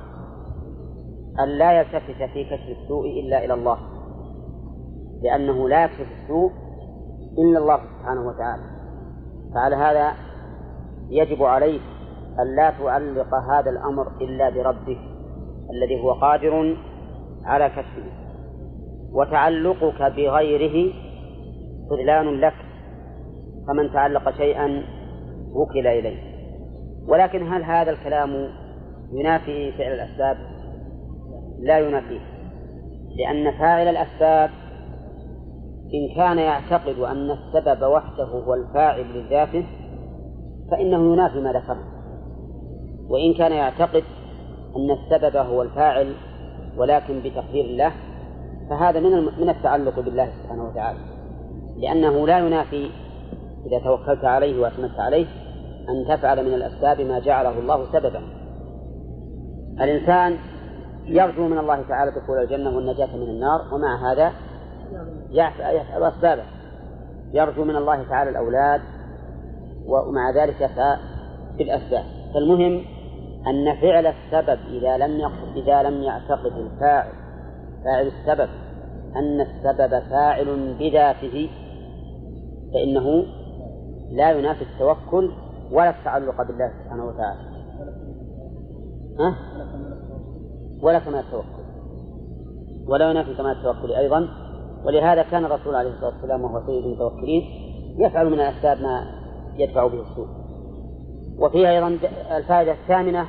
أن 1.40 1.48
لا 1.48 1.80
يلتفت 1.80 2.30
في 2.32 2.44
كشف 2.44 2.78
السوء 2.82 3.06
إلا 3.20 3.44
إلى 3.44 3.54
الله 3.54 3.78
لأنه 5.22 5.68
لا 5.68 5.84
يكشف 5.84 6.06
السوء 6.22 6.50
إلا 7.38 7.58
الله 7.58 7.76
سبحانه 7.76 8.28
وتعالى. 8.28 8.62
فعلى 9.54 9.76
هذا 9.76 10.12
يجب 11.10 11.42
عليك 11.42 11.82
أن 12.40 12.56
لا 12.56 12.70
تعلق 12.70 13.34
هذا 13.34 13.70
الأمر 13.70 14.08
إلا 14.20 14.50
بربك 14.50 14.98
الذي 15.70 16.02
هو 16.02 16.12
قادر 16.12 16.76
على 17.44 17.68
كشفه. 17.68 18.10
وتعلقك 19.12 20.02
بغيره 20.02 20.92
خذلان 21.90 22.40
لك 22.40 22.54
فمن 23.66 23.92
تعلق 23.92 24.30
شيئا 24.30 24.82
وكل 25.52 25.86
إليه. 25.86 26.30
ولكن 27.08 27.52
هل 27.52 27.64
هذا 27.64 27.90
الكلام 27.90 28.48
ينافي 29.12 29.72
فعل 29.72 29.92
الأسباب؟ 29.92 30.36
لا 31.60 31.78
ينافيه 31.78 32.20
لأن 33.16 33.58
فاعل 33.58 33.88
الأسباب 33.88 34.50
إن 35.94 36.14
كان 36.16 36.38
يعتقد 36.38 36.98
أن 36.98 37.30
السبب 37.30 37.82
وحده 37.82 38.24
هو 38.24 38.54
الفاعل 38.54 39.18
لذاته 39.18 39.66
فإنه 40.70 41.12
ينافي 41.12 41.40
ما 41.40 41.52
ذكرنا 41.52 41.84
وإن 43.08 43.34
كان 43.34 43.52
يعتقد 43.52 44.04
أن 44.76 44.90
السبب 44.90 45.36
هو 45.36 45.62
الفاعل 45.62 46.14
ولكن 46.76 47.20
بتقدير 47.20 47.64
الله 47.64 47.92
فهذا 48.70 49.00
من 49.00 49.24
من 49.40 49.50
التعلق 49.50 50.00
بالله 50.00 50.32
سبحانه 50.42 50.68
وتعالى. 50.68 50.98
لأنه 51.76 52.26
لا 52.26 52.38
ينافي 52.38 52.90
إذا 53.66 53.84
توكلت 53.84 54.24
عليه 54.24 54.60
واعتمدت 54.60 55.00
عليه 55.00 55.26
أن 55.88 56.16
تفعل 56.16 56.46
من 56.46 56.54
الأسباب 56.54 57.00
ما 57.00 57.18
جعله 57.18 57.58
الله 57.58 57.92
سببا. 57.92 58.20
الإنسان 59.80 60.36
يرجو 61.06 61.48
من 61.48 61.58
الله 61.58 61.82
تعالى 61.88 62.10
دخول 62.10 62.38
الجنة 62.38 62.76
والنجاة 62.76 63.16
من 63.16 63.22
النار 63.22 63.60
ومع 63.74 64.12
هذا 64.12 64.32
يفعل 65.30 66.02
أسبابه. 66.02 66.44
يرجو 67.32 67.64
من 67.64 67.76
الله 67.76 68.08
تعالى 68.08 68.30
الأولاد 68.30 68.80
ومع 69.86 70.30
ذلك 70.30 70.60
يسعى 70.60 70.96
بالأسباب 71.58 72.04
فالمهم 72.34 72.84
أن 73.46 73.76
فعل 73.80 74.06
السبب 74.06 74.58
إذا 74.68 74.96
لم 74.96 75.30
إذا 75.56 75.82
لم 75.82 76.02
يعتقد 76.02 76.52
الفاعل 76.56 77.12
فاعل 77.84 78.06
السبب 78.06 78.48
أن 79.16 79.40
السبب 79.40 80.02
فاعل 80.10 80.76
بذاته 80.78 81.50
فإنه 82.72 83.24
لا 84.10 84.30
ينافي 84.30 84.62
التوكل 84.62 85.30
ولا 85.72 85.90
التعلق 85.90 86.42
بالله 86.42 86.72
سبحانه 86.84 87.04
وتعالى. 87.04 87.40
ها؟ 89.18 89.36
ولا 90.82 90.98
كمال 90.98 91.18
التوكل. 91.18 91.62
ولا 92.86 93.10
ينافي 93.10 93.34
كمال 93.34 93.56
التوكل 93.56 93.92
أيضا. 93.92 94.28
ولهذا 94.84 95.22
كان 95.22 95.44
الرسول 95.44 95.74
عليه 95.74 95.90
الصلاة 95.90 96.12
والسلام 96.14 96.44
وهو 96.44 96.66
سيد 96.66 96.84
المتوكلين 96.84 97.42
يفعل 97.98 98.26
من 98.26 98.40
الأسباب 98.40 98.80
ما 98.80 99.04
يدفع 99.56 99.86
به 99.86 100.00
السوء. 100.00 100.26
وفيها 101.38 101.70
أيضا 101.70 101.98
الفائدة 102.36 102.72
الثامنة 102.72 103.26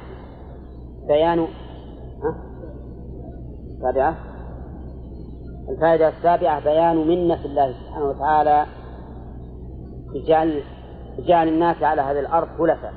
بيان 1.07 1.39
ها؟ 1.39 2.35
السابعة 3.77 4.17
الفائدة 5.69 6.07
السابعة 6.07 6.63
بيان 6.63 7.07
منة 7.07 7.45
الله 7.45 7.73
سبحانه 7.73 8.05
وتعالى 8.05 8.65
بجعل 10.13 10.61
بجعل 11.17 11.47
الناس 11.47 11.83
على 11.83 12.01
هذه 12.01 12.19
الأرض 12.19 12.47
خلفاء. 12.57 12.93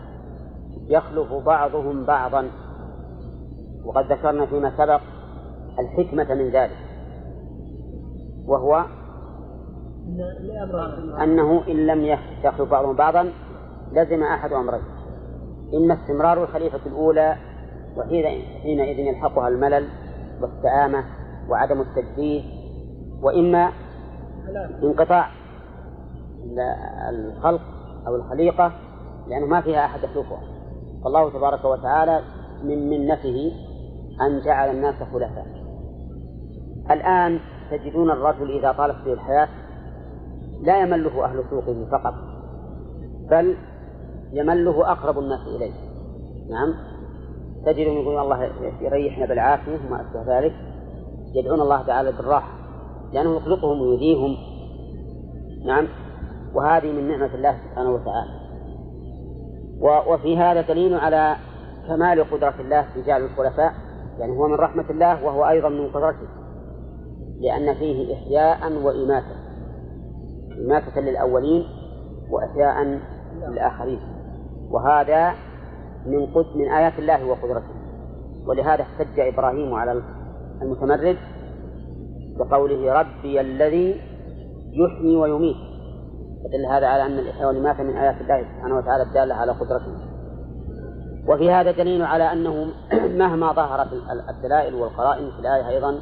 يخلف 0.88 1.32
بعضهم 1.32 2.04
بعضا. 2.04 2.50
وقد 3.84 4.12
ذكرنا 4.12 4.46
فيما 4.46 4.72
سبق 4.76 5.00
الحكمة 5.78 6.34
من 6.34 6.50
ذلك. 6.50 6.76
وهو 8.46 8.84
أنه 11.22 11.62
إن 11.68 11.86
لم 11.86 12.04
يخلف 12.04 12.62
بعضهم 12.70 12.96
بعضا 12.96 13.32
لزم 13.92 14.22
أحد 14.22 14.52
أمرين. 14.52 14.82
إما 15.74 15.94
استمرار 15.94 16.42
الخليفة 16.42 16.80
الأولى 16.86 17.36
وحينئذ 17.96 18.98
يلحقها 18.98 19.48
الملل 19.48 19.88
والسآمة 20.40 21.04
وعدم 21.48 21.80
التجديد 21.80 22.44
وإما 23.22 23.72
انقطاع 24.82 25.30
الخلق 27.10 27.62
أو 28.06 28.16
الخليقة 28.16 28.72
لأنه 29.28 29.46
ما 29.46 29.60
فيها 29.60 29.84
أحد 29.84 30.04
يخلفها. 30.04 30.40
فالله 31.04 31.30
تبارك 31.30 31.64
وتعالى 31.64 32.20
من 32.64 32.90
منته 32.90 33.52
أن 34.20 34.40
جعل 34.40 34.70
الناس 34.70 34.94
خلفاء. 34.94 35.46
الآن 36.90 37.40
تجدون 37.76 38.10
الرجل 38.10 38.50
إذا 38.58 38.72
طالت 38.72 39.04
به 39.04 39.12
الحياة 39.12 39.48
لا 40.62 40.82
يمله 40.82 41.24
أهل 41.24 41.44
سوقه 41.50 41.86
فقط 41.92 42.14
بل 43.30 43.56
يمله 44.32 44.92
أقرب 44.92 45.18
الناس 45.18 45.40
إليه. 45.56 45.72
نعم. 46.50 46.74
تجدهم 47.66 47.98
يقولون 47.98 48.22
الله 48.22 48.50
يريحنا 48.80 49.26
بالعافية 49.26 49.78
وما 49.86 50.00
أشبه 50.00 50.38
ذلك. 50.38 50.52
يدعون 51.34 51.60
الله 51.60 51.82
تعالى 51.82 52.12
بالراحة 52.12 52.52
لأنه 53.12 53.36
يخلقهم 53.36 53.80
ويهديهم 53.80 54.36
نعم. 55.66 55.88
وهذه 56.54 56.92
من 56.92 57.08
نعمة 57.08 57.34
الله 57.34 57.58
سبحانه 57.68 57.90
وتعالى. 57.90 58.44
وفي 60.10 60.38
هذا 60.38 60.60
دليل 60.60 60.94
على 60.94 61.36
كمال 61.88 62.30
قدرة 62.30 62.54
الله 62.60 62.82
في 62.94 63.02
جعل 63.02 63.22
الخلفاء 63.22 63.72
يعني 64.18 64.32
هو 64.32 64.48
من 64.48 64.54
رحمة 64.54 64.90
الله 64.90 65.24
وهو 65.24 65.48
أيضا 65.48 65.68
من 65.68 65.88
قدرته. 65.88 66.43
لأن 67.44 67.74
فيه 67.74 68.14
إحياء 68.14 68.72
وإماتة. 68.72 69.36
إماتة 70.66 71.00
للأولين 71.00 71.64
وإحياء 72.30 73.00
للآخرين. 73.48 74.00
وهذا 74.70 75.34
من 76.06 76.26
قد 76.26 76.46
من 76.56 76.68
آيات 76.68 76.98
الله 76.98 77.26
وقدرته. 77.26 77.74
ولهذا 78.46 78.82
احتج 78.82 79.20
إبراهيم 79.20 79.74
على 79.74 80.02
المتمرد 80.62 81.16
بقوله 82.38 82.92
ربي 82.92 83.40
الذي 83.40 84.00
يحيي 84.72 85.16
ويميت. 85.16 85.56
فدل 86.44 86.66
هذا 86.66 86.86
على 86.86 87.06
أن 87.06 87.18
الإحياء 87.18 87.48
والإماتة 87.48 87.82
من 87.82 87.96
آيات 87.96 88.20
الله 88.20 88.42
سبحانه 88.42 88.76
وتعالى 88.76 89.02
الدالة 89.02 89.34
على 89.34 89.52
قدرته. 89.52 90.14
وفي 91.28 91.50
هذا 91.50 91.70
دليل 91.70 92.02
على 92.02 92.32
أنه 92.32 92.66
مهما 93.22 93.52
ظهرت 93.52 93.88
الدلائل 94.28 94.74
والقرائن 94.74 95.30
في 95.30 95.38
الآية 95.38 95.68
أيضا 95.68 95.98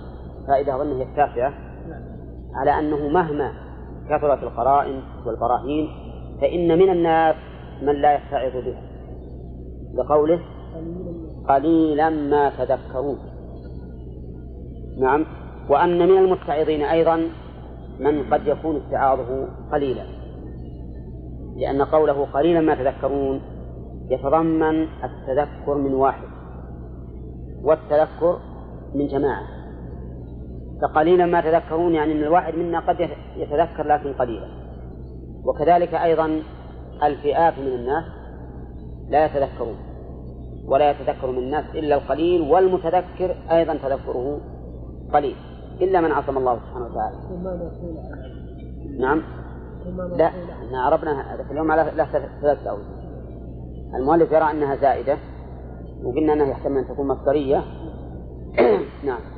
فائدة 0.47 0.77
أظن 0.77 0.97
هي 0.97 1.03
التاسعة 1.03 1.53
على 2.55 2.79
أنه 2.79 3.09
مهما 3.09 3.53
كثرت 4.11 4.43
القرائن 4.43 5.01
والبراهين 5.27 5.89
فإن 6.41 6.79
من 6.79 6.91
الناس 6.91 7.37
من 7.83 7.95
لا 7.95 8.15
يتعظ 8.15 8.53
بها. 8.53 8.83
لقوله 9.95 10.41
قليلا 11.49 12.11
ما 12.11 12.51
تذكرون. 12.51 13.19
نعم. 14.99 15.27
وأن 15.69 15.99
من 15.99 16.19
المتعظين 16.19 16.83
أيضا 16.83 17.29
من 18.01 18.33
قد 18.33 18.47
يكون 18.47 18.77
اتعاظه 18.77 19.49
قليلا. 19.73 20.05
لأن 21.57 21.83
قوله 21.83 22.27
قليلا 22.33 22.61
ما 22.61 22.75
تذكرون 22.75 23.41
يتضمن 24.11 24.87
التذكر 25.05 25.75
من 25.75 25.95
واحد 25.95 26.29
والتذكر 27.63 28.39
من 28.95 29.07
جماعة. 29.07 29.62
فقليلا 30.83 31.27
ما 31.27 31.41
تذكرون 31.41 31.95
يعني 31.95 32.13
أن 32.13 32.23
الواحد 32.23 32.55
منا 32.55 32.81
قد 32.81 33.09
يتذكر 33.37 33.87
لكن 33.87 34.13
قليلا. 34.13 34.49
وكذلك 35.45 35.95
أيضا 35.95 36.43
الفئات 37.03 37.59
من 37.59 37.67
الناس 37.67 38.05
لا 39.09 39.25
يتذكرون 39.25 39.77
ولا 40.65 40.91
يتذكر 40.91 41.31
من 41.31 41.39
الناس 41.39 41.65
إلا 41.75 41.95
القليل 41.95 42.41
والمتذكر 42.41 43.37
أيضا 43.51 43.75
تذكره 43.75 44.41
قليل 45.13 45.37
إلا 45.81 46.01
من 46.01 46.13
عصم 46.13 46.39
الله 46.39 46.59
سبحانه 46.59 46.87
وتعالى. 46.87 47.17
نعم؟ 48.99 49.23
لا 50.17 50.27
إحنا 50.27 50.83
عرفنا 50.83 51.35
هذا 51.35 51.51
اليوم 51.51 51.71
على 51.71 51.91
له 51.97 52.05
ثلاثة 52.41 52.71
أوجه 52.71 53.03
المؤلف 53.95 54.33
يرى 54.33 54.51
أنها 54.51 54.77
زائدة 54.77 55.17
وقلنا 56.05 56.33
أنها 56.33 56.47
يحتمل 56.47 56.79
أن 56.79 56.89
تكون 56.89 57.09
مصدرية. 57.09 57.65
نعم. 59.07 59.32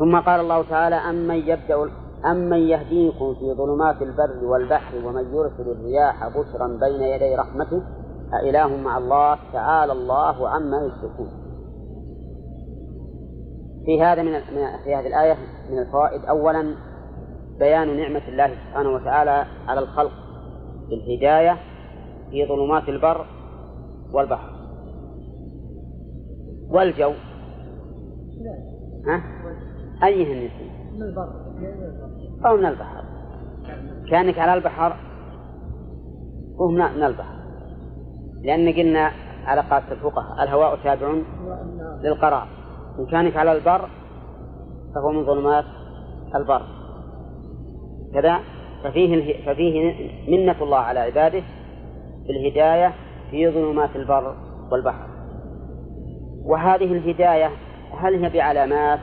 ثم 0.00 0.20
قال 0.20 0.40
الله 0.40 0.62
تعالى 0.62 0.96
أمن 0.96 1.34
يبدأ 1.34 1.90
أمن 2.24 2.58
يهديكم 2.58 3.34
في 3.34 3.54
ظلمات 3.54 4.02
البر 4.02 4.44
والبحر 4.44 5.06
ومن 5.06 5.34
يرسل 5.34 5.70
الرياح 5.70 6.28
بشرا 6.28 6.66
بين 6.66 7.02
يدي 7.02 7.34
رحمته 7.34 7.82
أإله 8.34 8.76
مع 8.76 8.98
الله 8.98 9.38
تعالى 9.52 9.92
الله 9.92 10.48
عما 10.48 10.76
يشركون. 10.86 11.28
في 13.84 14.02
هذا 14.02 14.22
من 14.22 14.40
في 14.84 14.94
هذه 14.94 15.06
الآية 15.06 15.36
من 15.70 15.78
الفوائد 15.78 16.24
أولا 16.24 16.74
بيان 17.58 17.96
نعمة 17.96 18.28
الله 18.28 18.48
سبحانه 18.48 18.90
وتعالى 18.90 19.44
على 19.66 19.80
الخلق 19.80 20.12
بالهداية 20.90 21.56
في 22.30 22.46
ظلمات 22.48 22.88
البر 22.88 23.26
والبحر. 24.14 24.50
والجو. 26.70 27.12
ها؟ 29.06 29.22
أيهن 30.04 30.50
من 30.94 31.02
البر 31.02 31.28
أو 32.46 32.56
من 32.56 32.66
البحر. 32.66 33.04
كانك 34.10 34.38
على 34.38 34.54
البحر 34.54 34.96
هو 36.60 36.68
من 36.68 36.82
البحر. 36.82 37.34
لأن 38.42 38.72
قلنا 38.72 39.10
على 39.44 39.60
قاعدة 39.60 39.92
الفقهاء 39.92 40.42
الهواء 40.42 40.78
تابع 40.84 41.14
للقرار. 42.02 42.46
إن 42.98 43.06
كانك 43.06 43.36
على 43.36 43.52
البر 43.52 43.88
فهو 44.94 45.12
من 45.12 45.24
ظلمات 45.24 45.64
البر. 46.34 46.62
كذا 48.14 48.40
ففيه 48.84 49.44
ففيه 49.46 49.94
منة 50.28 50.62
الله 50.62 50.78
على 50.78 51.00
عباده 51.00 51.42
بالهداية 52.26 52.94
في 53.30 53.50
ظلمات 53.50 53.96
البر 53.96 54.34
والبحر. 54.72 55.06
وهذه 56.44 56.92
الهداية 56.92 57.50
هل 57.98 58.24
هي 58.24 58.30
بعلامات؟ 58.30 59.00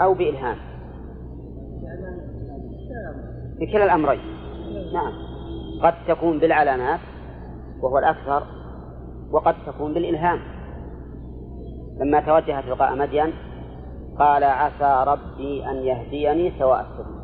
أو 0.00 0.14
بإلهام. 0.14 0.56
بكلا 3.60 3.84
الأمرين. 3.84 4.20
نعم. 4.92 5.12
قد 5.82 5.94
تكون 6.08 6.38
بالعلامات 6.38 7.00
وهو 7.82 7.98
الأكثر 7.98 8.42
وقد 9.30 9.54
تكون 9.66 9.94
بالإلهام. 9.94 10.40
لما 12.00 12.20
توجه 12.20 12.60
تلقاء 12.60 12.96
مدين 12.96 13.32
قال 14.18 14.44
عسى 14.44 15.04
ربي 15.06 15.70
أن 15.70 15.76
يهديني 15.76 16.58
سواء 16.58 16.80
السبيل. 16.80 17.16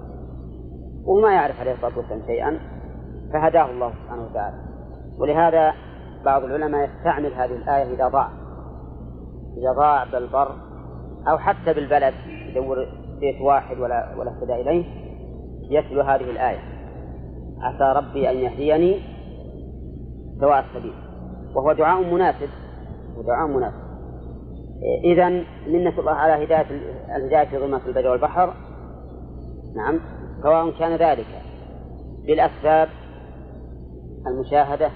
وما 1.06 1.32
يعرف 1.32 1.60
عليه 1.60 1.72
الصلاة 1.72 1.98
والسلام 1.98 2.22
شيئا 2.26 2.58
فهداه 3.32 3.70
الله 3.70 3.92
سبحانه 4.02 4.24
وتعالى. 4.24 4.56
ولهذا 5.18 5.74
بعض 6.24 6.44
العلماء 6.44 6.90
يستعمل 6.90 7.32
هذه 7.32 7.56
الآية 7.56 7.94
إذا 7.94 8.08
ضاع. 8.08 8.28
إذا 9.58 9.72
ضاع 9.72 10.04
بالبر 10.04 10.54
أو 11.28 11.38
حتى 11.38 11.74
بالبلد. 11.74 12.14
يدور 12.56 12.86
بيت 13.20 13.40
واحد 13.40 13.78
ولا 13.78 14.14
ولا 14.18 14.30
اهتدى 14.30 14.54
إليه 14.54 14.84
يتلو 15.70 16.00
هذه 16.00 16.30
الآية. 16.30 16.58
عسى 17.60 17.98
ربي 17.98 18.30
أن 18.30 18.36
يهديني 18.36 19.00
سواء 20.40 20.64
السبيل. 20.64 20.94
وهو 21.54 21.72
دعاء 21.72 22.14
مناسب 22.14 22.48
ودعاء 23.16 23.48
مناسب. 23.48 23.82
إذا 25.04 25.28
منة 25.68 25.98
الله 25.98 26.12
على 26.12 26.44
هداية 26.44 26.66
الهداية 27.16 27.44
في 27.44 27.58
ظلمات 27.58 27.80
البر 27.86 28.08
والبحر. 28.08 28.54
نعم 29.76 30.00
سواء 30.42 30.70
كان 30.70 30.96
ذلك 30.96 31.26
بالأسباب 32.26 32.88
المشاهدة 34.26 34.90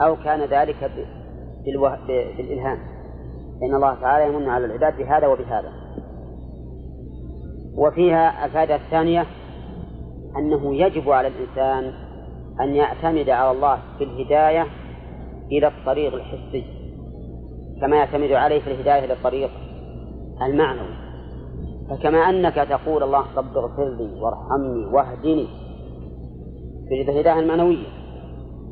أو 0.00 0.16
كان 0.16 0.40
ذلك 0.40 0.90
بالإلهام. 2.06 2.78
فإن 3.60 3.74
الله 3.74 3.94
تعالى 4.00 4.34
يمن 4.34 4.48
على 4.48 4.64
العباد 4.64 4.96
بهذا 4.96 5.26
وبهذا. 5.26 5.72
وفيها 7.78 8.44
الفائدة 8.44 8.76
الثانية 8.76 9.26
أنه 10.36 10.74
يجب 10.74 11.10
على 11.10 11.28
الإنسان 11.28 11.92
أن 12.60 12.74
يعتمد 12.74 13.30
على 13.30 13.50
الله 13.50 13.78
في 13.98 14.04
الهداية 14.04 14.66
إلى 15.52 15.66
الطريق 15.66 16.14
الحسي 16.14 16.64
كما 17.80 17.96
يعتمد 17.96 18.32
عليه 18.32 18.60
في 18.60 18.70
الهداية 18.70 19.04
إلى 19.04 19.12
الطريق 19.12 19.50
المعنوي. 20.42 20.94
فكما 21.90 22.18
أنك 22.18 22.54
تقول 22.54 23.02
الله 23.02 23.24
رب 23.36 23.56
اغفر 23.56 23.88
لي 23.88 24.20
وارحمني 24.20 24.86
واهدني 24.94 25.46
في 26.88 27.10
الهداية 27.10 27.38
المعنوية 27.38 27.86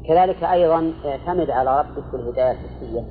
كذلك 0.09 0.44
أيضا 0.44 0.92
اعتمد 1.04 1.50
على 1.50 1.80
ربك 1.80 2.11
في 2.11 2.16
الهداية 2.16 2.50
الحسية. 2.50 3.04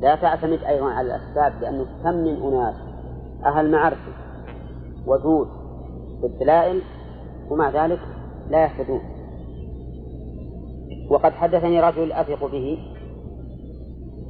لا 0.00 0.14
تعتمد 0.14 0.64
أيضا 0.64 0.86
على 0.86 1.06
الأسباب 1.06 1.62
لأنه 1.62 1.84
كم 2.04 2.14
من 2.14 2.42
أناس 2.42 2.91
أهل 3.46 3.70
معرفة 3.70 4.12
وجود 5.06 5.48
بالدلائل 6.22 6.82
ومع 7.50 7.86
ذلك 7.86 8.00
لا 8.50 8.64
يهتدون. 8.64 9.00
وقد 11.10 11.32
حدثني 11.32 11.80
رجل 11.80 12.12
أثق 12.12 12.52
به 12.52 12.78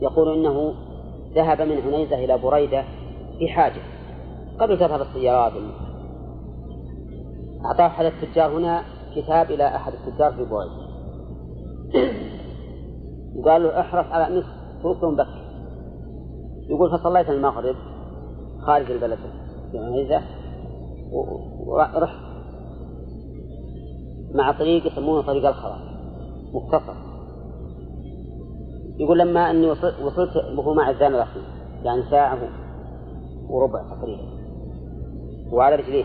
يقول 0.03 0.35
إنه 0.39 0.75
ذهب 1.35 1.63
من 1.63 1.77
عنيزة 1.87 2.25
إلى 2.25 2.39
بريدة 2.39 2.85
في 3.39 3.49
حاجة 3.49 3.83
قبل 4.61 4.79
تذهب 4.79 5.01
السيارات. 5.01 5.53
أعطاه 7.65 7.87
أحد 7.87 8.05
التجار 8.05 8.59
هنا 8.59 8.83
كتاب 9.17 9.51
إلى 9.51 9.67
أحد 9.67 9.93
التجار 9.93 10.33
في 10.33 10.45
بريدة. 10.45 10.93
وقال 13.37 13.63
له 13.63 13.81
احرص 13.81 14.07
على 14.07 14.39
نصف 14.39 14.83
توصل 14.83 15.17
بك 15.17 15.27
يقول 16.71 16.99
فصليت 16.99 17.31
المغرب. 17.31 17.77
خارج 18.67 18.91
البلد. 18.91 19.19
في 19.73 19.79
عنيزة 19.79 20.21
ورحت 21.67 22.17
مع 24.35 24.53
طريق 24.59 24.87
يسمونه 24.87 25.27
طريق 25.27 25.49
الخرا. 25.49 25.79
مختصر. 26.55 26.95
يقول 28.99 29.19
لما 29.19 29.51
أني 29.51 29.71
وصلت 30.05 30.37
وهو 30.59 30.75
مع 30.75 30.91
الزان 30.91 31.15
الاخير 31.15 31.43
يعني 31.83 32.03
ساعة 32.11 32.39
وربع 33.49 33.83
تقريبا. 33.83 34.23
وعلى 35.53 35.77
رجليه. 35.77 36.05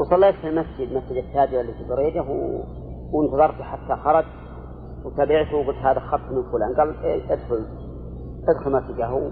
وصليت 0.00 0.34
في 0.34 0.48
المسجد 0.48 0.92
مسجد 0.96 1.16
التاجر 1.16 1.60
اللي 1.60 1.72
في 1.72 1.84
بريدة 1.88 2.24
وانتظرته 3.12 3.64
حتى 3.64 4.02
خرج. 4.04 4.24
وتابعته 5.04 5.56
وقلت 5.56 5.76
هذا 5.76 6.00
خط 6.00 6.30
من 6.30 6.42
فلان. 6.52 6.74
قال 6.76 7.04
إيه 7.04 7.32
ادخل. 7.32 7.66
ادخل 8.48 8.72
مسجده. 8.72 9.30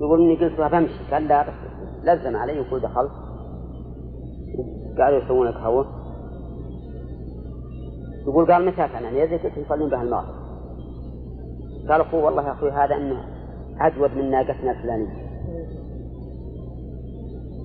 يقول 0.00 0.20
إني 0.20 0.34
قلت 0.34 0.58
له 0.58 0.68
بمشي 0.68 1.10
قال 1.12 1.28
لا 1.28 1.46
لزم 2.02 2.36
علي 2.36 2.60
وقول 2.60 2.80
دخلت. 2.80 3.10
قالوا 4.98 5.18
يسوون 5.18 5.46
لك 5.46 5.56
هوا. 5.56 5.84
يقول 8.26 8.52
قال 8.52 8.66
متى 8.66 8.76
كان 8.76 9.04
يعني؟ 9.04 9.36
قلت 9.36 9.56
يصلون 9.56 9.90
به 9.90 10.02
المغرب. 10.02 10.34
قال 11.88 12.00
أخوه 12.00 12.24
والله 12.24 12.46
يا 12.46 12.52
أخوي 12.52 12.70
هذا 12.70 12.96
إنه 12.96 13.24
أجود 13.80 14.10
من 14.10 14.30
ناقتنا 14.30 14.70
الفلانية. 14.70 15.26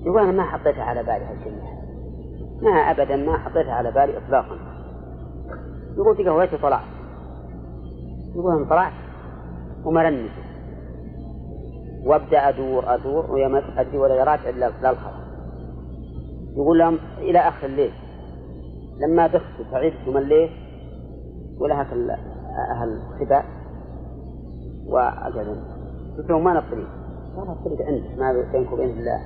يقول 0.06 0.22
أنا 0.22 0.32
ما 0.32 0.42
حطيتها 0.42 0.82
على 0.82 1.02
بالي 1.02 1.24
هالكلمة. 1.24 1.62
ما 2.62 2.70
ابدا 2.70 3.16
ما 3.16 3.38
حطيتها 3.38 3.72
على 3.72 3.90
بالي 3.90 4.18
اطلاقا. 4.18 4.56
يقول 5.96 6.16
تقهويت 6.16 6.54
وطلعت 6.54 6.84
يقول 8.34 8.56
أنا 8.56 8.68
طلعت 8.68 8.92
ومرنت 9.84 10.30
وابدأ 12.04 12.48
أدور 12.48 12.94
أدور 12.94 13.30
ويا 13.30 13.62
ادري 13.76 13.98
ولا 13.98 14.24
راجع 14.24 14.48
الا 14.48 14.70
للخبر 14.82 15.22
يقول 16.56 16.78
لهم 16.78 16.98
إلى 17.18 17.38
آخر 17.38 17.66
الليل. 17.66 17.92
لما 19.00 19.26
دخت 19.26 19.70
تعبت 19.70 20.08
ومليت 20.08 20.50
ولها 21.58 21.86
أهل 22.72 23.02
خباء 23.20 23.44
واجل 24.86 25.62
قلت 26.18 26.30
لهم 26.30 26.44
ما 26.44 26.58
الطريق؟ 26.58 26.88
قال 27.36 27.48
الطريق 27.48 27.86
عندك 27.86 28.18
ما 28.18 28.32
بينك 28.52 28.72
وبين 28.72 28.90
الا 28.90 29.16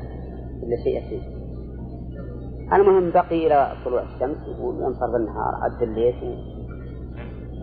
إلا 0.63 0.77
شيء 0.85 0.99
يسير. 0.99 1.23
المهم 2.73 3.11
بقي 3.11 3.47
إلى 3.47 3.73
طلوع 3.85 4.03
الشمس 4.03 4.61
ويوم 4.61 4.95
صار 4.95 5.17
النهار 5.17 5.55
عد 5.63 5.83
الليل 5.83 6.15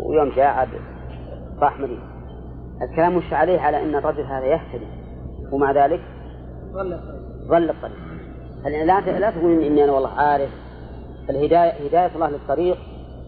ويوم 0.05 0.30
جاء 0.36 0.47
عاد 0.47 0.70
راح 1.59 1.80
مدينه 1.80 2.14
الكلام 2.82 3.18
مش 3.18 3.34
عليه؟ 3.34 3.59
على 3.59 3.84
أن 3.84 3.95
الرجل 3.95 4.24
هذا 4.24 4.45
يهتدي. 4.45 5.03
ومع 5.54 5.86
ذلك 5.86 6.01
ظل 6.74 6.99
ظل 7.47 7.70
الطريق. 7.70 7.97
لا 8.64 9.20
لا 9.20 9.32
تقول 9.32 9.64
إني 9.64 9.84
أنا 9.84 9.91
والله 9.91 10.10
عارف 10.10 10.49
الهداية 11.30 11.88
هداية 11.88 12.16
الله 12.16 12.30
للطريق 12.30 12.78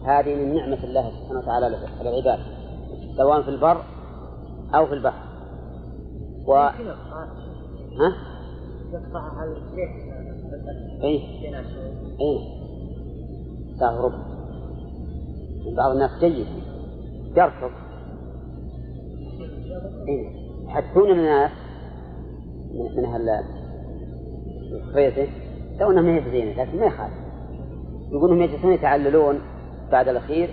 هذه 0.06 0.34
من 0.34 0.54
نعمة 0.54 0.84
الله 0.84 1.10
سبحانه 1.10 1.38
وتعالى 1.38 1.66
على 2.00 2.10
العباد. 2.10 2.38
سواء 3.16 3.42
في 3.42 3.48
البر 3.48 3.82
أو 4.74 4.86
في 4.86 4.94
البحر. 4.94 5.26
و 6.46 6.54
ها؟ 6.54 6.72
اي 11.04 11.22
اي 12.20 12.38
ساعة 13.78 14.02
وربع 14.02 14.18
بعض 15.76 15.90
الناس 15.90 16.10
جيد. 16.20 16.46
يركض 17.36 17.70
إيه. 20.08 20.46
يحدثون 20.66 21.10
الناس 21.10 21.50
من 22.96 23.04
أهل 23.04 23.44
الخريطة 24.72 25.32
لو 25.80 25.90
أنهم 25.90 26.04
ما 26.04 26.30
زينة 26.30 26.62
لكن 26.62 26.78
ما 26.80 26.86
يخالف. 26.86 27.12
يقولون 28.12 28.40
يجلسون 28.40 28.72
يتعللون 28.72 29.40
بعد 29.92 30.08
الأخير 30.08 30.50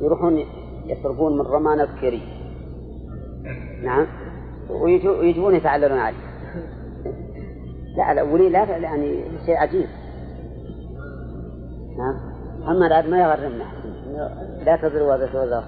يروحون 0.00 0.44
يسرقون 0.86 1.38
من 1.38 1.40
رمان 1.40 1.80
الكري. 1.80 2.22
نعم. 3.82 4.06
ويجون 4.70 5.54
يتعللون 5.54 5.98
عليه. 5.98 6.16
لا 7.96 8.12
الأولي 8.12 8.48
لا 8.48 8.64
يعني 8.76 9.24
شيء 9.46 9.56
عجيب. 9.56 9.88
نعم. 11.98 12.32
أما 12.68 12.86
العاد 12.86 13.08
ما 13.08 13.20
يغرمنا. 13.22 13.64
لا 14.64 14.76
تضر 14.76 15.02
وزر 15.02 15.42
وزر 15.42 15.64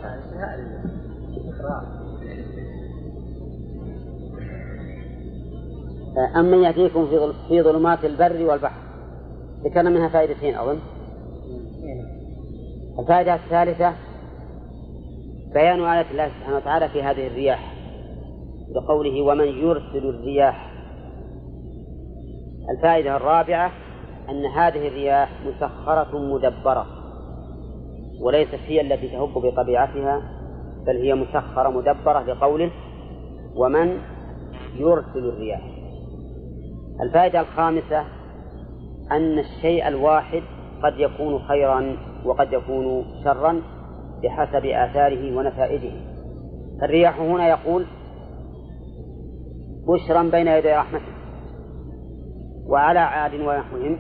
أمن 6.36 6.62
يأتيكم 6.62 7.06
في 7.48 7.62
ظلمات 7.62 8.04
البر 8.04 8.44
والبحر 8.44 8.80
ذكرنا 9.64 9.90
منها 9.90 10.08
فائدتين 10.08 10.54
أظن. 10.54 10.78
الفائدة 12.98 13.34
الثالثة 13.34 13.92
بيان 15.54 15.84
آية 15.84 16.10
الله 16.10 16.28
سبحانه 16.28 16.56
وتعالى 16.56 16.88
في 16.88 17.02
هذه 17.02 17.26
الرياح 17.26 17.74
بقوله 18.74 19.22
ومن 19.22 19.46
يرسل 19.46 20.08
الرياح. 20.08 20.74
الفائدة 22.70 23.16
الرابعة 23.16 23.72
أن 24.28 24.46
هذه 24.46 24.88
الرياح 24.88 25.30
مسخرة 25.46 26.18
مدبرة 26.18 26.86
وليست 28.20 28.58
هي 28.66 28.80
التي 28.80 29.08
تهب 29.08 29.28
بطبيعتها 29.34 30.22
بل 30.86 30.96
هي 30.96 31.14
مسخرة 31.14 31.68
مدبرة 31.68 32.22
لقوله 32.22 32.70
ومن 33.56 33.98
يرسل 34.76 35.28
الرياح. 35.28 35.73
الفائدة 37.00 37.40
الخامسة 37.40 38.04
أن 39.12 39.38
الشيء 39.38 39.88
الواحد 39.88 40.42
قد 40.82 40.98
يكون 40.98 41.38
خيرا 41.38 41.96
وقد 42.24 42.52
يكون 42.52 43.04
شرا 43.24 43.62
بحسب 44.22 44.66
آثاره 44.66 45.36
ونتائجه. 45.36 45.92
الرياح 46.82 47.20
هنا 47.20 47.48
يقول 47.48 47.86
بشرا 49.88 50.22
بين 50.22 50.46
يدي 50.46 50.72
رحمته 50.72 51.12
وعلى 52.66 52.98
عاد 52.98 53.34
ونحوهم. 53.34 53.98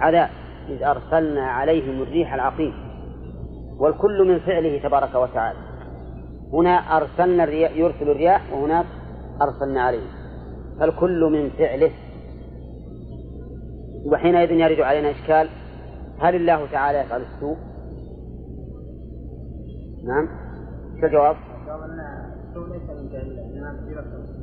عذاب 0.00 0.28
إذ 0.68 0.82
أرسلنا 0.82 1.42
عليهم 1.42 2.02
الريح 2.02 2.34
العقيم 2.34 2.74
والكل 3.78 4.28
من 4.28 4.38
فعله 4.38 4.78
تبارك 4.78 5.14
وتعالى. 5.14 5.58
هنا 6.52 6.70
أرسلنا 6.70 7.44
الرياح 7.44 7.72
يرسل 7.76 8.10
الرياح 8.10 8.52
وهناك 8.52 8.86
أرسلنا 9.42 9.82
عليهم. 9.82 10.19
فالكل 10.80 11.24
من 11.24 11.50
فعله. 11.50 11.90
وحينئذ 14.04 14.50
يرد 14.50 14.80
علينا 14.80 15.10
إشكال 15.10 15.48
هل 16.20 16.34
الله 16.34 16.70
تعالى 16.72 16.98
يفعل 16.98 17.20
السوء؟ 17.20 17.56
نعم. 20.04 20.28
شو 21.00 21.06
الجواب؟ 21.06 21.36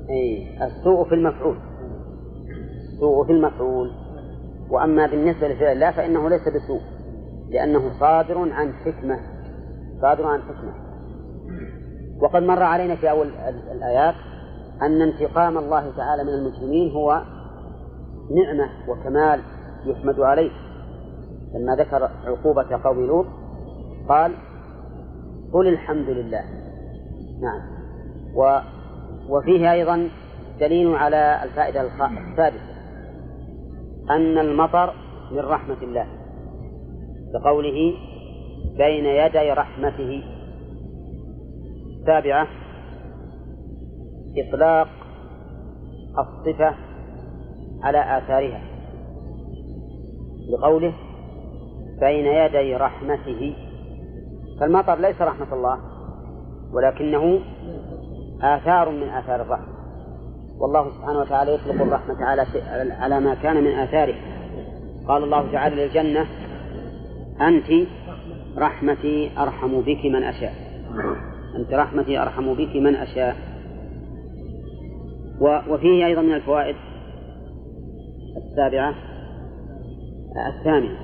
أي 0.10 0.58
السوء 0.68 1.10
في 1.10 1.16
المفعول. 1.16 1.58
السوء 2.94 3.26
في 3.26 3.32
المفعول. 3.32 3.92
وأما 4.70 5.08
بالنسبة 5.08 5.48
لفعل 5.48 5.72
الله 5.72 5.92
فإنه 5.92 6.30
ليس 6.30 6.42
بسوء 6.42 6.82
لأنه 7.50 8.00
صادر 8.00 8.52
عن 8.52 8.74
حكمة. 8.74 9.20
صادر 10.02 10.28
عن 10.28 10.42
حكمة. 10.42 10.74
وقد 12.22 12.44
مر 12.44 12.64
علينا 12.64 12.96
في 12.96 13.10
أول 13.10 13.28
الآيات 13.72 14.16
أن 14.82 15.02
انتقام 15.02 15.58
الله 15.58 15.92
تعالى 15.98 16.24
من 16.24 16.30
المجرمين 16.30 16.92
هو 16.92 17.22
نعمة 18.36 18.70
وكمال 18.90 19.42
يحمد 19.86 20.20
عليه. 20.20 20.52
لما 21.56 21.76
ذكر 21.76 22.10
عقوبة 22.26 22.84
قوم 22.84 23.06
لوط 23.06 23.26
قال 24.10 24.32
قل 25.54 25.68
الحمد 25.68 26.10
لله. 26.10 26.44
نعم. 27.42 27.62
و 28.36 28.60
وفيه 29.30 29.72
أيضا 29.72 30.10
دليل 30.60 30.96
على 30.96 31.40
الفائدة 31.44 31.82
السادسة. 31.82 32.78
أن 34.10 34.38
المطر 34.38 34.94
من 35.32 35.40
رحمة 35.40 35.78
الله. 35.82 36.08
بقوله 37.34 37.94
بين 38.78 39.06
يدي 39.06 39.52
رحمته. 39.52 40.24
السابعة 42.00 42.48
إطلاق 44.38 44.88
الصفة 46.20 46.76
على 47.84 48.18
آثارها. 48.18 48.62
بقوله 50.52 50.94
بين 52.00 52.26
يدي 52.26 52.76
رحمته. 52.76 53.56
فالمطر 54.60 55.00
ليس 55.00 55.22
رحمة 55.22 55.54
الله 55.54 55.78
ولكنه 56.74 57.40
آثار 58.42 58.90
من 58.90 59.10
آثار 59.10 59.42
الرحمة 59.42 59.78
والله 60.60 60.90
سبحانه 60.90 61.20
وتعالى 61.20 61.54
يطلق 61.54 61.82
الرحمة 61.82 62.26
على 62.26 62.46
على 62.92 63.20
ما 63.20 63.36
كان 63.36 63.64
من 63.64 63.72
آثاره. 63.72 64.16
قال 65.08 65.24
الله 65.24 65.52
تعالى 65.52 65.86
للجنة 65.86 66.26
أنت 67.42 67.88
رحمتي 68.58 69.32
أرحم 69.38 69.82
بك 69.82 70.06
من 70.06 70.24
أشاء. 70.24 70.54
أنت 71.56 71.74
رحمتي 71.74 72.22
أرحم 72.22 72.54
بك 72.54 72.76
من 72.76 72.96
أشاء. 72.96 73.36
وفيه 75.42 76.06
أيضا 76.06 76.22
من 76.22 76.34
الفوائد 76.34 76.76
السابعة 78.38 78.96
الثامنة. 80.58 80.98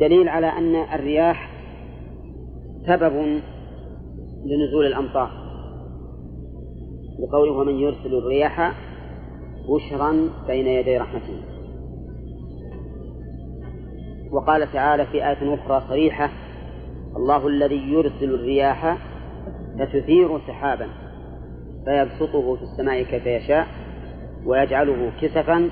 دليل 0.00 0.28
على 0.28 0.46
أن 0.46 0.74
الرياح 0.74 1.50
سبب 2.86 3.12
لنزول 4.44 4.86
الأمطار. 4.86 5.30
بقوله 7.18 7.52
ومن 7.52 7.74
يرسل 7.74 8.14
الرياح 8.14 8.72
بشرا 9.68 10.28
بين 10.46 10.66
يدي 10.66 10.98
رحمته. 10.98 11.40
وقال 14.32 14.72
تعالى 14.72 15.06
في 15.06 15.28
آية 15.28 15.54
أخرى 15.54 15.82
صريحة 15.88 16.30
الله 17.16 17.46
الذي 17.46 17.92
يرسل 17.92 18.34
الرياح 18.34 18.98
فتثير 19.78 20.38
سحابا. 20.38 21.05
فيبسطه 21.86 22.56
في 22.56 22.62
السماء 22.62 23.02
كيف 23.02 23.26
يشاء 23.26 23.66
ويجعله 24.46 25.12
كسفا 25.20 25.70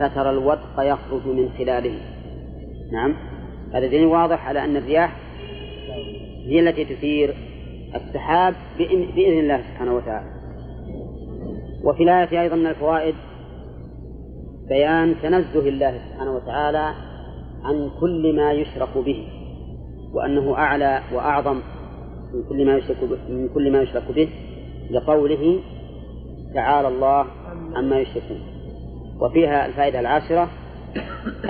فترى 0.00 0.30
الودق 0.30 0.78
يخرج 0.78 1.26
من 1.26 1.48
خلاله. 1.58 1.98
نعم. 2.92 3.16
هذا 3.74 3.86
دليل 3.86 4.06
واضح 4.06 4.48
على 4.48 4.64
أن 4.64 4.76
الرياح 4.76 5.16
هي 6.46 6.60
التي 6.60 6.84
تثير 6.84 7.34
السحاب 7.94 8.54
بإذن 8.78 9.38
الله 9.38 9.56
سبحانه 9.56 9.94
وتعالى. 9.94 10.30
وفي 11.84 12.02
الآية 12.02 12.40
أيضا 12.40 12.56
من 12.56 12.66
الفوائد 12.66 13.14
بيان 14.68 15.14
تنزه 15.22 15.68
الله 15.68 15.98
سبحانه 15.98 16.36
وتعالى 16.36 16.94
عن 17.64 17.90
كل 18.00 18.36
ما 18.36 18.52
يشرك 18.52 18.98
به 18.98 19.28
وأنه 20.14 20.54
أعلى 20.54 21.00
وأعظم 21.14 21.60
من 22.34 22.42
كل 22.48 22.66
ما 22.66 22.76
يشرك 22.76 23.04
به 23.04 23.34
من 23.34 23.48
كل 23.48 23.72
ما 23.72 23.82
يشرك 23.82 24.12
به. 24.12 24.28
لقوله 24.90 25.60
تعالى 26.54 26.88
الله 26.88 27.26
عما 27.74 27.98
يشركون. 27.98 28.40
وفيها 29.20 29.66
الفائدة 29.66 30.00
العاشرة 30.00 30.48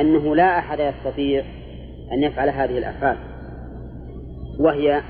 أنه 0.00 0.36
لا 0.36 0.58
أحد 0.58 0.78
يستطيع 0.80 1.44
أن 2.12 2.22
يفعل 2.22 2.48
هذه 2.48 2.78
الأفعال 2.78 3.16
وهي 4.60 5.02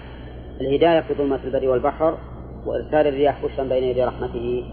الهداية 0.61 1.01
في 1.01 1.15
ظلمة 1.15 1.41
البر 1.45 1.69
والبحر 1.69 2.19
وإرسال 2.67 3.07
الرياح 3.07 3.45
بشرا 3.45 3.65
بين 3.65 3.85
يدي 3.85 4.05
رحمته. 4.05 4.65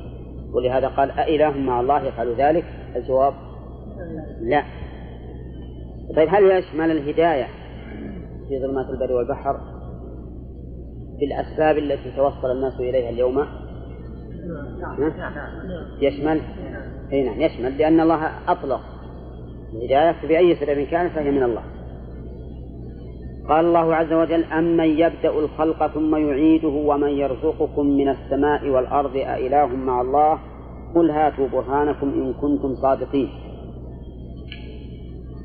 ولهذا 0.53 0.87
قال 0.87 1.11
أإله 1.11 1.57
مع 1.57 1.79
الله 1.79 2.03
يفعل 2.03 2.35
ذلك؟ 2.35 2.65
الجواب 2.95 3.33
لا. 4.41 4.63
طيب 6.15 6.29
هل 6.29 6.51
يشمل 6.51 6.91
الهداية 6.91 7.47
في 8.49 8.59
ظلمات 8.59 8.89
البر 8.89 9.13
والبحر؟ 9.13 9.72
بالأسباب 11.19 11.77
التي 11.77 12.11
توصل 12.15 12.51
الناس 12.51 12.79
إليها 12.79 13.09
اليوم؟ 13.09 13.45
يشمل؟ 16.01 16.41
أي 17.11 17.23
نعم 17.23 17.41
يشمل 17.41 17.77
لأن 17.77 17.99
الله 17.99 18.31
أطلق 18.47 18.81
الهداية 19.73 20.27
بأي 20.27 20.55
سبب 20.55 20.87
كانت 20.91 21.13
فهي 21.13 21.31
من 21.31 21.43
الله. 21.43 21.63
قال 23.49 23.65
الله 23.65 23.95
عز 23.95 24.13
وجل 24.13 24.43
أمن 24.43 24.89
يبدأ 24.89 25.39
الخلق 25.39 25.87
ثم 25.87 26.15
يعيده 26.15 26.67
ومن 26.67 27.09
يرزقكم 27.09 27.85
من 27.85 28.09
السماء 28.09 28.69
والأرض 28.69 29.17
أإله 29.17 29.65
مع 29.65 30.01
الله؟ 30.01 30.39
قل 30.95 31.11
هاتوا 31.11 31.47
برهانكم 31.47 32.09
إن 32.09 32.33
كنتم 32.33 32.75
صادقين. 32.75 33.29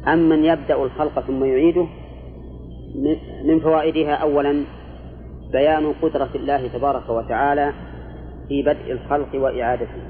أمن 0.06 0.44
يبدأ 0.44 0.82
الخلق 0.82 1.20
ثم 1.20 1.44
يعيده؟ 1.44 1.86
من 3.44 3.60
فوائدها 3.60 4.14
أولا 4.14 4.64
بيان 5.52 5.92
قدرة 5.92 6.30
الله 6.34 6.68
تبارك 6.68 7.08
وتعالى 7.08 7.72
في 8.48 8.62
بدء 8.62 8.92
الخلق 8.92 9.34
وإعادته. 9.34 10.02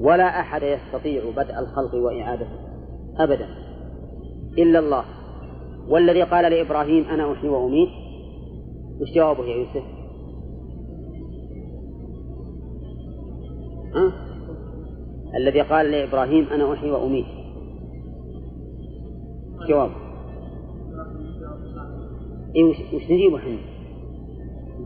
ولا 0.00 0.40
أحد 0.40 0.62
يستطيع 0.62 1.22
بدء 1.36 1.58
الخلق 1.58 1.94
وإعادته. 1.94 2.58
أبدا. 3.18 3.48
إلا 4.58 4.78
الله. 4.78 5.04
والذي 5.88 6.22
قال 6.22 6.52
لإبراهيم 6.52 7.04
أنا 7.04 7.32
أحيي 7.32 7.48
وأميت. 7.48 7.88
وش 9.00 9.14
جوابه 9.14 9.44
يا 9.44 9.56
يوسف؟ 9.56 9.82
ها؟ 13.94 14.12
الذي 15.36 15.60
قال 15.60 15.90
لإبراهيم 15.90 16.44
أنا 16.44 16.72
أحيي 16.72 16.90
وأميت. 16.90 17.26
جواب. 19.68 19.90
إيه 22.56 22.64
وش, 22.64 22.76
وش 22.94 23.04
نجيب 23.04 23.34
إحنا؟ 23.34 23.77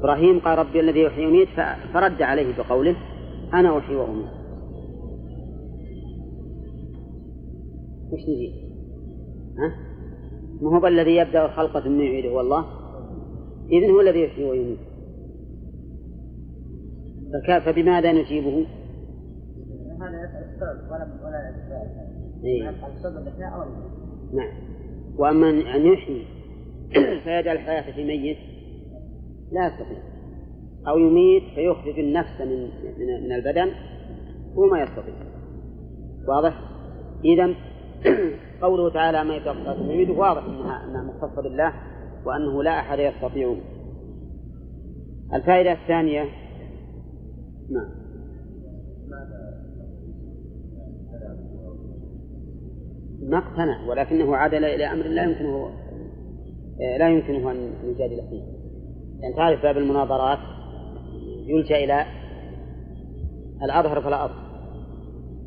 إبراهيم 0.02 0.38
قال 0.40 0.58
ربي 0.58 0.80
الذي 0.80 1.00
يحيي 1.00 1.26
ويميت 1.26 1.48
فرد 1.94 2.22
عليه 2.22 2.56
بقوله 2.56 2.96
أنا 3.54 3.78
أحيي 3.78 3.96
وأميت. 3.96 4.30
وش 8.12 8.20
نجيب؟ 8.20 8.52
ها؟ 9.58 9.76
ما 10.62 10.78
هو 10.78 10.86
الذي 10.86 11.16
يبدأ 11.16 11.46
الخلق 11.46 11.80
ثم 11.80 12.00
يعيده 12.00 12.28
هو 12.28 12.40
الله 12.40 12.64
إذن 13.72 13.90
هو 13.90 14.00
الذي 14.00 14.20
يحيي 14.20 14.44
ويميت. 14.44 14.78
فبماذا 17.64 18.12
نجيبه؟ 18.12 18.66
هذا 20.00 20.24
يسأل 20.24 20.44
السبب 20.54 20.90
ولا 20.90 21.06
ولا 21.24 21.50
يسأل 22.44 22.90
السبب 22.96 23.28
نعم. 24.34 24.52
وأما 25.18 25.50
أن 25.50 25.86
يحيي 25.86 26.24
فيجعل 27.24 27.56
الحياة 27.56 27.92
في 27.92 28.04
ميت. 28.04 28.38
لا 29.52 29.66
يستطيع. 29.66 29.98
أو 30.88 30.98
يميت 30.98 31.42
فيخرج 31.54 31.98
النفس 31.98 32.40
من 32.40 32.70
من 33.26 33.32
البدن 33.32 33.70
هو 34.54 34.66
ما 34.66 34.82
يستطيع. 34.82 35.14
واضح؟ 36.28 36.54
إذا 37.24 37.54
قوله 38.62 38.90
تعالى 38.90 39.24
ما 39.24 39.36
يتوفاكم 39.36 39.90
يريده 39.90 40.12
واضح 40.12 40.44
انها 40.44 40.84
إنها 40.84 41.02
مختصة 41.02 41.42
بالله 41.42 41.72
وأنه 42.24 42.62
لا 42.62 42.80
أحد 42.80 42.98
يستطيع. 42.98 43.56
الفائدة 45.34 45.72
الثانية 45.72 46.22
نعم. 47.70 48.02
ما 53.22 53.38
اقتنع 53.38 53.88
ولكنه 53.88 54.36
عدل 54.36 54.64
إلى 54.64 54.84
أمر 54.84 55.02
لا 55.02 55.24
يمكنه 55.24 55.70
لا 56.98 57.08
يمكنه 57.08 57.50
أن 57.50 57.72
يجادل 57.84 58.28
فيه. 58.30 58.51
يعني 59.22 59.34
تعرف 59.34 59.62
باب 59.62 59.78
المناظرات 59.78 60.38
يلجأ 61.46 61.76
إلى 61.76 62.06
الأظهر 63.62 64.00
فلا 64.00 64.24
أظهر. 64.24 64.42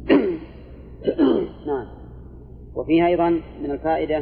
نعم. 1.68 1.88
وفيها 2.76 3.08
أيضا 3.08 3.30
من 3.64 3.72
الفائدة 3.72 4.20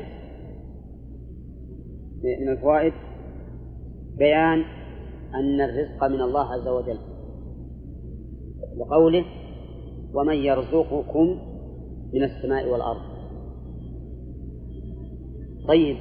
من 2.42 2.50
الفوائد 2.50 2.94
بيان 4.18 4.64
أن 5.34 5.62
الرزق 5.62 6.04
من 6.04 6.22
الله 6.22 6.54
عز 6.54 6.68
وجل. 6.68 7.00
لقوله 8.78 9.26
ومن 10.14 10.36
يرزقكم 10.36 11.40
من 12.14 12.24
السماء 12.24 12.68
والأرض. 12.68 13.14
طيب 15.68 15.98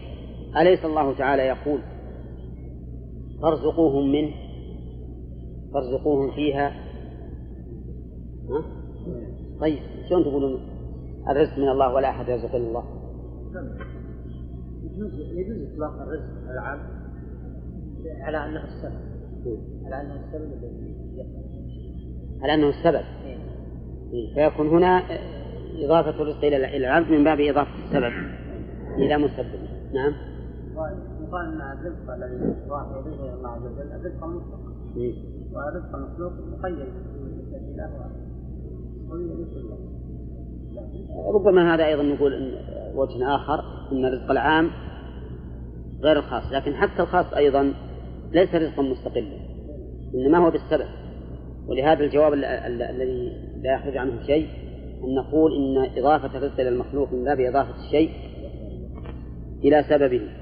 أليس 0.57 0.84
الله 0.84 1.18
تعالى 1.18 1.42
يقول 1.42 1.80
فارزقوهم 3.43 4.12
منه. 4.12 4.34
فارزقوهم 5.74 6.30
فيها. 6.30 6.68
ها؟ 8.49 8.64
طيب 9.61 9.78
شلون 10.09 10.24
تقولون؟ 10.24 10.61
الرزق 11.28 11.59
من 11.59 11.68
الله 11.68 11.95
ولا 11.95 12.11
أحد 12.11 12.28
يرزق 12.28 12.55
إلا 12.55 12.68
الله. 12.68 12.84
يجوز 14.82 15.14
يجوز 15.14 15.72
إطلاق 15.72 15.93
الرزق 15.93 16.51
العام 16.51 16.78
على 18.20 18.45
أنه 18.45 18.64
السبب. 18.64 19.12
على 19.84 20.01
أنه 20.01 20.14
السبب 20.14 20.53
على 22.43 22.55
أنه 22.55 22.68
السبب. 22.68 23.05
إيه، 24.12 24.34
فيكون 24.34 24.68
هنا 24.68 25.03
إضافة 25.78 26.22
الرزق 26.22 26.45
إلى 26.45 26.57
إلى 26.57 26.76
العبد 26.76 27.11
من 27.11 27.24
باب 27.24 27.40
إضافة 27.40 27.84
السبب. 27.84 28.12
إلى 28.99 29.18
مسبب. 29.18 29.68
نعم. 29.95 30.12
يقال 31.33 31.47
أن 31.47 31.61
الرزق 31.61 32.14
الذي 32.14 32.35
يضيفه 32.35 33.24
إلى 33.24 33.35
الله 33.35 33.49
عز 33.49 33.62
وجل 33.62 33.93
الرزق 33.93 34.24
المطلق 34.24 34.61
والرزق 35.53 35.95
المخلوق 35.97 36.33
مقيد 36.33 36.76
بالله 37.53 37.91
ربما 41.35 41.74
هذا 41.74 41.87
أيضا 41.87 42.03
نقول 42.03 42.35
إن 42.35 42.53
وجه 42.95 43.35
آخر 43.35 43.61
أن 43.93 44.05
الرزق 44.05 44.30
العام 44.30 44.70
غير 46.03 46.18
الخاص 46.18 46.53
لكن 46.53 46.74
حتى 46.74 47.03
الخاص 47.03 47.35
أيضا 47.35 47.74
ليس 48.33 48.55
رزقا 48.55 48.83
مستقلا 48.83 49.37
إنما 50.14 50.39
هو 50.39 50.51
بالسبب. 50.51 50.89
ولهذا 51.68 52.05
الجواب 52.05 52.33
الذي 52.33 53.33
لا 53.62 53.74
يخرج 53.74 53.97
عنه 53.97 54.22
شيء 54.26 54.49
أن 55.05 55.14
نقول 55.14 55.53
إن 55.57 55.99
إضافة 55.99 56.39
الرزق 56.39 56.61
إلى 56.61 56.68
المخلوق 56.68 57.12
من 57.12 57.24
باب 57.24 57.41
إضافة 57.41 57.74
الشيء 57.87 58.11
إلى 59.64 59.85
سببه. 59.89 60.41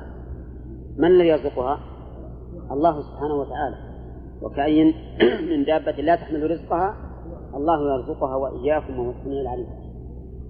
من 0.97 1.07
الذي 1.07 1.27
يرزقها؟ 1.27 1.79
الله 2.71 3.01
سبحانه 3.01 3.33
وتعالى. 3.33 3.75
وكأي 4.41 4.93
من 5.51 5.63
دابة 5.65 5.91
لا 5.91 6.15
تحمل 6.15 6.51
رزقها 6.51 6.95
الله 7.55 7.93
يرزقها 7.93 8.35
وإياكم 8.35 8.99
وهو 8.99 9.11
السميع 9.11 9.41
العليم. 9.41 9.67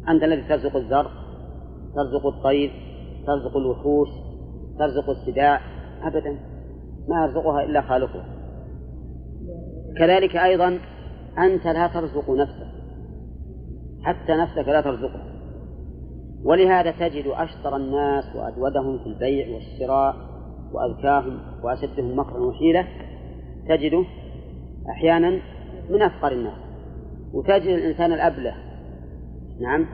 أنت 0.09 0.23
الذي 0.23 0.41
ترزق 0.41 0.75
الزرع 0.75 1.11
ترزق 1.95 2.27
الطير 2.27 2.71
ترزق 3.27 3.57
الوحوش 3.57 4.07
ترزق 4.79 5.09
السباع. 5.09 5.61
أبدا. 6.03 6.39
ما 7.07 7.23
يرزقها 7.23 7.63
إلا 7.63 7.81
خالقها. 7.81 8.25
كذلك 9.97 10.35
أيضا 10.35 10.79
أنت 11.37 11.65
لا 11.65 11.87
ترزق 11.87 12.29
نفسك. 12.29 12.67
حتى 14.03 14.31
نفسك 14.31 14.67
لا 14.67 14.81
ترزقها. 14.81 15.31
ولهذا 16.43 16.91
تجد 16.91 17.25
أشطر 17.27 17.75
الناس 17.75 18.35
وأجودهم 18.35 18.97
في 18.97 19.05
البيع 19.05 19.55
والشراء. 19.55 20.30
وأذكاهم 20.74 21.39
وأشدهم 21.63 22.19
مكرا 22.19 22.39
وحيلة 22.39 22.88
تجده 23.69 24.05
أحيانا 24.89 25.41
من 25.89 26.01
أفقر 26.01 26.32
الناس 26.32 26.57
وتجد 27.34 27.67
الإنسان 27.67 28.13
الأبلة. 28.13 28.53
نعم. 29.61 29.86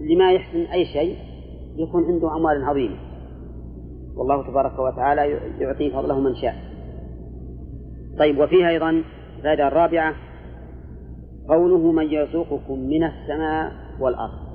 لما 0.00 0.32
يحسن 0.32 0.58
أي 0.58 0.84
شيء 0.84 1.16
يكون 1.76 2.04
عنده 2.04 2.36
أموال 2.36 2.64
عظيمة. 2.64 2.96
والله 4.16 4.50
تبارك 4.50 4.78
وتعالى 4.78 5.30
يعطي 5.60 5.90
فضله 5.90 6.20
من 6.20 6.34
شاء. 6.34 6.54
طيب 8.18 8.38
وفيها 8.38 8.68
أيضا 8.68 9.02
الفائدة 9.36 9.68
الرابعة 9.68 10.14
قوله 11.48 11.92
من 11.92 12.06
يرزقكم 12.06 12.78
من 12.78 13.04
السماء 13.04 13.72
والأرض. 14.00 14.46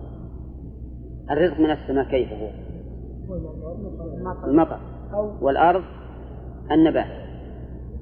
الرزق 1.32 1.60
من 1.60 1.72
السماء 1.72 2.06
كيف 2.06 2.30
هو؟ 2.34 2.50
المطر. 4.48 4.91
والأرض 5.42 5.84
النبات 6.72 7.22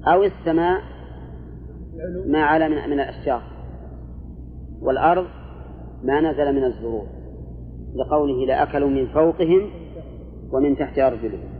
أو 0.06 0.22
السماء 0.22 0.80
ما 2.26 2.42
على 2.42 2.68
من, 2.68 2.90
من 2.90 3.00
الأشجار. 3.00 3.42
والأرض 4.82 5.26
ما 6.04 6.20
نزل 6.20 6.54
من 6.54 6.64
الزروع 6.64 7.06
لقوله 7.94 8.46
لأكلوا 8.46 8.88
من 8.88 9.06
فوقهم 9.06 9.70
ومن 10.52 10.76
تحت 10.76 10.98
أرجلهم. 10.98 11.50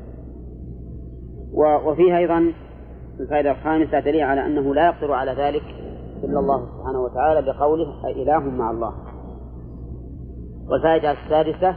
وفيها 1.87 2.19
أيضا 2.19 2.53
الفائدة 3.21 3.51
الخامسة 3.51 4.01
دليل 4.01 4.23
على 4.23 4.47
أنه 4.47 4.75
لا 4.75 4.87
يقدر 4.87 5.13
على 5.13 5.33
ذلك 5.33 5.63
إلا 6.25 6.39
الله 6.39 6.67
سبحانه 6.67 7.01
وتعالى 7.01 7.53
بقوله 7.53 8.11
إله 8.11 8.39
مع 8.39 8.71
الله. 8.71 8.95
والفائدة 10.69 11.11
السادسة 11.11 11.77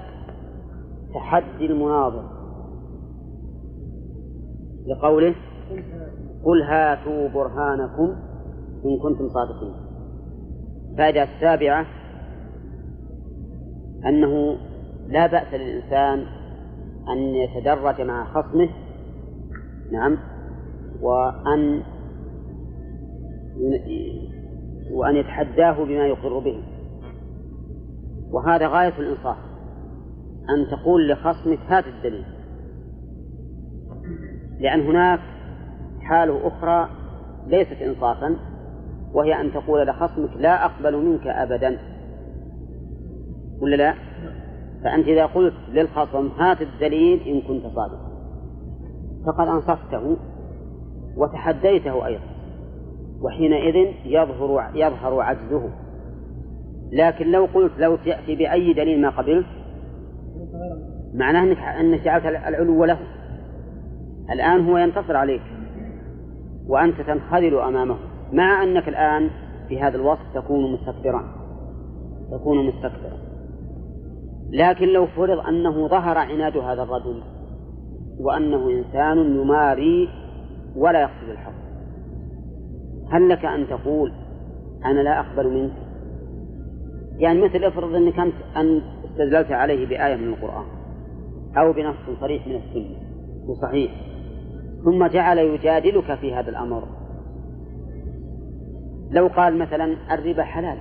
تحدي 1.13 1.65
المناظر. 1.65 2.32
لقوله 4.87 5.35
قل 6.43 6.61
هاتوا 6.61 7.27
برهانكم 7.29 8.15
إن 8.85 8.99
كنتم 9.03 9.29
صادقين. 9.29 9.73
الفائدة 10.91 11.23
السابعة 11.23 11.85
أنه 14.05 14.57
لا 15.07 15.27
بأس 15.27 15.53
للإنسان 15.53 16.25
أن 17.09 17.17
يتدرج 17.17 18.01
مع 18.01 18.25
خصمه 18.25 18.69
نعم 19.91 20.17
وأن 21.01 21.81
وأن 24.91 25.15
يتحداه 25.15 25.85
بما 25.85 26.07
يقر 26.07 26.39
به. 26.39 26.63
وهذا 28.31 28.67
غاية 28.67 28.99
الإنصاف 28.99 29.37
أن 30.49 30.67
تقول 30.71 31.09
لخصمك 31.09 31.59
هات 31.67 31.87
الدليل. 31.87 32.25
لأن 34.63 34.81
هناك 34.81 35.19
حال 36.01 36.41
أخرى 36.43 36.89
ليست 37.47 37.81
إنصافا 37.81 38.35
وهي 39.13 39.41
أن 39.41 39.53
تقول 39.53 39.87
لخصمك 39.87 40.29
لا 40.37 40.65
أقبل 40.65 40.97
منك 41.05 41.27
أبدا. 41.27 41.77
ولا 43.61 43.75
لا؟ 43.75 43.93
فأنت 44.83 45.07
إذا 45.07 45.25
قلت 45.25 45.53
للخصم 45.73 46.27
هات 46.27 46.61
الدليل 46.61 47.21
إن 47.27 47.41
كنت 47.41 47.63
صادقا. 47.63 48.13
فقد 49.25 49.47
أنصفته 49.47 50.17
وتحديته 51.17 52.05
أيضا 52.05 52.23
وحينئذ 53.21 53.93
يظهر 54.05 54.71
يظهر 54.75 55.21
عجزه. 55.21 55.69
لكن 56.91 57.31
لو 57.31 57.47
قلت 57.53 57.71
لو 57.77 57.95
تأتي 57.95 58.35
بأي 58.35 58.73
دليل 58.73 59.01
ما 59.01 59.09
قبلت 59.09 59.45
معناه 61.13 61.43
أنك 61.43 61.57
أنك 61.57 62.01
جعلت 62.01 62.25
العلو 62.25 62.85
له. 62.85 62.99
الآن 64.31 64.69
هو 64.69 64.77
ينتصر 64.77 65.15
عليك 65.15 65.41
وأنت 66.67 67.01
تنخذل 67.01 67.59
أمامه 67.59 67.97
مع 68.31 68.63
أنك 68.63 68.87
الآن 68.87 69.29
في 69.67 69.81
هذا 69.81 69.95
الوصف 69.95 70.33
تكون 70.33 70.73
مستكبرا 70.73 71.23
تكون 72.31 72.67
مستكبرا. 72.67 73.17
لكن 74.49 74.87
لو 74.87 75.07
فرض 75.07 75.47
أنه 75.47 75.87
ظهر 75.87 76.17
عناد 76.17 76.57
هذا 76.57 76.83
الرجل 76.83 77.23
وأنه 78.19 78.69
إنسان 78.69 79.17
يماري 79.17 80.09
ولا 80.75 81.01
يقصد 81.01 81.29
الحق 81.29 81.53
هل 83.11 83.29
لك 83.29 83.45
أن 83.45 83.67
تقول 83.67 84.13
أنا 84.85 84.99
لا 84.99 85.19
أقبل 85.19 85.53
منك؟ 85.53 85.73
يعني 87.17 87.41
مثل 87.41 87.63
افرض 87.63 87.95
أنك 87.95 88.19
أنت 88.19 88.33
أن 88.57 88.81
استدللت 89.05 89.51
عليه 89.51 89.87
بآية 89.87 90.15
من 90.15 90.27
القرآن 90.27 90.65
أو 91.57 91.73
بنص 91.73 92.19
صريح 92.21 92.47
من 92.47 92.55
السنة 92.55 92.95
وصحيح 93.47 93.91
ثم 94.83 95.07
جعل 95.07 95.37
يجادلك 95.37 96.15
في 96.15 96.33
هذا 96.33 96.49
الأمر. 96.49 96.83
لو 99.11 99.27
قال 99.27 99.57
مثلا 99.57 99.95
الربا 100.11 100.43
حلال 100.43 100.77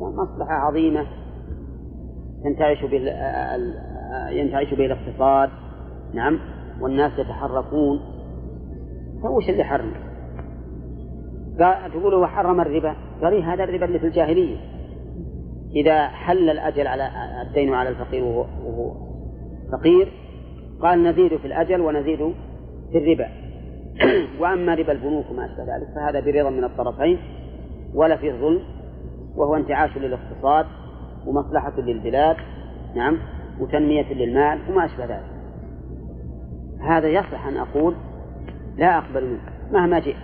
مصلحة 0.00 0.52
عظيمة 0.52 1.06
تنتعش 2.44 2.84
به 2.84 2.98
ينتعش 4.30 4.74
به 4.74 4.86
الاقتصاد 4.86 5.50
نعم 6.14 6.38
والناس 6.80 7.18
يتحركون. 7.18 8.00
فوش 9.22 9.48
اللي 9.48 9.64
حرم؟ 9.64 9.92
قال 11.60 11.92
تقول 11.92 12.14
هو 12.14 12.26
حرم 12.26 12.60
الربا؟ 12.60 12.96
قال 13.22 13.32
إيه 13.32 13.54
هذا 13.54 13.64
الربا 13.64 13.84
اللي 13.84 13.98
في 13.98 14.06
الجاهلية. 14.06 14.56
إذا 15.76 16.06
حل 16.08 16.50
الأجل 16.50 16.86
على 16.86 17.10
الدين 17.46 17.74
على 17.74 17.88
الفقير 17.88 18.24
وهو 18.24 18.94
فقير 19.72 20.12
قال 20.82 21.02
نزيد 21.02 21.36
في 21.36 21.46
الأجل 21.46 21.80
ونزيد 21.80 22.34
في 22.92 22.98
الربا. 22.98 23.28
وأما 24.40 24.74
ربا 24.74 24.92
البنوك 24.92 25.30
وما 25.30 25.44
أشبه 25.44 25.76
ذلك 25.76 25.88
فهذا 25.94 26.20
برضا 26.20 26.50
من 26.50 26.64
الطرفين 26.64 27.18
ولا 27.94 28.16
فيه 28.16 28.32
ظلم 28.32 28.62
وهو 29.36 29.56
انتعاش 29.56 29.96
للاقتصاد 29.96 30.66
ومصلحة 31.26 31.80
للبلاد 31.80 32.36
نعم 32.94 33.18
وتنمية 33.60 34.12
للمال 34.12 34.58
وما 34.70 34.84
أشبه 34.84 35.04
ذلك. 35.04 35.34
هذا 36.80 37.08
يصح 37.08 37.46
أن 37.46 37.56
أقول 37.56 37.94
لا 38.76 38.98
أقبل 38.98 39.26
منه 39.26 39.40
مهما 39.72 39.98
جئت 39.98 40.16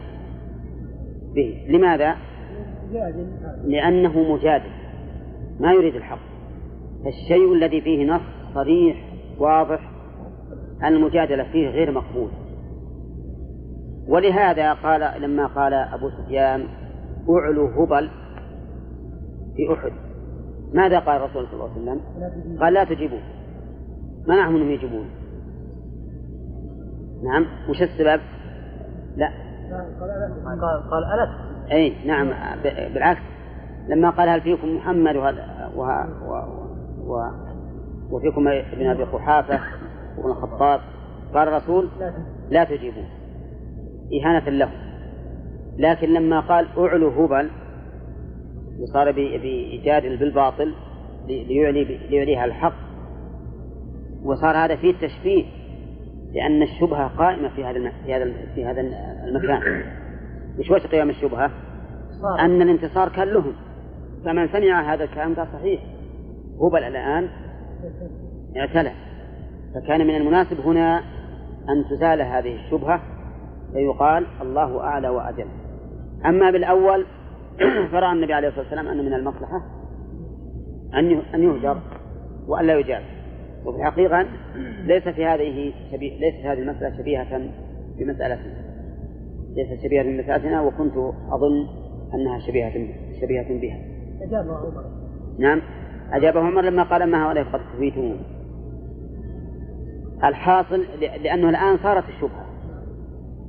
به. 1.34 1.66
لماذا؟ 1.68 2.16
لأنه 3.64 4.32
مجادل 4.32 4.70
ما 5.60 5.72
يريد 5.72 5.94
الحق. 5.94 6.18
فالشيء 7.04 7.54
الذي 7.54 7.80
فيه 7.80 8.06
نص 8.06 8.20
صريح 8.54 8.96
واضح 9.38 9.90
المجادلة 10.84 11.44
فيه 11.52 11.68
غير 11.68 11.90
مقبول. 11.90 12.30
ولهذا 14.10 14.72
قال 14.72 15.22
لما 15.22 15.46
قال 15.46 15.74
أبو 15.74 16.10
سفيان 16.10 16.66
أعلو 17.30 17.66
هبل 17.66 18.10
في 19.56 19.72
أحد. 19.72 19.92
ماذا 20.72 20.98
قال 20.98 21.16
الرسول 21.16 21.46
صلى 21.46 21.52
الله 21.52 21.70
عليه 21.70 21.82
وسلم؟ 21.82 22.00
قال 22.60 22.74
لا 22.74 22.84
تجيبون. 22.84 23.20
منعهم 24.26 24.56
أنهم 24.56 24.70
يجيبون. 24.70 25.10
نعم. 27.24 27.46
وش 27.68 27.82
السبب؟ 27.82 28.20
لا. 29.16 29.30
قال 30.44 30.90
قال 30.90 31.04
ألست 31.04 31.72
أي 31.72 32.06
نعم. 32.06 32.30
بالعكس. 32.94 33.22
لما 33.88 34.10
قال 34.10 34.28
هل 34.28 34.40
فيكم 34.40 34.76
محمد 34.76 35.16
وهذا. 35.16 35.70
و... 35.76 35.82
و... 37.06 37.30
وفيكم 38.10 38.48
ابن 38.48 38.86
أبي 38.86 39.04
قحافة 39.04 39.60
وابن 40.18 40.30
الخطاب 40.30 40.80
قال 41.34 41.48
الرسول 41.48 41.88
لا 42.50 42.64
تجيبون. 42.64 43.19
إهانة 44.12 44.50
له. 44.50 44.70
لكن 45.78 46.08
لما 46.08 46.40
قال 46.40 46.66
أعلو 46.78 47.08
هبل 47.08 47.50
وصار 48.80 49.10
بيجادل 49.12 50.16
بالباطل 50.16 50.74
ليعلي 51.28 51.84
ليعليها 51.84 52.44
الحق 52.44 52.74
وصار 54.24 54.56
هذا 54.56 54.76
فيه 54.76 54.94
تشبيه 54.94 55.44
لأن 56.32 56.62
الشبهة 56.62 57.08
قائمة 57.08 57.48
في 57.48 57.64
هذا 57.64 57.92
في 58.04 58.14
هذا 58.14 58.32
في 58.54 58.64
هذا 58.64 58.80
المكان. 59.24 59.82
مش 60.58 60.70
وش 60.70 60.86
قيام 60.86 61.10
الشبهة؟ 61.10 61.50
أن 62.40 62.62
الانتصار 62.62 63.08
كان 63.08 63.28
لهم. 63.28 63.52
فمن 64.24 64.48
سمع 64.48 64.94
هذا 64.94 65.04
الكلام 65.04 65.34
قال 65.34 65.48
صحيح. 65.52 65.80
هبل 66.60 66.84
الآن 66.84 67.28
اعتلى. 68.56 68.92
فكان 69.74 70.06
من 70.06 70.16
المناسب 70.16 70.60
هنا 70.60 70.98
أن 71.68 71.84
تزال 71.90 72.22
هذه 72.22 72.54
الشبهة 72.54 73.02
فيقال 73.72 74.26
الله 74.42 74.80
أعلى 74.80 75.08
وأجل. 75.08 75.46
أما 76.26 76.50
بالأول 76.50 77.06
فرأى 77.92 78.12
النبي 78.12 78.32
عليه 78.32 78.48
الصلاة 78.48 78.64
والسلام 78.64 78.88
أن 78.88 79.04
من 79.04 79.14
المصلحة 79.14 79.62
أن 80.94 81.22
أن 81.34 81.42
يهجر 81.42 81.78
وأن 82.48 82.66
لا 82.66 82.78
يجاب 82.78 83.02
وفي 83.64 83.78
الحقيقة 83.78 84.26
ليس 84.84 85.08
في 85.08 85.26
هذه 85.26 85.72
شبيه 85.92 86.20
ليست 86.20 86.46
هذه 86.46 86.58
المسألة 86.58 86.98
شبيهة 86.98 87.40
بمسألتنا 87.98 88.70
ليست 89.56 89.82
شبيهة 89.84 90.02
بمسألتنا 90.02 90.62
وكنت 90.62 90.96
أظن 91.30 91.66
أنها 92.14 92.38
شبيهة 92.38 92.72
شبيهة 93.20 93.60
بها. 93.60 93.78
أجابه 94.22 94.56
عمر. 94.56 94.84
نعم. 95.38 95.62
أجابه 96.12 96.40
عمر 96.40 96.62
لما 96.62 96.82
قال 96.82 97.10
ما 97.10 97.26
هؤلاء 97.26 97.44
قد 97.44 97.60
كفيتمون 97.74 98.18
الحاصل 100.24 100.84
لأنه 101.00 101.50
الآن 101.50 101.78
صارت 101.78 102.04
الشبهة. 102.08 102.46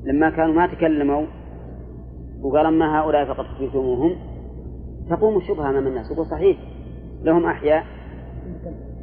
لما 0.03 0.29
كانوا 0.29 0.53
ما 0.53 0.67
تكلموا 0.67 1.25
وقال 2.41 2.65
أما 2.65 2.99
هؤلاء 2.99 3.25
فقد 3.25 3.45
كفيتموهم 3.55 4.15
تقوم 5.09 5.37
الشبهة 5.37 5.69
أمام 5.69 5.87
الناس. 5.87 6.11
يقول 6.11 6.25
صحيح 6.25 6.57
لهم 7.23 7.45
أحياء 7.45 7.85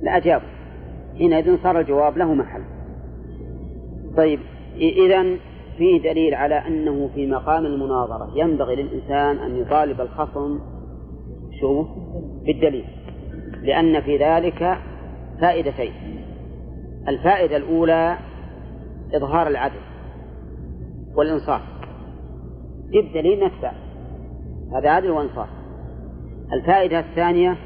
لأجابوا 0.03 0.49
حينئذ 1.19 1.63
صار 1.63 1.81
الجواب 1.81 2.19
له 2.19 2.35
محل. 2.35 2.63
طيب 4.17 4.41
إذا 4.77 5.23
فيه 5.79 6.03
دليل 6.03 6.35
على 6.35 6.55
أنه 6.55 7.09
في 7.15 7.27
مقام 7.27 7.67
المناظرة 7.67 8.33
ينبغي 8.35 8.77
للإنسان 8.77 9.39
أن 9.39 9.57
يطالب 9.57 10.01
الخصم 10.01 10.61
شو؟ 11.61 11.87
بالدليل. 12.47 12.85
لأن 13.63 14.01
في 14.01 14.17
ذلك 14.17 14.79
فائدتين. 15.41 15.93
الفائدة 17.09 17.57
الأولى 17.57 18.19
إظهار 19.15 19.47
العدل. 19.47 19.88
والإنصاف. 21.15 21.61
جيب 22.91 23.13
دليل 23.15 23.45
نتبع 23.45 23.73
هذا 24.73 24.91
عدل 24.91 25.11
وإنصاف. 25.11 25.49
الفائدة 26.53 26.99
الثانية 26.99 27.57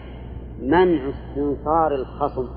منع 0.63 1.11
استنصار 1.11 1.95
الخصم. 1.95 2.49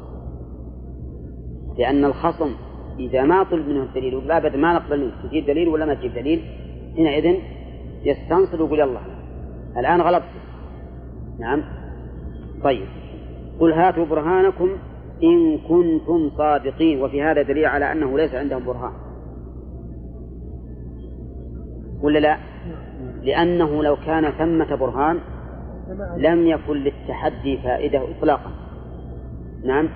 لأن 1.78 2.06
الخصم 2.06 2.52
إذا 3.00 3.24
ما 3.24 3.44
طلب 3.44 3.68
منه 3.68 3.84
الدليل 3.84 4.16
ولا 4.16 4.38
أبدا 4.38 4.58
ما 4.58 4.74
نقبل 4.74 5.06
منك. 5.06 5.14
تجيب 5.30 5.46
دليل 5.46 5.68
ولا 5.68 5.86
ما 5.86 5.94
تجيب 5.94 6.14
دليل؟ 6.14 6.42
حينئذ 6.96 7.40
يستنصر 8.04 8.62
ويقول 8.62 8.80
يلا 8.80 9.00
الآن 9.78 10.02
غلبت 10.02 10.26
نعم. 11.40 11.64
طيب. 12.64 12.88
قل 13.60 13.74
هاتوا 13.74 14.06
برهانكم 14.06 14.70
إن 15.24 15.58
كنتم 15.58 16.30
صادقين. 16.38 17.02
وفي 17.02 17.22
هذا 17.24 17.42
دليل 17.42 17.66
على 17.66 17.92
أنه 17.92 18.18
ليس 18.18 18.36
عندهم 18.36 18.66
برهان. 18.66 19.05
ولا 22.06 22.20
لا؟ 22.20 22.38
لأنه 23.22 23.84
لو 23.84 23.96
كان 24.06 24.32
ثمة 24.32 24.76
برهان 24.76 25.20
لم 26.18 26.48
يكن 26.48 26.74
للتحدي 26.74 27.58
فائدة 27.58 28.02
إطلاقا. 28.18 28.52
نعم. 29.64 29.90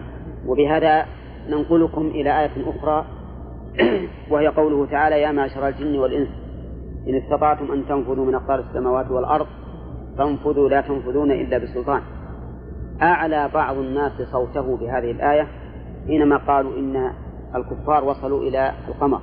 وبهذا 0.48 1.06
ننقلكم 1.50 2.08
إلى 2.08 2.40
آية 2.40 2.52
أخرى 2.68 3.06
وهي 4.32 4.48
قوله 4.48 4.86
تعالى 4.86 5.22
يا 5.22 5.32
معشر 5.32 5.68
الجن 5.68 6.00
والإنس 6.00 6.30
إن 7.08 7.16
استطعتم 7.16 7.72
أن 7.72 7.86
تنفذوا 7.86 8.26
من 8.26 8.36
أقطار 8.36 8.60
السماوات 8.60 9.12
والأرض 9.12 9.48
فانفذوا 10.18 10.70
لا 10.70 10.82
تنفذون 10.82 11.32
إلا 11.32 11.58
بسلطان. 11.58 12.02
أعلى 13.02 13.50
بعض 13.54 13.78
الناس 13.78 14.12
صوته 14.32 14.78
بهذه 14.78 15.12
الآية 15.12 15.48
حينما 16.08 16.38
قالوا 16.38 16.78
إن 16.78 17.12
الكفار 17.56 18.04
وصلوا 18.04 18.42
إلى 18.42 18.74
القمر. 18.88 19.22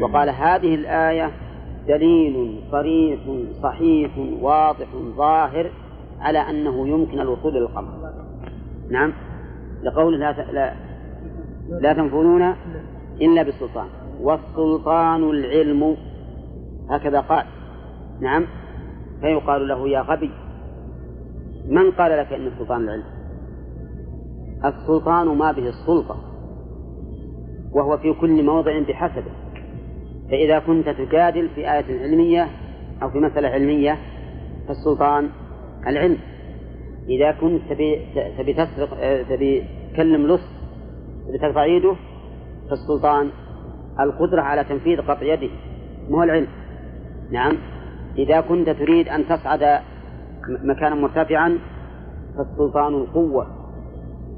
وقال 0.00 0.28
هذه 0.30 0.74
الآية 0.74 1.45
دليل 1.88 2.60
صريح 2.70 3.20
صحيح 3.62 4.18
واضح 4.40 4.86
ظاهر 5.16 5.70
على 6.20 6.38
أنه 6.38 6.88
يمكن 6.88 7.20
الوصول 7.20 7.56
إلى 7.56 7.66
القمر. 7.66 8.12
نعم. 8.90 9.12
لقول 9.82 10.20
لا 10.20 10.32
لا, 10.32 10.74
لا 11.68 11.92
تنفذون 11.92 12.54
إلا 13.20 13.42
بالسلطان. 13.42 13.86
والسلطان 14.20 15.30
العلم. 15.30 15.96
هكذا 16.90 17.20
قال. 17.20 17.44
نعم. 18.20 18.46
فيقال 19.20 19.68
له 19.68 19.88
يا 19.88 20.00
غبي 20.00 20.30
من 21.68 21.90
قال 21.90 22.18
لك 22.18 22.32
أن 22.32 22.46
السلطان 22.46 22.82
العلم؟ 22.82 23.04
السلطان 24.64 25.26
ما 25.26 25.52
به 25.52 25.68
السلطة 25.68 26.16
وهو 27.72 27.98
في 27.98 28.12
كل 28.12 28.44
موضع 28.44 28.80
بحسبه. 28.88 29.30
فإذا 30.30 30.58
كنت 30.58 30.88
تجادل 30.88 31.48
في 31.48 31.60
آية 31.60 32.02
علمية 32.02 32.48
أو 33.02 33.10
في 33.10 33.18
مسألة 33.18 33.48
علمية 33.48 33.98
فالسلطان 34.68 35.28
العلم. 35.86 36.18
إذا 37.08 37.32
كنت 37.32 37.62
تبي 37.70 38.06
تبي 38.38 38.54
تسرق 38.54 39.22
تبي 39.22 39.64
تكلم 39.92 40.26
لص 40.26 40.42
تبي 41.28 41.38
تقطع 41.38 41.64
يده 41.64 41.96
فالسلطان 42.70 43.30
القدرة 44.00 44.42
على 44.42 44.64
تنفيذ 44.64 45.00
قطع 45.00 45.22
يده. 45.22 45.50
مو 46.08 46.22
العلم. 46.22 46.46
نعم. 47.30 47.56
إذا 48.18 48.40
كنت 48.40 48.70
تريد 48.70 49.08
أن 49.08 49.24
تصعد 49.26 49.80
مكانا 50.48 50.94
مرتفعا 50.94 51.58
فالسلطان 52.36 52.94
القوة. 52.94 53.46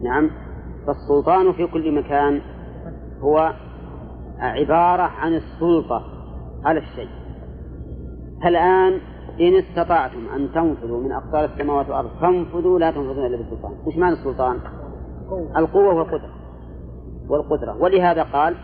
نعم. 0.03 0.31
فالسلطان 0.87 1.53
في 1.53 1.67
كل 1.67 1.95
مكان 1.95 2.41
هو 3.21 3.53
عبارة 4.39 5.03
عن 5.03 5.35
السلطة 5.35 6.03
على 6.65 6.79
الشيء. 6.79 7.09
الآن 8.47 9.01
إن 9.41 9.55
استطعتم 9.55 10.29
أن 10.37 10.53
تنفذوا 10.53 11.03
من 11.03 11.13
أقطار 11.13 11.45
السماوات 11.45 11.87
والأرض 11.87 12.11
فانفذوا 12.21 12.79
لا 12.79 12.91
تنفذون 12.91 13.27
إلا 13.27 13.37
بالسلطان. 13.37 13.73
وش 13.87 13.97
معنى 13.97 14.15
السلطان؟ 14.15 14.57
القوة 15.57 15.95
والقدرة. 15.95 16.31
والقدرة. 17.29 17.77
ولهذا 17.83 18.23
قال 18.23 18.55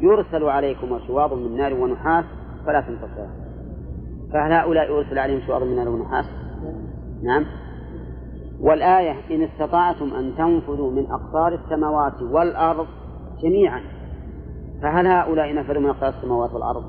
يرسل 0.00 0.44
عليكم 0.44 0.98
شواظ 1.06 1.32
من 1.32 1.56
نار 1.56 1.74
ونحاس 1.74 2.24
فلا 2.66 2.80
تنتصرون 2.80 3.30
فهل 4.32 4.52
هؤلاء 4.52 4.90
يرسل 4.92 5.18
عليهم 5.18 5.40
شواظ 5.46 5.62
من 5.62 5.76
نار 5.76 5.88
ونحاس؟ 5.88 6.24
نعم. 7.22 7.44
والآية 8.60 9.14
إن 9.30 9.42
استطعتم 9.42 10.14
أن 10.14 10.34
تنفذوا 10.38 10.90
من 10.90 11.06
أقطار 11.10 11.54
السماوات 11.54 12.22
والأرض 12.22 12.86
جميعا 13.42 13.80
فهل 14.82 15.06
هؤلاء 15.06 15.54
نفذوا 15.54 15.82
من 15.82 15.88
أقطار 15.88 16.08
السماوات 16.08 16.52
والأرض؟ 16.52 16.84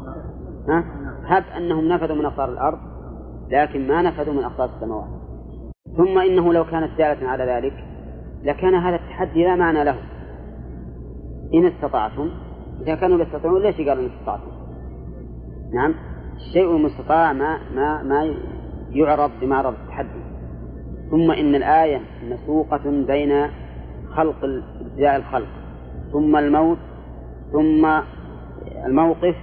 ها؟ 0.70 0.84
هب 1.26 1.44
أنهم 1.58 1.88
نفذوا 1.88 2.16
من 2.16 2.26
أقطار 2.26 2.50
الأرض 2.50 2.80
لكن 3.50 3.88
ما 3.88 4.02
نفذوا 4.02 4.34
من 4.34 4.44
أقطار 4.44 4.70
السماوات 4.76 5.08
ثم 5.98 6.18
إنه 6.18 6.54
لو 6.54 6.66
كانت 6.66 6.98
دالة 6.98 7.28
على 7.28 7.44
ذلك 7.44 7.74
لكان 8.44 8.76
هذا 8.76 8.96
التحدي 8.96 9.44
لا 9.44 9.56
معنى 9.56 9.84
له 9.84 9.96
إن 11.54 11.66
استطعتم 11.66 12.30
إذا 12.82 12.96
كانوا 12.96 13.18
لا 13.18 13.24
يستطيعون 13.24 13.62
ليش 13.62 13.76
قالوا 13.78 14.04
إن 14.04 14.10
استطعتم؟ 14.10 14.52
نعم 15.74 15.94
الشيء 16.36 16.76
المستطاع 16.76 17.34
ما 17.34 17.58
ما 17.76 18.04
ما 18.04 18.36
يعرض 18.90 19.32
بمعرض 19.42 19.74
التحدي 19.74 20.22
ثم 21.12 21.32
إن 21.32 21.56
الآية 21.56 22.02
مسوقة 22.24 22.92
بين 23.08 23.48
خلق 24.16 24.36
ابتداء 24.82 25.16
الخلق 25.16 25.48
ثم 26.12 26.36
الموت 26.36 26.78
ثم 27.52 28.02
الموقف 28.86 29.36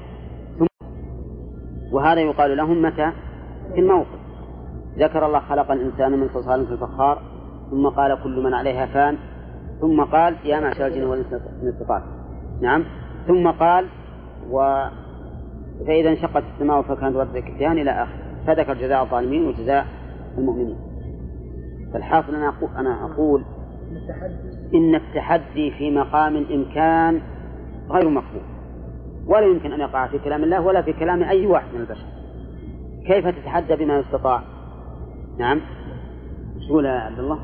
ثم 0.58 0.66
وهذا 1.92 2.20
يقال 2.20 2.56
لهم 2.56 2.82
متى؟ 2.82 3.12
في 3.74 3.80
الموقف. 3.80 4.18
ذكر 4.98 5.26
الله 5.26 5.40
خلق 5.40 5.70
الإنسان 5.70 6.12
من 6.12 6.28
صلصال 6.28 6.66
في 6.66 6.72
الفخار 6.72 7.22
ثم 7.70 7.88
قال 7.88 8.22
كل 8.22 8.42
من 8.42 8.54
عليها 8.54 8.86
فان 8.86 9.16
ثم 9.80 10.04
قال 10.04 10.36
يا 10.44 10.60
معشر 10.60 10.86
الجن 10.86 11.04
والإنس 11.04 11.34
نعم. 12.60 12.84
ثم 13.26 13.50
قال 13.50 13.86
و 14.50 14.84
فإذا 15.86 16.10
انشقت 16.10 16.42
السماء 16.54 16.82
فكانت 16.82 17.16
وردة 17.16 17.40
كتان 17.40 17.78
إلى 17.78 17.90
آخره. 17.90 18.18
فذكر 18.46 18.74
جزاء 18.74 19.02
الظالمين 19.02 19.46
وجزاء 19.46 19.86
المؤمنين. 20.38 20.76
فالحاصل 21.92 22.34
أنا 22.34 22.48
أقول, 22.48 22.70
أنا 22.76 23.04
أقول 23.04 23.44
إن 24.74 24.94
التحدي 24.94 25.70
في 25.70 25.90
مقام 25.90 26.36
الإمكان 26.36 27.20
غير 27.90 28.08
مقبول. 28.08 28.42
ولا 29.26 29.46
يمكن 29.46 29.72
أن 29.72 29.80
يقع 29.80 30.06
في 30.06 30.18
كلام 30.18 30.44
الله 30.44 30.60
ولا 30.60 30.82
في 30.82 30.92
كلام 30.92 31.22
أي 31.22 31.46
واحد 31.46 31.74
من 31.74 31.80
البشر. 31.80 32.06
كيف 33.06 33.26
تتحدى 33.26 33.76
بما 33.76 33.98
يستطاع؟ 33.98 34.42
نعم. 35.38 35.60
إيش 36.56 36.70
يا 36.84 36.90
عبد 36.90 37.18
الله؟ 37.18 37.38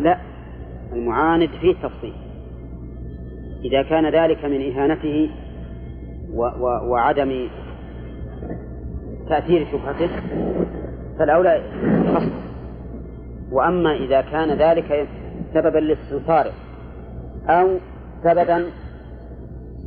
لا. 0.00 0.18
المعاند 0.92 1.50
فيه 1.60 1.74
تفصيل 1.74 2.14
إذا 3.64 3.82
كان 3.82 4.06
ذلك 4.06 4.44
من 4.44 4.72
إهانته 4.72 5.30
و 6.34 6.42
و 6.42 6.90
وعدم 6.90 7.48
تأثير 9.28 9.66
شبهته 9.72 10.10
فالأولى 11.18 11.62
خصم 12.14 12.30
وأما 13.52 13.94
إذا 13.94 14.20
كان 14.20 14.58
ذلك 14.58 15.08
سببا 15.54 15.78
لاستنصاره 15.78 16.52
أو 17.48 17.68
سببا 18.22 18.66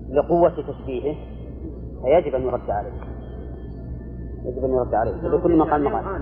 لقوة 0.09 0.49
تشبيهه 0.49 1.15
فيجب 2.03 2.35
أن 2.35 2.41
يرد 2.41 2.69
عليه. 2.69 2.91
يجب 4.45 4.65
أن 4.65 4.71
يرد 4.71 4.93
عليه. 4.95 5.11
فبكل 5.11 5.57
مقام 5.57 5.83
مقال. 5.83 6.21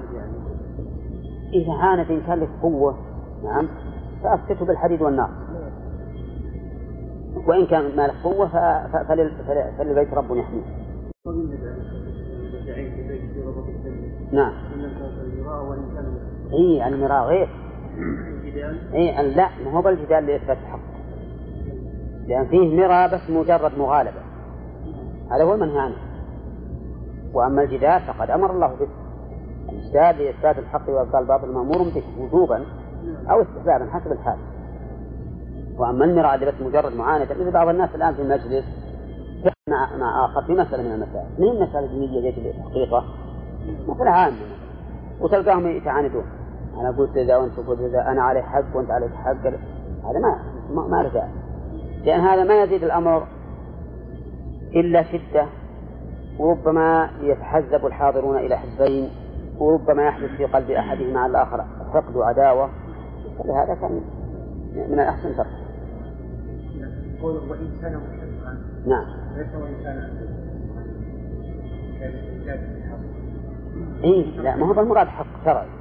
إذا 1.53 1.73
عانت 1.73 2.11
إن 2.11 2.22
كان 2.22 2.39
له 2.39 2.47
قوة 2.61 2.97
نعم 3.43 3.68
فأسكته 4.23 4.65
بالحديد 4.65 5.01
والنار. 5.01 5.30
وإن 7.47 7.65
كان 7.65 7.95
ما 7.97 8.07
له 8.07 8.14
قوة 8.23 8.47
فللبيت 9.77 10.14
رب 10.14 10.35
يحميه. 10.35 10.88
نعم. 14.31 14.53
اي 16.53 16.88
المراء 16.88 17.23
غير 17.23 17.49
اي 18.94 19.34
لا 19.36 19.50
ما 19.66 19.72
هو 19.72 19.82
بالجدال 19.82 20.26
لاثبات 20.26 20.58
الحق 20.58 20.98
لأن 22.28 22.48
فيه 22.48 22.76
مرى 22.76 23.08
بس 23.08 23.30
مجرد 23.30 23.78
مغالبة. 23.78 24.22
هذا 25.32 25.44
هو 25.44 25.54
المنهي 25.54 25.80
عنه. 25.80 25.96
وأما 27.34 27.64
الجدال 27.64 28.02
فقد 28.02 28.30
أمر 28.30 28.52
الله 28.52 28.68
به. 28.68 28.88
الجدال 29.70 30.26
لإثبات 30.26 30.60
الحق 30.60 30.90
وإبطال 30.90 31.22
الباطل 31.22 31.48
مأمور 31.48 31.78
به 31.78 32.04
وجوبا 32.20 32.66
أو 33.30 33.42
استحبابا 33.42 33.92
حسب 33.92 34.12
الحال. 34.12 34.38
وأما 35.78 36.06
المراء 36.06 36.36
اللي 36.36 36.46
بس 36.46 36.62
مجرد 36.62 36.96
معاندة 36.96 37.36
مثل 37.36 37.52
بعض 37.52 37.68
الناس 37.68 37.96
الآن 37.96 38.14
في 38.14 38.22
المجلس 38.22 38.66
مع 39.70 39.98
مع 39.98 40.26
آخر 40.26 40.42
في 40.42 40.54
مسألة 40.54 40.84
من 40.84 40.92
المسائل. 40.92 41.28
من 41.40 41.48
المسائل 41.48 41.86
الدينية 41.86 42.28
يجب 42.28 42.52
تحقيقها؟ 42.52 43.04
مثل 43.88 44.08
عامة. 44.08 44.38
وتلقاهم 45.22 45.68
يتعاندون. 45.68 46.24
أنا 46.80 46.91
قلت 46.91 47.18
إذا 47.18 47.38
وأنت 47.38 47.60
قلت 47.60 47.80
إذا 47.80 48.12
أنا 48.12 48.22
علي 48.22 48.41
حق 48.41 48.76
وأنت 48.76 48.91
عليك 48.91 49.14
حق 49.14 49.48
هذا 50.04 50.20
ما 50.20 50.88
ما, 50.88 51.02
رجع 51.02 51.28
لأن 52.06 52.20
هذا 52.20 52.44
ما 52.44 52.64
يزيد 52.64 52.84
الأمر 52.84 53.28
إلا 54.76 55.04
شدة 55.04 55.45
وربما 56.40 57.10
يتحزب 57.22 57.86
الحاضرون 57.86 58.38
إلى 58.38 58.58
حزبين 58.58 59.10
وربما 59.60 60.04
يحدث 60.08 60.30
في 60.38 60.45
قلب 60.45 60.72
أحدهما 60.72 61.20
على 61.20 61.32
الآخر 61.32 61.66
حقد 61.94 62.16
وعداوة. 62.16 62.70
فلهذا 63.38 63.76
كان 63.82 64.02
من 64.90 64.99
الأحسن 64.99 65.36
ترك. 65.38 65.48
قول 67.22 67.36
وإن 67.49 67.72
كان 67.82 67.98
محقا 67.98 68.58
نعم. 68.86 69.06
ليس 69.38 69.56
وإن 69.56 69.84
كان 69.84 70.28
اي 74.04 74.24
لا 74.38 74.56
ما 74.56 74.66
هو 74.66 74.82
المراد 74.82 75.08
حق 75.08 75.26
شرعي 75.45 75.77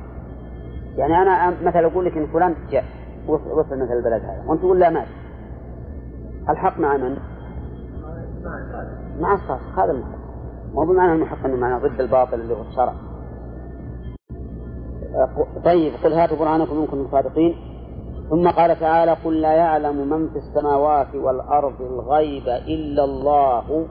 يعني 0.96 1.22
أنا 1.22 1.50
مثلا 1.62 1.86
أقول 1.86 2.04
لك 2.04 2.16
إن 2.16 2.26
فلان 2.26 2.54
جاء. 2.70 2.84
وصل 3.28 3.78
مثل 3.78 3.92
البلد 3.92 4.22
هذا. 4.22 4.44
وأنت 4.46 4.60
تقول 4.60 4.80
لا 4.80 4.90
ماشي. 4.90 5.12
الحق 6.48 6.78
مع 6.78 6.96
من؟ 6.96 7.16
مع 9.20 9.34
الصادق 9.34 9.80
هذا 9.82 9.92
المحق. 9.92 10.18
مو 10.74 10.84
بمعنى 10.84 11.12
المحق 11.12 11.44
إنه 11.44 11.56
معنى 11.56 11.88
ضد 11.88 12.00
الباطل 12.00 12.40
اللي 12.40 12.54
هو 12.54 12.62
الشرع. 12.62 12.92
طيب 15.64 15.92
قل 16.04 16.12
هاتوا 16.12 16.36
برهانكم 16.36 16.80
إن 16.80 16.86
كنتم 16.86 17.10
صادقين. 17.10 17.54
ثم 18.30 18.48
قال 18.48 18.80
تعالى 18.80 19.12
قل 19.24 19.40
لا 19.40 19.52
يعلم 19.52 20.10
من 20.10 20.28
في 20.28 20.38
السماوات 20.38 21.14
والأرض 21.14 21.80
الغيب 21.80 22.48
إلا 22.48 23.04
الله. 23.04 23.86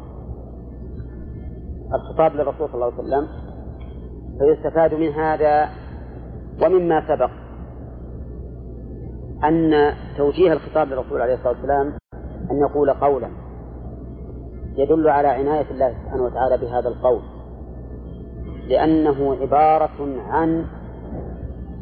الخطاب 1.94 2.36
للرسول 2.36 2.68
صلى 2.68 2.76
الله 2.76 2.86
عليه 2.86 3.04
وسلم. 3.04 3.28
فيستفاد 4.40 4.94
من 4.94 5.10
هذا 5.10 5.70
ومما 6.64 7.08
سبق 7.08 7.30
أن 9.44 9.94
توجيه 10.18 10.54
الخطاب 10.54 10.88
للرسول 10.88 11.22
عليه 11.22 11.34
الصلاة 11.34 11.54
والسلام 11.54 11.94
أن 12.52 12.60
يقول 12.60 12.92
قولا 12.92 13.30
يدل 14.78 15.10
على 15.10 15.28
عناية 15.28 15.72
الله 15.72 15.94
سبحانه 16.04 16.24
وتعالى 16.24 16.58
بهذا 16.58 16.90
القول 16.90 17.22
لأنه 18.68 19.36
عبارة 19.42 20.22
عن 20.30 20.66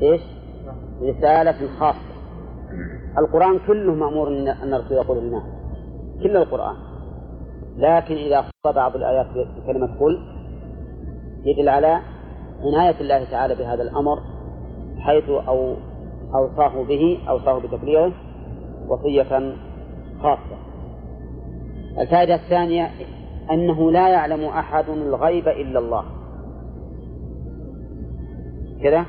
إيش؟ 0.01 0.21
رسالة 1.01 1.67
خاصة 1.79 2.13
القرآن 3.17 3.59
كله 3.67 3.93
مأمور 3.93 4.27
أن 4.27 4.73
الرسول 4.73 4.97
يقول 4.97 5.17
للناس 5.17 5.43
كل 6.23 6.37
القرآن 6.37 6.75
لكن 7.77 8.15
إذا 8.15 8.41
خص 8.41 8.73
بعض 8.75 8.95
الآيات 8.95 9.27
بكلمة 9.27 9.99
قل 9.99 10.19
يدل 11.45 11.69
على 11.69 11.99
عناية 12.61 13.01
الله 13.01 13.31
تعالى 13.31 13.55
بهذا 13.55 13.83
الأمر 13.83 14.32
حيث 15.03 15.29
أو 15.29 15.75
أوصاه 16.35 16.83
به 16.83 17.19
أوصاه 17.29 17.59
بتبليغه 17.59 18.11
وصية 18.87 19.55
خاصة. 20.21 20.57
الفائدة 21.97 22.35
الثانية 22.35 22.89
أنه 23.51 23.91
لا 23.91 24.09
يعلم 24.09 24.43
أحد 24.45 24.89
الغيب 24.89 25.47
إلا 25.47 25.79
الله. 25.79 26.03
كذا؟ 28.83 29.05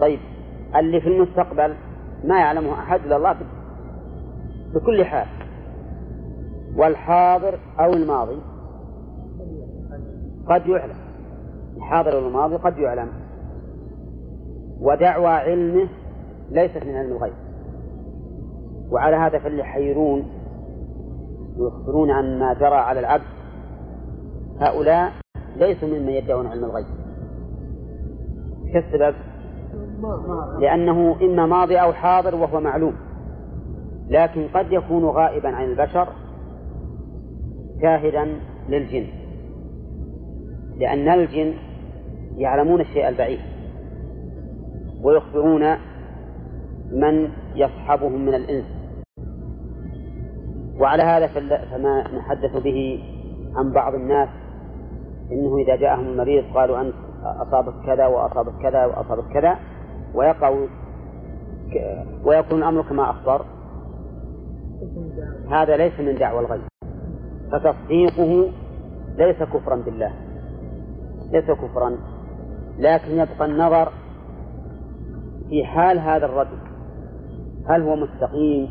طيب 0.00 0.18
اللي 0.76 1.00
في 1.00 1.08
المستقبل 1.08 1.74
ما 2.24 2.38
يعلمه 2.38 2.72
أحد 2.72 3.00
إلا 3.00 3.16
الله 3.16 3.36
بكل 4.74 5.04
حال. 5.04 5.26
والحاضر 6.76 7.58
أو 7.80 7.92
الماضي 7.92 8.38
قد 10.48 10.66
يعلم. 10.66 10.96
الحاضر 11.76 12.16
والماضي 12.16 12.56
قد 12.56 12.78
يعلم. 12.78 13.08
ودعوى 14.80 15.26
علمه 15.26 15.88
ليست 16.50 16.84
من 16.86 16.96
علم 16.96 17.12
الغيب. 17.12 17.34
وعلى 18.90 19.16
هذا 19.16 19.38
فاللي 19.38 19.62
ويخبرون 21.58 22.10
عن 22.10 22.38
ما 22.38 22.54
جرى 22.54 22.74
على 22.74 23.00
العبد. 23.00 23.24
هؤلاء 24.60 25.12
ليسوا 25.56 25.88
ممن 25.88 26.08
يدعون 26.08 26.46
علم 26.46 26.64
الغيب. 26.64 26.86
كالسبب 28.72 29.14
لأنه 30.60 31.16
إما 31.22 31.46
ماضي 31.46 31.76
أو 31.76 31.92
حاضر 31.92 32.34
وهو 32.34 32.60
معلوم. 32.60 32.94
لكن 34.08 34.48
قد 34.54 34.72
يكون 34.72 35.04
غائبا 35.04 35.48
عن 35.48 35.64
البشر 35.64 36.08
شاهدا 37.82 38.28
للجن. 38.68 39.06
لأن 40.78 41.08
الجن 41.08 41.54
يعلمون 42.36 42.80
الشيء 42.80 43.08
البعيد. 43.08 43.40
ويخبرون 45.04 45.76
من 46.92 47.28
يصحبهم 47.54 48.26
من 48.26 48.34
الإنس. 48.34 48.64
وعلى 50.80 51.02
هذا 51.02 51.26
فما 51.70 52.04
نحدث 52.18 52.62
به 52.62 53.04
عن 53.56 53.72
بعض 53.72 53.94
الناس 53.94 54.28
إنه 55.32 55.56
إذا 55.56 55.76
جاءهم 55.76 56.08
المريض 56.08 56.44
قالوا 56.54 56.80
أنت 56.80 56.94
أصابك 57.22 57.74
كذا 57.86 58.06
وأصابك 58.06 58.62
كذا 58.62 58.86
وأصابك 58.86 59.32
كذا 59.32 59.58
ويقع 60.14 60.54
ويكون 62.24 62.58
الأمر 62.58 62.82
كما 62.82 63.10
أخبر. 63.10 63.44
هذا 65.50 65.76
ليس 65.76 66.00
من 66.00 66.18
دعوى 66.18 66.40
الغيب. 66.40 66.62
فتصديقه 67.52 68.50
ليس 69.16 69.42
كفرا 69.42 69.76
بالله. 69.76 70.12
ليس 71.32 71.50
كفرا 71.50 71.96
لكن 72.78 73.10
يبقى 73.10 73.44
النظر 73.44 73.92
في 75.50 75.64
حال 75.64 75.98
هذا 75.98 76.26
الرجل 76.26 76.58
هل 77.68 77.82
هو 77.82 77.96
مستقيم؟ 77.96 78.68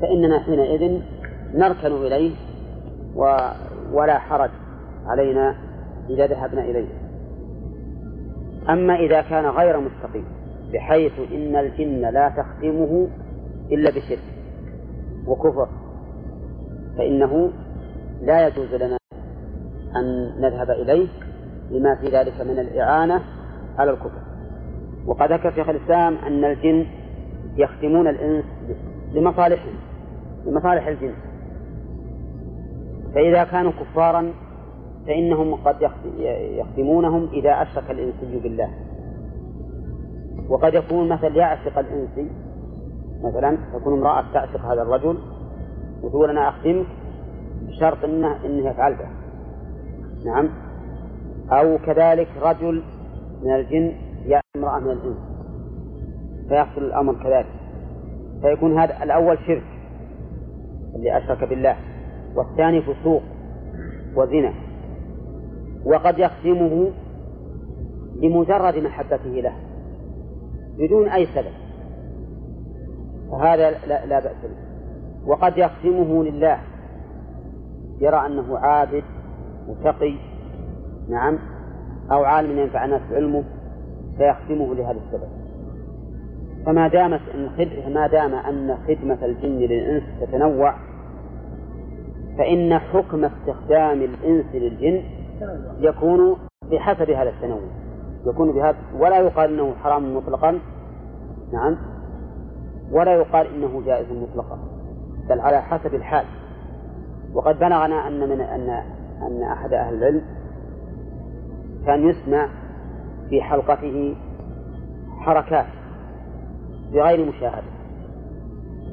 فإننا 0.00 0.38
حينئذ 0.38 1.00
نركن 1.54 1.92
إليه 1.92 2.34
و 3.16 3.36
ولا 3.92 4.18
حرج 4.18 4.50
علينا 5.06 5.56
إذا 6.10 6.26
ذهبنا 6.26 6.64
إليه. 6.64 6.88
أما 8.68 8.94
إذا 8.94 9.22
كان 9.22 9.46
غير 9.46 9.80
مستقيم 9.80 10.24
بحيث 10.72 11.12
إن 11.32 11.56
الجن 11.56 12.00
لا 12.00 12.28
تختمه 12.28 13.08
إلا 13.72 13.90
بشرك 13.90 14.22
وكفر 15.26 15.68
فإنه 16.98 17.50
لا 18.22 18.46
يجوز 18.46 18.74
لنا 18.74 18.96
أن 19.96 20.34
نذهب 20.40 20.70
إليه 20.70 21.08
لما 21.70 21.94
في 21.94 22.08
ذلك 22.08 22.40
من 22.40 22.58
الإعانة 22.58 23.22
على 23.78 23.90
الكفر. 23.90 24.33
وقد 25.06 25.32
ذكر 25.32 25.50
شيخ 25.50 25.68
الإسلام 25.68 26.16
أن 26.16 26.44
الجن 26.44 26.86
يختمون 27.56 28.08
الإنس 28.08 28.44
لمصالحهم 29.12 29.74
لمصالح 30.46 30.86
الجن. 30.86 31.14
فإذا 33.14 33.44
كانوا 33.44 33.72
كفارا 33.72 34.32
فإنهم 35.06 35.54
قد 35.54 35.90
يختمونهم 36.58 37.28
إذا 37.32 37.62
أشرك 37.62 37.90
الإنسي 37.90 38.40
بالله. 38.42 38.70
وقد 40.48 40.74
يكون 40.74 41.08
مثل 41.08 41.36
يعشق 41.36 41.78
الإنسي 41.78 42.30
مثلا 43.24 43.58
تكون 43.74 43.98
امرأة 43.98 44.24
تعشق 44.32 44.60
هذا 44.60 44.82
الرجل 44.82 45.18
وتقول 46.02 46.30
أنا 46.30 46.48
أختمك 46.48 46.86
بشرط 47.68 48.04
إنه 48.04 48.46
إنه 48.46 48.68
يفعل 48.70 48.94
به. 48.94 49.08
نعم. 50.24 50.48
أو 51.50 51.78
كذلك 51.78 52.28
رجل 52.42 52.82
من 53.42 53.54
الجن 53.54 53.92
يأتي 54.26 54.46
امرأة 54.56 54.78
من 54.78 54.90
الإنس 54.90 55.16
فيحصل 56.48 56.80
الأمر 56.80 57.14
كذلك. 57.22 57.46
فيكون 58.42 58.78
هذا 58.78 59.02
الأول 59.02 59.38
شرك 59.46 59.64
اللي 60.94 61.18
أشرك 61.18 61.44
بالله 61.44 61.76
والثاني 62.34 62.82
فسوق 62.82 63.22
وزنا. 64.16 64.52
وقد 65.84 66.18
يختمه 66.18 66.90
لمجرد 68.22 68.76
محبته 68.76 69.30
له 69.30 69.52
بدون 70.78 71.08
أي 71.08 71.26
سبب. 71.26 71.52
فهذا 73.30 73.70
لا, 73.70 74.06
لا 74.06 74.20
بأس 74.20 74.36
به. 74.42 74.64
وقد 75.26 75.58
يختمه 75.58 76.24
لله 76.24 76.58
يرى 78.00 78.26
أنه 78.26 78.58
عابد 78.58 79.04
وتقي 79.68 80.14
نعم 81.08 81.38
أو 82.12 82.24
عالم 82.24 82.58
ينفع 82.58 82.84
الناس 82.84 83.00
بعلمه. 83.10 83.44
فيختمه 84.18 84.74
لهذا 84.74 84.98
السبب. 85.06 85.28
فما 86.66 86.88
دامت 86.88 87.20
ما 87.88 88.06
دام 88.06 88.34
أن 88.34 88.76
خدمة 88.88 89.24
الجن 89.24 89.58
للإنس 89.58 90.02
تتنوع 90.20 90.74
فإن 92.38 92.78
حكم 92.78 93.24
استخدام 93.24 94.02
الإنس 94.02 94.46
للجن 94.54 95.02
يكون 95.78 96.36
بحسب 96.70 97.10
هذا 97.10 97.30
التنوع. 97.30 97.60
يكون 98.26 98.52
بهذا 98.52 98.76
ولا 98.98 99.18
يقال 99.18 99.50
إنه 99.50 99.74
حرام 99.82 100.16
مطلقا 100.16 100.58
نعم. 101.52 101.76
ولا 102.92 103.14
يقال 103.14 103.46
إنه 103.54 103.82
جائز 103.86 104.06
مطلقا 104.12 104.58
بل 105.28 105.40
على 105.40 105.62
حسب 105.62 105.94
الحال. 105.94 106.24
وقد 107.34 107.58
بلغنا 107.58 108.08
أن 108.08 108.28
من 108.28 108.40
ان 108.40 108.82
أن 109.22 109.42
أحد 109.42 109.72
أهل 109.72 109.94
العلم 109.94 110.22
كان 111.86 112.08
يسمع 112.08 112.48
في 113.30 113.42
حلقته 113.42 114.16
حركات 115.20 115.66
بغير 116.92 117.28
مشاهدة 117.28 117.74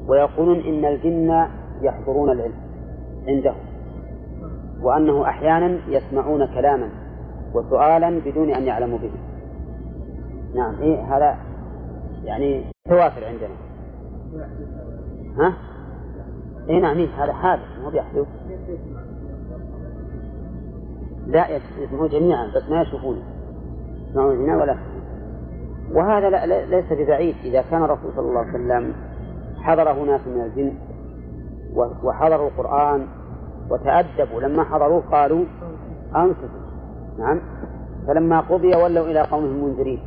ويقولون 0.06 0.60
إن 0.60 0.84
الجن 0.84 1.46
يحضرون 1.82 2.30
العلم 2.30 2.54
عنده 3.28 3.54
وأنه 4.82 5.28
أحيانا 5.28 5.78
يسمعون 5.88 6.46
كلاما 6.46 6.88
وسؤالا 7.54 8.20
بدون 8.24 8.54
أن 8.54 8.62
يعلموا 8.62 8.98
به. 8.98 9.10
نعم 10.54 10.74
إيه 10.80 11.16
هذا 11.16 11.36
يعني 12.24 12.64
توافر 12.88 13.24
عندنا. 13.24 13.54
ها؟ 15.38 15.54
إيه 16.68 16.80
نعم 16.80 16.98
إيه 16.98 17.24
هذا 17.24 17.32
حادث 17.32 17.62
مو 17.82 17.90
بيحدث. 17.90 18.26
لا 21.26 21.46
يسمعون 21.78 22.08
جميعا 22.08 22.46
بس 22.56 22.70
ما 22.70 22.82
يشوفون. 22.82 23.22
يسمعون 24.12 24.38
جميعا 24.38 24.56
ولا. 24.56 24.76
وهذا 25.92 26.30
لا 26.30 26.66
ليس 26.66 26.92
ببعيد. 26.92 27.34
إذا 27.44 27.64
كان 27.70 27.82
الرسول 27.82 28.12
صلى 28.16 28.28
الله 28.28 28.40
عليه 28.40 28.50
وسلم 28.50 28.94
حضره 29.62 30.04
ناس 30.04 30.20
من 30.26 30.40
الجن 30.40 30.72
وحضروا 32.02 32.48
القرآن 32.48 33.06
وتأدبوا 33.70 34.40
لما 34.40 34.64
حضروه 34.64 35.02
قالوا 35.12 35.44
أنصتوا 36.16 36.62
نعم. 37.18 37.40
فلما 38.06 38.40
قضي 38.40 38.76
ولوا 38.76 39.06
إلى 39.06 39.20
قومهم 39.20 39.64
منذرين 39.64 40.00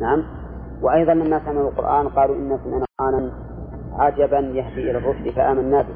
نعم. 0.00 0.24
وأيضا 0.82 1.14
لما 1.14 1.40
سمعوا 1.44 1.70
القرآن 1.70 2.08
قالوا 2.08 2.36
إن 2.36 2.58
سمعنا 2.64 2.84
قرآنا 2.98 3.32
عجبا 3.92 4.38
يهدي 4.38 4.90
إلى 4.90 4.98
الرشد 4.98 5.30
فآمنا 5.30 5.82
به. 5.82 5.94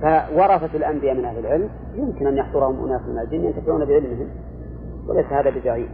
فورثة 0.00 0.76
الأنبياء 0.76 1.14
من 1.14 1.24
أهل 1.24 1.38
العلم. 1.38 1.68
يمكن 1.94 2.26
أن 2.26 2.36
يحضرهم 2.36 2.84
أناس 2.84 3.02
من 3.02 3.18
الجن 3.18 3.44
ينتفعون 3.44 3.84
بعلمهم. 3.84 4.28
وليس 5.08 5.26
هذا 5.26 5.50
ببعيد 5.50 5.88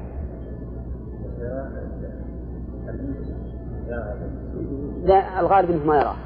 لا 5.05 5.41
الغالب 5.41 5.70
إنه 5.70 5.87
ما 5.87 5.97
يراه. 5.97 6.16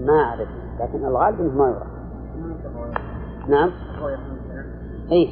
ما 0.00 0.12
أعرف 0.12 0.48
لكن 0.80 1.04
الغالب 1.04 1.40
أنه 1.40 1.54
ما 1.54 1.68
يرى 1.68 1.86
نعم. 3.48 3.70
اي 5.12 5.28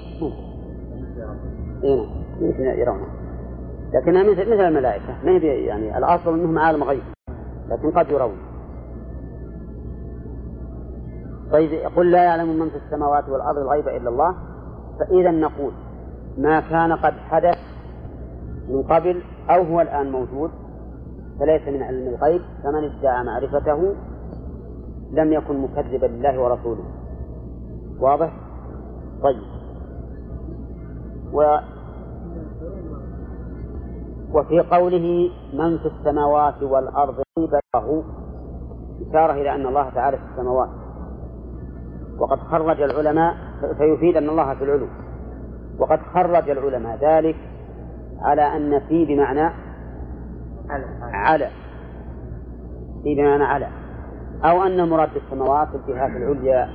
نعم 1.83 2.07
يمكن 2.41 2.63
يرونه. 2.63 3.07
لكنها 3.93 4.23
مثل 4.23 4.55
مثل 4.55 4.69
الملائكة. 4.69 5.25
ما 5.25 5.31
هي 5.31 5.65
يعني 5.67 5.99
الأصل 5.99 6.35
أنهم 6.35 6.59
عالم 6.59 6.85
غيب 6.85 7.03
لكن 7.69 7.91
قد 7.91 8.11
يرون. 8.11 8.37
طيب 11.53 11.73
يقول 11.73 12.13
لا 12.13 12.25
يعلم 12.25 12.59
من 12.59 12.69
في 12.69 12.77
السماوات 12.77 13.29
والأرض 13.29 13.59
الغيب 13.59 13.89
إلا 13.89 14.11
الله 14.11 14.35
فإذا 14.99 15.31
نقول 15.31 15.73
ما 16.39 16.61
كان 16.61 16.93
قد 16.93 17.13
حدث 17.13 17.59
من 18.69 18.83
قبل 18.83 19.23
أو 19.51 19.63
هو 19.63 19.81
الآن 19.81 20.13
موجود 20.13 20.51
فليس 21.41 21.69
من 21.69 21.83
علم 21.83 22.09
الغيب 22.09 22.43
فمن 22.63 22.85
ادعى 22.85 23.25
معرفته 23.25 23.95
لم 25.13 25.33
يكن 25.33 25.59
مكذبا 25.59 26.07
لله 26.07 26.41
ورسوله. 26.41 26.85
واضح؟ 28.01 28.33
طيب. 29.23 29.43
و 31.33 31.59
وفي 34.33 34.61
قوله 34.61 35.31
من 35.53 35.79
في 35.79 35.87
السماوات 35.87 36.63
والأرض 36.63 37.23
له 37.39 38.05
إشارة 39.09 39.33
إلى 39.33 39.55
أن 39.55 39.67
الله 39.67 39.91
تعالى 39.91 40.17
في 40.17 40.23
السماوات. 40.33 40.69
وقد 42.19 42.39
خرج 42.39 42.81
العلماء 42.81 43.35
فيفيد 43.79 44.17
أن 44.17 44.29
الله 44.29 44.55
في 44.55 44.65
العلو. 44.65 44.87
وقد 45.79 45.99
خرج 46.15 46.51
العلماء 46.51 46.99
ذلك 47.01 47.37
على 48.21 48.43
أن 48.43 48.81
في 48.81 49.05
بمعنى 49.05 49.51
على. 51.13 51.49
في 53.03 53.15
بمعنى 53.15 53.45
على. 53.45 53.69
أو 54.45 54.63
أن 54.63 54.81
المراد 54.81 55.09
بالسماوات 55.15 55.69
الجهات 55.75 56.11
العليا 56.11 56.69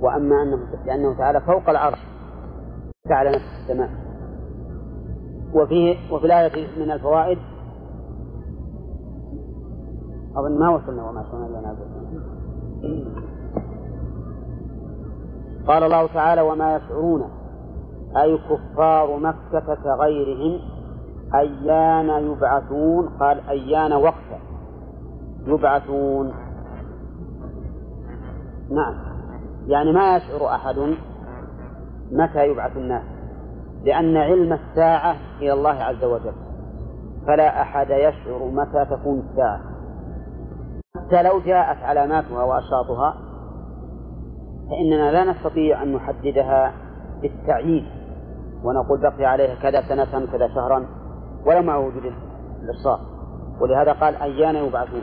وأما 0.00 0.42
أنه 0.42 0.58
لأنه 0.86 1.18
تعالى 1.18 1.40
فوق 1.40 1.70
العرش 1.70 1.98
على 3.10 3.30
نفس 3.30 3.44
السماء. 3.62 3.90
وفيه 5.54 5.96
وفي 6.12 6.26
الآية 6.26 6.66
من 6.78 6.90
الفوائد 6.90 7.38
أظن 10.36 10.58
ما 10.58 10.68
وصلنا 10.68 11.10
وما 11.10 11.20
وصلنا 11.20 11.76
قال 15.66 15.82
الله 15.82 16.06
تعالى 16.06 16.40
وما 16.40 16.76
يشعرون 16.76 17.30
أي 18.16 18.38
كفار 18.38 19.16
مكة 19.16 19.74
كغيرهم 19.74 20.60
أيان 21.34 22.08
يبعثون؟ 22.08 23.08
قال 23.20 23.48
أيان 23.48 23.92
وقتا 23.92 24.38
يبعثون. 25.46 26.34
نعم. 28.70 28.94
يعني 29.66 29.92
ما 29.92 30.16
يشعر 30.16 30.54
أحد 30.54 30.94
متى 32.12 32.46
يبعث 32.48 32.76
الناس. 32.76 33.02
لأن 33.84 34.16
علم 34.16 34.52
الساعة 34.52 35.16
إلى 35.40 35.52
الله 35.52 35.82
عز 35.82 36.04
وجل. 36.04 36.34
فلا 37.26 37.62
أحد 37.62 37.90
يشعر 37.90 38.44
متى 38.52 38.84
تكون 38.84 39.22
الساعة. 39.30 39.60
حتى 40.96 41.22
لو 41.22 41.40
جاءت 41.40 41.82
علاماتها 41.82 42.44
وأشراطها 42.44 43.16
فإننا 44.70 45.12
لا 45.12 45.24
نستطيع 45.24 45.82
أن 45.82 45.92
نحددها 45.92 46.72
بالتعيين. 47.22 47.95
ونقول 48.64 49.00
بقي 49.00 49.24
عليها 49.24 49.54
كذا 49.54 49.80
سنة 49.88 50.26
كذا 50.26 50.48
شهرا 50.48 50.86
ولا 51.46 51.60
مع 51.60 51.76
وجود 51.76 52.12
الإرصاد 52.62 52.98
ولهذا 53.60 53.92
قال 53.92 54.14
أيان 54.14 54.56
يبعثون. 54.56 55.02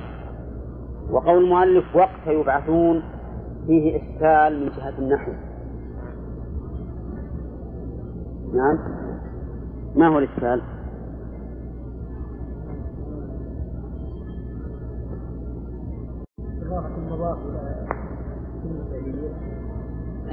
وقول 1.12 1.44
المؤلف 1.44 1.96
وقت 1.96 2.28
يبعثون 2.28 3.04
فيه 3.68 3.98
إشكال 3.98 4.60
من 4.60 4.70
جهة 4.70 5.00
النحو. 5.00 5.32
نعم؟ 8.54 8.78
ما 9.96 10.08
هو 10.08 10.20
الإشكال؟ 10.20 10.62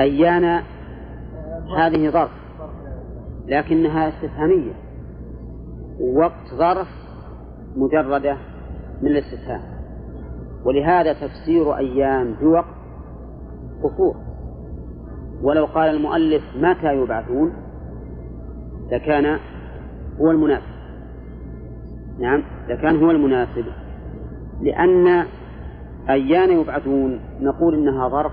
أيان 0.01 0.63
هذه 1.79 2.11
ظرف. 2.11 2.31
لكنها 3.51 4.09
استفهامية. 4.09 4.72
وقت 6.01 6.55
ظرف 6.55 6.89
مجردة 7.77 8.36
من 9.02 9.09
الاستفهام. 9.09 9.60
ولهذا 10.64 11.12
تفسير 11.12 11.77
أيام 11.77 12.35
بوقت 12.40 12.74
قصور 13.82 14.16
ولو 15.43 15.64
قال 15.64 15.94
المؤلف 15.97 16.43
متى 16.56 16.94
يبعثون 16.94 17.52
لكان 18.90 19.39
هو 20.20 20.31
المناسب. 20.31 20.81
نعم 22.18 22.43
لكان 22.68 23.05
هو 23.05 23.10
المناسب. 23.10 23.64
لأن 24.62 25.27
أيان 26.10 26.51
يبعثون 26.51 27.20
نقول 27.40 27.74
إنها 27.74 28.09
ظرف 28.09 28.32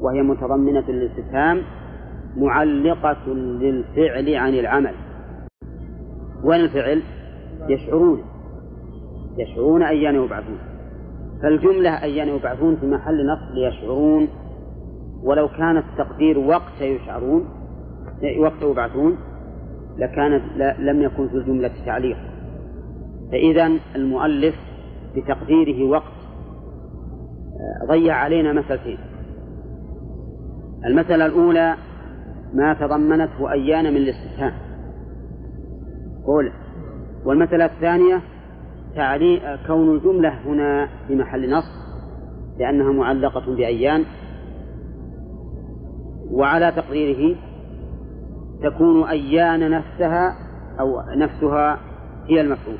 وهي 0.00 0.22
متضمنة 0.22 0.84
للاستفهام 0.88 1.62
معلقة 2.36 3.34
للفعل 3.34 4.34
عن 4.34 4.54
العمل. 4.54 4.94
وين 6.44 6.60
الفعل؟ 6.60 7.02
يشعرون. 7.68 8.22
يشعرون 9.38 9.82
أيان 9.82 10.14
يبعثون. 10.14 10.58
فالجملة 11.42 12.02
أيان 12.02 12.28
يبعثون 12.28 12.76
في 12.76 12.86
محل 12.86 13.26
نصب 13.26 13.56
يشعرون. 13.56 14.28
ولو 15.22 15.48
كان 15.48 15.76
التقدير 15.76 16.38
وقت 16.38 16.80
يشعرون 16.80 17.48
وقت 18.38 18.62
يبعثون 18.62 19.16
لكانت 19.98 20.42
لم 20.78 21.02
يكن 21.02 21.28
في 21.28 21.34
الجملة 21.34 21.70
تعليق. 21.86 22.16
فإذا 23.32 23.70
المؤلف 23.96 24.54
بتقديره 25.16 25.88
وقت 25.88 26.12
آه، 27.82 27.86
ضيع 27.86 28.14
علينا 28.14 28.52
مسألتين 28.52 28.98
المسألة 30.84 31.26
الأولى 31.26 31.74
ما 32.54 32.74
تضمنته 32.74 33.52
أيان 33.52 33.84
من 33.84 33.96
الاستفهام. 33.96 34.52
قول 36.26 36.52
والمسألة 37.24 37.64
الثانية 37.64 38.20
تعليق 38.94 39.66
كون 39.66 39.96
الجملة 39.96 40.28
هنا 40.46 40.88
في 41.06 41.14
محل 41.14 41.50
نصب 41.50 41.84
لأنها 42.58 42.92
معلقة 42.92 43.54
بأيان 43.56 44.04
وعلى 46.30 46.72
تقديره 46.72 47.36
تكون 48.62 49.04
أيان 49.04 49.70
نفسها 49.70 50.36
أو 50.80 51.02
نفسها 51.16 51.78
هي 52.26 52.40
المفعول. 52.40 52.78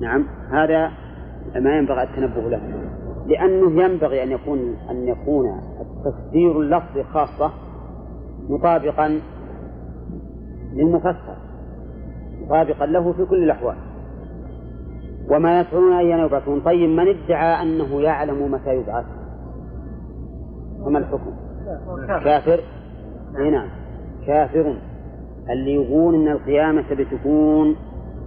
نعم 0.00 0.26
هذا 0.50 0.90
ما 1.54 1.78
ينبغي 1.78 2.02
التنبه 2.02 2.50
له 2.50 2.60
لأنه 3.26 3.82
ينبغي 3.82 4.22
أن 4.22 4.32
يكون 4.32 4.76
أن 4.90 5.08
يكون 5.08 5.60
التفسير 5.80 6.60
اللفظي 6.60 7.04
خاصة 7.04 7.52
مطابقا 8.48 9.20
للمفسر 10.72 11.36
مطابقا 12.40 12.86
له 12.86 13.12
في 13.12 13.24
كل 13.24 13.42
الأحوال. 13.44 13.76
وما 15.30 15.60
يشعرون 15.60 15.92
أيان 15.92 16.18
يبعثون 16.18 16.60
طيب 16.60 16.90
من 16.90 17.08
ادعى 17.08 17.62
أنه 17.62 18.00
يعلم 18.00 18.52
متى 18.52 18.74
يبعث؟ 18.74 19.04
فما 20.84 20.98
الحكم؟ 20.98 21.32
كافر؟ 22.24 22.60
إي 23.38 23.50
نعم. 23.50 23.68
كافر. 24.26 24.76
اللي 25.50 25.74
يقول 25.74 26.14
إن 26.14 26.28
القيامة 26.28 26.84
بتكون 26.90 27.76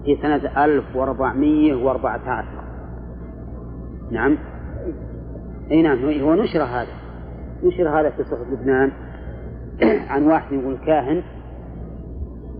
في 0.05 0.17
سنة 0.21 0.63
1414 0.65 2.45
نعم. 4.11 4.37
إي 5.71 5.81
نعم. 5.81 5.97
هو 5.97 6.33
نشر 6.33 6.63
هذا. 6.63 6.93
نشر 7.63 7.89
هذا 7.99 8.09
في 8.09 8.23
صحف 8.23 8.47
لبنان. 8.51 8.91
عن 10.11 10.27
واحد 10.27 10.53
يقول 10.53 10.77
كاهن 10.85 11.23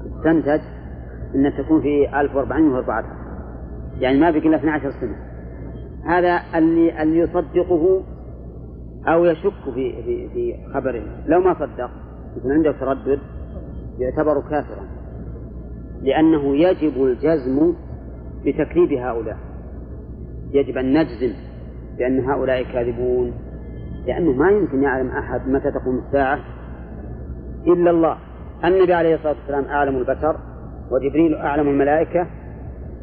استنتج 0.05 0.61
إن 1.35 1.53
تكون 1.57 1.81
في 1.81 2.19
1414 2.19 3.19
يعني 3.99 4.19
ما 4.19 4.31
بقي 4.31 4.47
إلا 4.47 4.57
12 4.57 4.91
سنة. 4.91 5.15
هذا 6.05 6.41
اللي 6.55 7.03
اللي 7.03 7.19
يصدقه 7.19 8.01
أو 9.07 9.25
يشك 9.25 9.63
في 9.73 10.03
في 10.03 10.29
في 10.29 10.55
خبره. 10.73 11.03
لو 11.27 11.39
ما 11.39 11.53
صدق 11.53 11.91
يكون 12.37 12.51
عنده 12.51 12.71
تردد 12.71 13.19
يعتبر 13.99 14.41
كافرا. 14.41 14.85
لأنه 16.01 16.55
يجب 16.55 17.03
الجزم 17.03 17.73
بتكذيب 18.45 18.93
هؤلاء. 18.93 19.37
يجب 20.51 20.77
أن 20.77 20.93
نجزم 20.97 21.33
بأن 21.97 22.29
هؤلاء 22.29 22.63
كاذبون. 22.63 23.33
لأنه 24.07 24.31
ما 24.31 24.51
يمكن 24.51 24.83
يعلم 24.83 25.09
أحد 25.09 25.47
متى 25.47 25.71
تقوم 25.71 26.01
الساعة. 26.07 26.39
إلا 27.73 27.91
الله. 27.91 28.17
النبي 28.65 28.93
عليه 28.93 29.15
الصلاة 29.15 29.35
والسلام 29.35 29.65
أعلم 29.65 29.97
البشر 29.97 30.35
وجبريل 30.91 31.35
أعلم 31.35 31.67
الملائكة. 31.67 32.27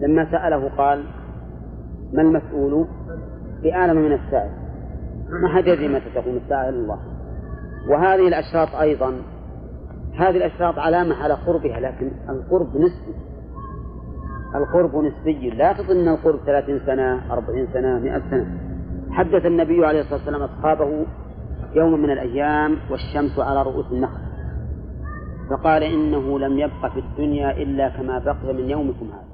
لما 0.00 0.30
سأله 0.30 0.70
قال 0.76 1.04
ما 2.12 2.22
المسؤول 2.22 2.86
بأعلم 3.62 3.96
من 3.96 4.12
السائل؟ 4.12 4.50
ما 5.42 5.48
حد 5.48 5.66
يدري 5.66 6.00
تقوم 6.14 6.36
الساعة 6.36 6.68
إلا 6.68 6.78
الله. 6.78 6.98
وهذه 7.88 8.28
الأشراط 8.28 8.74
أيضا 8.74 9.12
هذه 10.16 10.36
الأشراط 10.36 10.78
علامة 10.78 11.14
على 11.22 11.34
قربها 11.34 11.80
لكن 11.80 12.10
القرب 12.28 12.76
نسبي. 12.76 13.14
القرب 14.54 14.96
نسبي 14.96 15.50
لا 15.50 15.72
تظن 15.72 16.08
القرب 16.08 16.38
ثلاثين 16.46 16.80
سنة 16.86 17.32
أربعين 17.32 17.66
سنة 17.72 17.98
مئة 17.98 18.22
سنة. 18.30 18.46
حدث 19.10 19.46
النبي 19.46 19.86
عليه 19.86 20.00
الصلاة 20.00 20.18
والسلام 20.18 20.42
أصحابه 20.42 21.06
يوم 21.74 22.02
من 22.02 22.10
الأيام 22.10 22.76
والشمس 22.90 23.38
على 23.38 23.62
رؤوس 23.62 23.92
النخل. 23.92 24.25
فقال 25.50 25.82
إنه 25.82 26.38
لم 26.38 26.58
يبق 26.58 26.92
في 26.92 27.00
الدنيا 27.00 27.50
إلا 27.62 27.88
كما 27.88 28.18
بقي 28.18 28.54
من 28.54 28.70
يومكم 28.70 29.06
هذا. 29.12 29.25